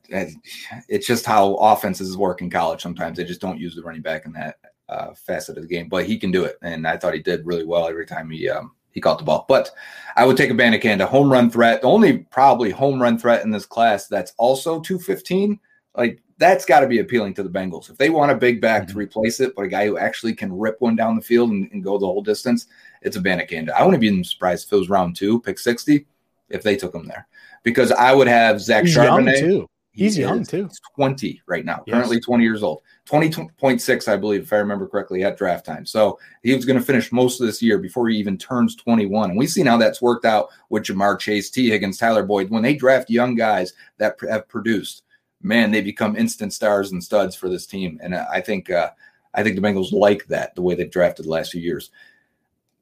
it's 0.88 1.06
just 1.06 1.26
how 1.26 1.56
offenses 1.56 2.16
work 2.16 2.42
in 2.42 2.50
college. 2.50 2.82
Sometimes 2.82 3.18
they 3.18 3.26
just 3.26 3.42
don't 3.42 3.60
use 3.60 3.76
the 3.76 3.82
running 3.82 4.02
back 4.02 4.26
in 4.26 4.32
that 4.34 4.56
uh, 4.90 5.14
facet 5.14 5.58
of 5.58 5.64
the 5.64 5.70
game, 5.70 5.90
but 5.90 6.06
he 6.06 6.18
can 6.18 6.32
do 6.32 6.44
it, 6.44 6.58
and 6.62 6.88
I 6.88 6.98
thought 6.98 7.14
he 7.14 7.22
did 7.22 7.46
really 7.46 7.66
well 7.66 7.88
every 7.88 8.06
time 8.06 8.30
he 8.30 8.50
um, 8.50 8.72
he 8.92 9.02
caught 9.02 9.18
the 9.18 9.24
ball. 9.24 9.46
But 9.48 9.70
I 10.16 10.26
would 10.26 10.38
take 10.38 10.50
a 10.50 10.54
Abanikanda 10.54 11.08
home 11.08 11.32
run 11.32 11.50
threat. 11.50 11.82
The 11.82 11.88
only 11.88 12.20
probably 12.20 12.72
home 12.72 13.02
run 13.02 13.18
threat 13.18 13.44
in 13.44 13.52
this 13.52 13.66
class 13.66 14.08
that's 14.08 14.34
also 14.38 14.80
two 14.80 15.00
fifteen. 15.00 15.60
Like 15.96 16.22
that's 16.38 16.66
got 16.66 16.82
to 16.82 16.88
be 16.88 17.00
appealing 17.00 17.34
to 17.34 17.44
the 17.44 17.50
Bengals 17.50 17.90
if 17.90 17.98
they 17.98 18.12
want 18.12 18.32
a 18.32 18.36
big 18.36 18.62
back 18.62 18.84
mm-hmm. 18.84 18.92
to 18.92 18.98
replace 18.98 19.40
it, 19.40 19.54
but 19.56 19.64
a 19.64 19.68
guy 19.68 19.88
who 19.88 19.98
actually 19.98 20.36
can 20.36 20.56
rip 20.56 20.80
one 20.80 20.96
down 20.96 21.16
the 21.16 21.22
field 21.22 21.50
and, 21.50 21.70
and 21.72 21.84
go 21.84 21.98
the 21.98 22.06
whole 22.06 22.22
distance 22.22 22.68
it's 23.02 23.16
a 23.16 23.22
Abanikanda. 23.22 23.72
I 23.72 23.84
wouldn't 23.84 24.02
be 24.02 24.24
surprised 24.24 24.68
if 24.68 24.74
it 24.74 24.78
was 24.78 24.90
round 24.90 25.16
two, 25.16 25.42
pick 25.42 25.60
60, 25.60 26.06
if 26.50 26.64
they 26.64 26.76
took 26.76 26.94
him 26.94 27.08
there. 27.08 27.28
Because 27.64 27.92
I 27.92 28.14
would 28.14 28.28
have 28.28 28.62
Zach 28.62 28.86
He's 28.86 28.96
Charbonnet. 28.96 29.68
Young 29.98 29.98
too. 29.98 30.04
He's 30.04 30.16
he 30.16 30.22
young 30.22 30.46
too. 30.46 30.70
20 30.96 31.42
right 31.48 31.66
now, 31.66 31.84
yes. 31.86 31.96
currently 31.96 32.20
20 32.20 32.44
years 32.44 32.64
old. 32.64 32.82
20.6, 33.10 34.08
I 34.08 34.16
believe, 34.18 34.44
if 34.44 34.54
I 34.54 34.58
remember 34.58 34.88
correctly, 34.88 35.24
at 35.24 35.38
draft 35.38 35.66
time. 35.66 35.86
So 35.86 36.20
he 36.44 36.54
was 36.54 36.66
going 36.66 36.78
to 36.78 36.86
finish 36.86 37.12
most 37.12 37.40
of 37.40 37.48
this 37.48 37.62
year 37.62 37.80
before 37.80 38.10
he 38.10 38.18
even 38.18 38.38
turns 38.38 38.76
21. 38.76 39.32
And 39.32 39.40
we've 39.40 39.50
seen 39.50 39.66
how 39.66 39.78
that's 39.78 40.02
worked 40.02 40.26
out 40.26 40.50
with 40.70 40.84
Ja'Marr 40.84 41.20
Chase, 41.20 41.50
Tee 41.50 41.70
Higgins, 41.70 41.98
Tyler 41.98 42.24
Boyd. 42.24 42.50
When 42.50 42.64
they 42.64 42.76
draft 42.76 43.10
young 43.10 43.36
guys 43.36 43.74
that 43.98 44.18
have 44.30 44.48
produced, 44.48 45.04
man, 45.42 45.72
they 45.72 45.82
become 45.82 46.16
instant 46.16 46.54
stars 46.54 46.92
and 46.92 47.04
studs 47.04 47.36
for 47.36 47.50
this 47.50 47.66
team. 47.66 48.00
And 48.04 48.16
I 48.16 48.42
think 48.42 48.70
uh, 48.70 48.92
I 49.34 49.44
think 49.44 49.56
the 49.56 49.62
Bengals 49.62 49.92
like 49.92 50.28
that 50.28 50.56
the 50.56 50.62
way 50.62 50.76
they've 50.76 50.92
drafted 50.92 51.26
the 51.26 51.30
last 51.30 51.52
few 51.52 51.62
years. 51.62 51.92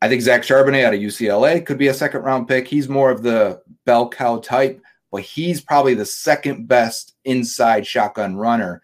I 0.01 0.09
think 0.09 0.21
Zach 0.21 0.41
Charbonnet 0.41 0.85
out 0.85 0.93
of 0.93 0.99
UCLA 0.99 1.65
could 1.65 1.77
be 1.77 1.87
a 1.87 1.93
second 1.93 2.21
round 2.21 2.47
pick. 2.47 2.67
He's 2.67 2.89
more 2.89 3.11
of 3.11 3.23
the 3.23 3.61
bell 3.85 4.09
cow 4.09 4.39
type, 4.39 4.81
but 5.11 5.21
he's 5.21 5.61
probably 5.61 5.93
the 5.93 6.05
second 6.05 6.67
best 6.67 7.15
inside 7.25 7.85
shotgun 7.85 8.35
runner 8.35 8.81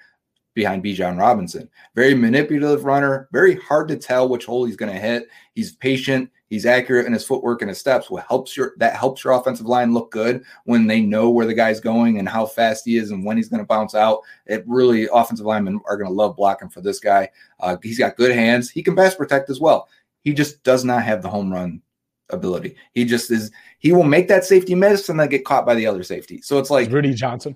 behind 0.53 0.83
Bijan 0.83 1.17
Robinson. 1.17 1.69
Very 1.95 2.13
manipulative 2.13 2.85
runner, 2.85 3.29
very 3.31 3.55
hard 3.55 3.87
to 3.87 3.97
tell 3.97 4.27
which 4.27 4.45
hole 4.45 4.65
he's 4.65 4.75
going 4.75 4.91
to 4.91 4.99
hit. 4.99 5.29
He's 5.55 5.75
patient, 5.75 6.29
he's 6.49 6.65
accurate 6.65 7.05
in 7.05 7.13
his 7.13 7.25
footwork 7.25 7.61
and 7.61 7.69
his 7.69 7.79
steps. 7.79 8.09
What 8.09 8.25
helps 8.27 8.55
your 8.57 8.73
that 8.77 8.95
helps 8.95 9.23
your 9.23 9.33
offensive 9.33 9.65
line 9.65 9.93
look 9.93 10.11
good 10.11 10.43
when 10.65 10.87
they 10.87 11.01
know 11.01 11.29
where 11.29 11.45
the 11.45 11.53
guy's 11.53 11.79
going 11.79 12.19
and 12.19 12.27
how 12.27 12.45
fast 12.45 12.85
he 12.85 12.97
is 12.97 13.11
and 13.11 13.25
when 13.25 13.37
he's 13.37 13.49
going 13.49 13.61
to 13.61 13.67
bounce 13.67 13.95
out. 13.95 14.19
It 14.45 14.63
really 14.67 15.07
offensive 15.11 15.45
linemen 15.45 15.79
are 15.87 15.97
going 15.97 16.09
to 16.09 16.13
love 16.15 16.35
blocking 16.35 16.69
for 16.69 16.81
this 16.81 16.99
guy. 16.99 17.29
Uh, 17.59 17.77
he's 17.81 17.99
got 17.99 18.17
good 18.17 18.35
hands. 18.35 18.69
He 18.69 18.83
can 18.83 18.95
pass 18.95 19.15
protect 19.15 19.49
as 19.49 19.59
well. 19.59 19.87
He 20.23 20.33
just 20.33 20.63
does 20.63 20.83
not 20.83 21.03
have 21.03 21.21
the 21.21 21.29
home 21.29 21.51
run 21.51 21.81
ability. 22.29 22.75
He 22.93 23.05
just 23.05 23.31
is. 23.31 23.51
He 23.81 23.91
will 23.91 24.03
make 24.03 24.27
that 24.27 24.45
safety 24.45 24.75
miss 24.75 25.09
and 25.09 25.19
then 25.19 25.27
get 25.27 25.43
caught 25.43 25.65
by 25.65 25.73
the 25.73 25.87
other 25.87 26.03
safety. 26.03 26.39
So 26.41 26.59
it's 26.59 26.69
like 26.69 26.91
Rudi 26.91 27.15
Johnson, 27.15 27.55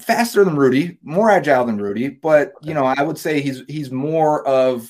faster 0.00 0.44
than 0.44 0.54
Rudi, 0.54 0.98
more 1.02 1.30
agile 1.30 1.64
than 1.64 1.82
Rudi, 1.82 2.08
but 2.08 2.52
you 2.62 2.74
know 2.74 2.86
I 2.86 3.02
would 3.02 3.18
say 3.18 3.40
he's 3.40 3.64
he's 3.66 3.90
more 3.90 4.46
of 4.46 4.88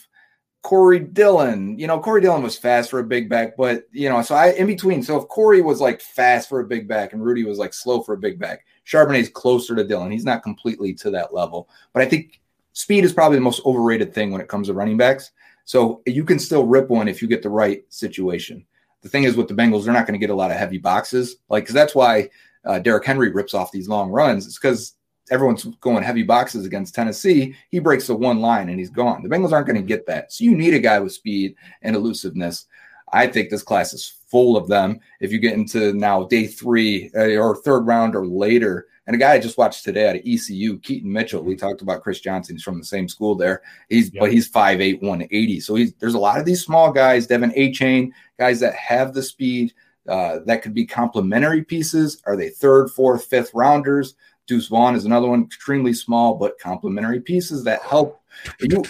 Corey 0.62 0.98
Dillon. 1.00 1.78
You 1.78 1.86
know 1.86 1.98
Corey 1.98 2.20
Dillon 2.20 2.42
was 2.42 2.58
fast 2.58 2.90
for 2.90 2.98
a 2.98 3.04
big 3.04 3.30
back, 3.30 3.56
but 3.56 3.84
you 3.92 4.10
know 4.10 4.20
so 4.20 4.34
I 4.34 4.50
in 4.50 4.66
between. 4.66 5.02
So 5.02 5.16
if 5.16 5.26
Corey 5.28 5.62
was 5.62 5.80
like 5.80 6.02
fast 6.02 6.50
for 6.50 6.60
a 6.60 6.66
big 6.66 6.86
back 6.86 7.14
and 7.14 7.24
Rudi 7.24 7.44
was 7.44 7.58
like 7.58 7.72
slow 7.72 8.02
for 8.02 8.12
a 8.12 8.18
big 8.18 8.38
back, 8.38 8.66
Charbonnet's 8.86 9.30
closer 9.30 9.74
to 9.74 9.84
Dillon. 9.84 10.10
He's 10.10 10.26
not 10.26 10.42
completely 10.42 10.92
to 10.94 11.10
that 11.12 11.32
level, 11.32 11.70
but 11.94 12.02
I 12.02 12.06
think 12.06 12.42
speed 12.74 13.04
is 13.04 13.14
probably 13.14 13.38
the 13.38 13.42
most 13.42 13.64
overrated 13.64 14.12
thing 14.12 14.32
when 14.32 14.42
it 14.42 14.48
comes 14.48 14.66
to 14.66 14.74
running 14.74 14.98
backs. 14.98 15.30
So 15.64 16.02
you 16.04 16.24
can 16.24 16.38
still 16.38 16.66
rip 16.66 16.90
one 16.90 17.08
if 17.08 17.22
you 17.22 17.28
get 17.28 17.42
the 17.42 17.48
right 17.48 17.84
situation. 17.88 18.66
The 19.08 19.12
thing 19.12 19.24
is 19.24 19.36
with 19.36 19.48
the 19.48 19.54
Bengals, 19.54 19.84
they're 19.84 19.94
not 19.94 20.06
going 20.06 20.20
to 20.20 20.24
get 20.24 20.28
a 20.28 20.34
lot 20.34 20.50
of 20.50 20.58
heavy 20.58 20.76
boxes, 20.76 21.36
like 21.48 21.64
because 21.64 21.74
that's 21.74 21.94
why 21.94 22.28
uh, 22.66 22.78
Derrick 22.78 23.06
Henry 23.06 23.30
rips 23.30 23.54
off 23.54 23.72
these 23.72 23.88
long 23.88 24.10
runs. 24.10 24.44
It's 24.44 24.58
because 24.58 24.96
everyone's 25.30 25.64
going 25.80 26.02
heavy 26.02 26.22
boxes 26.22 26.66
against 26.66 26.94
Tennessee. 26.94 27.54
He 27.70 27.78
breaks 27.78 28.06
the 28.06 28.14
one 28.14 28.40
line 28.40 28.68
and 28.68 28.78
he's 28.78 28.90
gone. 28.90 29.22
The 29.22 29.30
Bengals 29.30 29.52
aren't 29.52 29.66
going 29.66 29.80
to 29.80 29.86
get 29.86 30.06
that. 30.08 30.30
So 30.30 30.44
you 30.44 30.54
need 30.54 30.74
a 30.74 30.78
guy 30.78 31.00
with 31.00 31.12
speed 31.12 31.56
and 31.80 31.96
elusiveness. 31.96 32.66
I 33.12 33.26
think 33.26 33.50
this 33.50 33.62
class 33.62 33.92
is 33.92 34.14
full 34.28 34.56
of 34.56 34.68
them. 34.68 35.00
If 35.20 35.32
you 35.32 35.38
get 35.38 35.54
into 35.54 35.92
now 35.92 36.24
day 36.24 36.46
three 36.46 37.10
uh, 37.14 37.36
or 37.36 37.56
third 37.56 37.80
round 37.80 38.14
or 38.14 38.26
later, 38.26 38.86
and 39.06 39.16
a 39.16 39.18
guy 39.18 39.32
I 39.32 39.38
just 39.38 39.56
watched 39.56 39.84
today 39.84 40.08
out 40.08 40.16
of 40.16 40.22
ECU, 40.26 40.78
Keaton 40.80 41.10
Mitchell. 41.10 41.42
We 41.42 41.56
talked 41.56 41.80
about 41.80 42.02
Chris 42.02 42.20
Johnson. 42.20 42.56
He's 42.56 42.62
from 42.62 42.78
the 42.78 42.84
same 42.84 43.08
school 43.08 43.34
there. 43.34 43.62
He's 43.88 44.12
yep. 44.12 44.20
but 44.20 44.32
he's 44.32 44.50
5'8", 44.50 45.00
180. 45.00 45.60
So 45.60 45.74
he's 45.74 45.94
there's 45.94 46.14
a 46.14 46.18
lot 46.18 46.38
of 46.38 46.44
these 46.44 46.62
small 46.62 46.92
guys, 46.92 47.26
De'Von 47.26 47.56
Achane, 47.56 48.10
guys 48.38 48.60
that 48.60 48.74
have 48.74 49.14
the 49.14 49.22
speed 49.22 49.72
uh, 50.08 50.40
that 50.46 50.62
could 50.62 50.74
be 50.74 50.86
complementary 50.86 51.62
pieces. 51.62 52.22
Are 52.26 52.36
they 52.36 52.48
third, 52.48 52.90
fourth, 52.90 53.24
fifth 53.24 53.50
rounders? 53.54 54.14
Deuce 54.46 54.68
Vaughn 54.68 54.94
is 54.94 55.04
another 55.04 55.28
one, 55.28 55.44
extremely 55.44 55.92
small 55.92 56.34
but 56.34 56.58
complementary 56.58 57.20
pieces 57.20 57.62
that 57.64 57.82
help 57.82 58.22
you. 58.60 58.82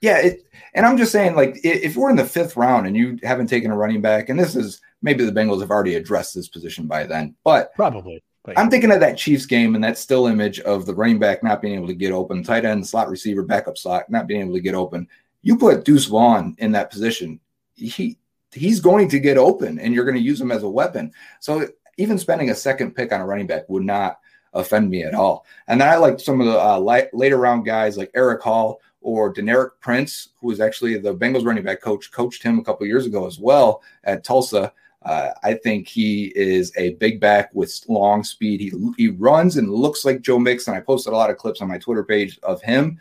Yeah, 0.00 0.18
it, 0.18 0.46
and 0.74 0.86
I'm 0.86 0.96
just 0.96 1.12
saying, 1.12 1.34
like, 1.34 1.58
if 1.64 1.96
we're 1.96 2.10
in 2.10 2.16
the 2.16 2.24
fifth 2.24 2.56
round 2.56 2.86
and 2.86 2.96
you 2.96 3.18
haven't 3.22 3.48
taken 3.48 3.70
a 3.70 3.76
running 3.76 4.00
back, 4.00 4.28
and 4.28 4.38
this 4.38 4.54
is 4.54 4.80
maybe 5.02 5.24
the 5.24 5.32
Bengals 5.32 5.60
have 5.60 5.70
already 5.70 5.96
addressed 5.96 6.34
this 6.34 6.48
position 6.48 6.86
by 6.86 7.04
then, 7.04 7.34
but 7.44 7.74
probably 7.74 8.22
I'm 8.56 8.70
thinking 8.70 8.92
of 8.92 9.00
that 9.00 9.18
Chiefs 9.18 9.46
game 9.46 9.74
and 9.74 9.84
that 9.84 9.98
still 9.98 10.26
image 10.26 10.60
of 10.60 10.86
the 10.86 10.94
running 10.94 11.18
back 11.18 11.42
not 11.42 11.60
being 11.60 11.74
able 11.74 11.88
to 11.88 11.94
get 11.94 12.12
open, 12.12 12.42
tight 12.42 12.64
end, 12.64 12.86
slot 12.86 13.10
receiver, 13.10 13.42
backup 13.42 13.76
slot, 13.76 14.08
not 14.08 14.26
being 14.26 14.40
able 14.40 14.54
to 14.54 14.60
get 14.60 14.74
open. 14.74 15.08
You 15.42 15.56
put 15.56 15.84
Deuce 15.84 16.06
Vaughn 16.06 16.56
in 16.58 16.72
that 16.72 16.90
position, 16.90 17.40
he 17.74 18.18
he's 18.52 18.80
going 18.80 19.08
to 19.10 19.20
get 19.20 19.36
open, 19.36 19.78
and 19.78 19.92
you're 19.92 20.04
going 20.04 20.16
to 20.16 20.22
use 20.22 20.40
him 20.40 20.50
as 20.50 20.62
a 20.62 20.68
weapon. 20.68 21.12
So 21.40 21.68
even 21.96 22.18
spending 22.18 22.50
a 22.50 22.54
second 22.54 22.94
pick 22.94 23.12
on 23.12 23.20
a 23.20 23.26
running 23.26 23.46
back 23.46 23.68
would 23.68 23.84
not 23.84 24.18
offend 24.54 24.88
me 24.88 25.02
at 25.02 25.14
all. 25.14 25.44
And 25.66 25.80
then 25.80 25.88
I 25.88 25.96
like 25.96 26.18
some 26.18 26.40
of 26.40 26.46
the 26.46 26.58
uh, 26.58 26.78
light, 26.78 27.12
later 27.12 27.36
round 27.36 27.66
guys 27.66 27.98
like 27.98 28.10
Eric 28.14 28.46
All 28.46 28.80
or 29.08 29.32
Deneric 29.32 29.70
Prince, 29.80 30.28
who 30.38 30.48
was 30.48 30.60
actually 30.60 30.98
the 30.98 31.14
Bengals 31.14 31.46
running 31.46 31.64
back 31.64 31.80
coach, 31.80 32.12
coached 32.12 32.42
him 32.42 32.58
a 32.58 32.62
couple 32.62 32.86
years 32.86 33.06
ago 33.06 33.26
as 33.26 33.38
well 33.38 33.82
at 34.04 34.22
Tulsa. 34.22 34.70
Uh, 35.02 35.30
I 35.42 35.54
think 35.54 35.88
he 35.88 36.26
is 36.36 36.72
a 36.76 36.90
big 36.94 37.18
back 37.18 37.48
with 37.54 37.74
long 37.88 38.22
speed. 38.22 38.60
He 38.60 38.70
he 38.98 39.08
runs 39.08 39.56
and 39.56 39.72
looks 39.72 40.04
like 40.04 40.20
Joe 40.20 40.38
Mixon. 40.38 40.74
I 40.74 40.80
posted 40.80 41.14
a 41.14 41.16
lot 41.16 41.30
of 41.30 41.38
clips 41.38 41.62
on 41.62 41.68
my 41.68 41.78
Twitter 41.78 42.04
page 42.04 42.38
of 42.42 42.60
him. 42.60 43.00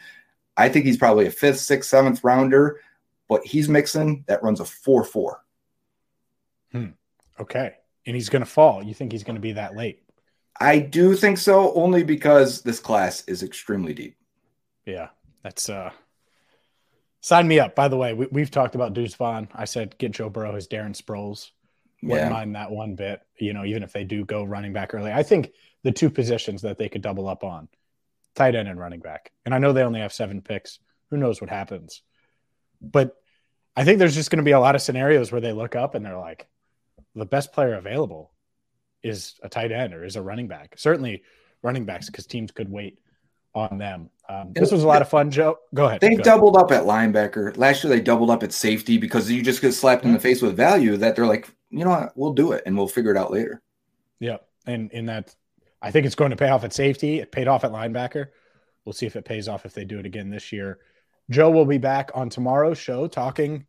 I 0.56 0.70
think 0.70 0.86
he's 0.86 0.98
probably 0.98 1.26
a 1.26 1.32
fifth, 1.32 1.60
sixth, 1.60 1.90
seventh 1.90 2.24
rounder, 2.24 2.80
but 3.28 3.46
he's 3.46 3.68
Mixon 3.68 4.24
that 4.28 4.42
runs 4.42 4.62
a 4.62 4.66
four 4.66 5.04
four. 5.04 5.44
Hmm. 6.72 6.92
Okay, 7.38 7.74
and 8.06 8.16
he's 8.16 8.30
going 8.30 8.44
to 8.44 8.50
fall. 8.50 8.82
You 8.82 8.94
think 8.94 9.12
he's 9.12 9.26
going 9.26 9.36
to 9.36 9.42
be 9.42 9.54
that 9.54 9.76
late? 9.76 10.04
I 10.62 10.80
do 10.80 11.16
think 11.16 11.38
so, 11.38 11.74
only 11.74 12.04
because 12.04 12.62
this 12.62 12.80
class 12.80 13.24
is 13.28 13.44
extremely 13.44 13.94
deep. 13.94 14.16
Yeah, 14.86 15.10
that's 15.48 15.70
uh 15.70 15.92
sign 17.22 17.48
me 17.48 17.60
up. 17.60 17.74
By 17.74 17.88
the 17.88 17.98
way, 17.98 18.14
we, 18.14 18.42
have 18.42 18.52
talked 18.52 18.76
about 18.76 18.94
Deuce 18.94 19.16
Vaughn. 19.16 19.48
I 19.54 19.66
said 19.66 19.98
get 19.98 20.12
Joe 20.12 20.30
Burrow 20.30 20.56
his 20.56 20.68
Darren 20.68 20.96
Sproles. 20.96 21.52
Wouldn't 22.04 22.30
yeah. 22.30 22.34
mind 22.34 22.56
that 22.56 22.70
one 22.70 22.96
bit, 22.96 23.22
you 23.40 23.54
know, 23.54 23.66
even 23.66 23.82
if 23.82 23.92
they 23.92 24.04
do 24.04 24.24
go 24.24 24.44
running 24.44 24.74
back 24.74 24.94
early. 24.94 25.12
I 25.12 25.24
think 25.24 25.52
the 25.84 25.92
two 25.92 26.10
positions 26.10 26.62
that 26.62 26.78
they 26.78 26.90
could 26.90 27.02
double 27.02 27.28
up 27.28 27.44
on 27.44 27.70
tight 28.36 28.56
end 28.56 28.68
and 28.68 28.80
running 28.80 29.00
back. 29.00 29.32
And 29.46 29.56
I 29.56 29.58
know 29.58 29.74
they 29.74 29.84
only 29.84 30.02
have 30.02 30.14
seven 30.14 30.42
picks. 30.42 30.80
Who 31.10 31.18
knows 31.18 31.42
what 31.42 31.50
happens? 31.50 32.04
But 32.82 33.16
I 33.76 33.84
think 33.84 33.98
there's 33.98 34.16
just 34.16 34.30
going 34.30 34.38
to 34.38 34.44
be 34.44 34.52
a 34.52 34.60
lot 34.60 34.76
of 34.76 34.82
scenarios 34.82 35.32
where 35.32 35.42
they 35.42 35.54
look 35.54 35.76
up 35.76 35.96
and 35.96 36.06
they're 36.06 36.20
like, 36.20 36.48
the 37.16 37.26
best 37.26 37.52
player 37.52 37.74
available 37.74 38.32
is 39.02 39.36
a 39.42 39.50
tight 39.50 39.72
end 39.72 39.94
or 39.94 40.04
is 40.04 40.18
a 40.18 40.22
running 40.22 40.48
back. 40.48 40.76
Certainly 40.78 41.24
running 41.64 41.86
backs 41.86 42.08
because 42.08 42.28
teams 42.28 42.52
could 42.52 42.70
wait 42.70 43.00
on 43.58 43.78
them. 43.78 44.10
Um, 44.30 44.52
this 44.54 44.72
was 44.72 44.84
a 44.84 44.88
lot 44.88 45.02
of 45.02 45.10
fun, 45.10 45.32
Joe. 45.32 45.58
Go 45.74 45.86
ahead. 45.86 46.02
They 46.02 46.16
go 46.16 46.24
doubled 46.24 46.56
ahead. 46.56 46.66
up 46.66 46.72
at 46.72 46.84
linebacker. 46.84 47.56
Last 47.58 47.84
year 47.84 47.90
they 47.94 48.02
doubled 48.02 48.30
up 48.30 48.44
at 48.44 48.52
safety 48.52 48.98
because 48.98 49.32
you 49.32 49.42
just 49.42 49.62
get 49.62 49.74
slapped 49.74 50.04
in 50.04 50.14
the 50.14 50.20
face 50.20 50.42
with 50.42 50.56
value 50.56 50.98
that 50.98 51.16
they're 51.16 51.28
like, 51.28 51.50
you 51.70 51.84
know 51.84 51.92
what, 51.92 52.18
we'll 52.18 52.34
do 52.34 52.52
it 52.52 52.64
and 52.66 52.78
we'll 52.78 52.88
figure 52.88 53.12
it 53.12 53.18
out 53.18 53.32
later. 53.32 53.62
Yeah. 54.20 54.38
And 54.66 54.92
in 54.92 55.06
that 55.06 55.34
I 55.82 55.92
think 55.92 56.06
it's 56.06 56.16
going 56.16 56.32
to 56.32 56.38
pay 56.38 56.50
off 56.50 56.64
at 56.64 56.74
safety. 56.74 57.20
It 57.20 57.32
paid 57.32 57.48
off 57.48 57.64
at 57.64 57.72
linebacker. 57.72 58.28
We'll 58.86 58.94
see 58.94 59.06
if 59.06 59.16
it 59.16 59.26
pays 59.26 59.48
off 59.48 59.66
if 59.66 59.74
they 59.74 59.86
do 59.86 60.00
it 60.00 60.06
again 60.06 60.30
this 60.30 60.52
year. 60.52 60.80
Joe 61.30 61.52
will 61.52 61.66
be 61.66 61.78
back 61.78 62.12
on 62.16 62.30
tomorrow's 62.30 62.78
show 62.78 63.08
talking 63.08 63.66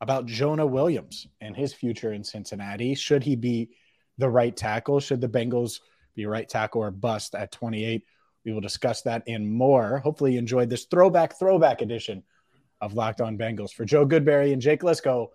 about 0.00 0.26
Jonah 0.26 0.66
Williams 0.66 1.26
and 1.40 1.54
his 1.54 1.72
future 1.72 2.12
in 2.12 2.24
Cincinnati. 2.24 2.94
Should 2.94 3.22
he 3.22 3.36
be 3.36 3.70
the 4.18 4.28
right 4.28 4.56
tackle? 4.56 5.00
Should 5.00 5.20
the 5.20 5.28
Bengals 5.28 5.80
be 6.14 6.26
right 6.26 6.48
tackle 6.48 6.82
or 6.82 6.90
bust 6.90 7.34
at 7.34 7.52
28? 7.52 8.02
We 8.46 8.52
will 8.52 8.60
discuss 8.60 9.02
that 9.02 9.24
and 9.26 9.50
more. 9.50 9.98
Hopefully, 9.98 10.34
you 10.34 10.38
enjoyed 10.38 10.70
this 10.70 10.84
throwback, 10.84 11.36
throwback 11.36 11.82
edition 11.82 12.22
of 12.80 12.94
Locked 12.94 13.20
On 13.20 13.36
Bengals. 13.36 13.72
For 13.72 13.84
Joe 13.84 14.06
Goodberry 14.06 14.52
and 14.52 14.62
Jake 14.62 14.82
Liskow, 14.82 15.28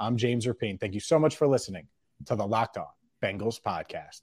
I'm 0.00 0.16
James 0.16 0.46
Rapien. 0.46 0.78
Thank 0.80 0.92
you 0.92 1.00
so 1.00 1.18
much 1.18 1.36
for 1.36 1.46
listening 1.46 1.86
to 2.26 2.34
the 2.34 2.44
Locked 2.44 2.76
On 2.76 2.86
Bengals 3.22 3.62
podcast. 3.62 4.22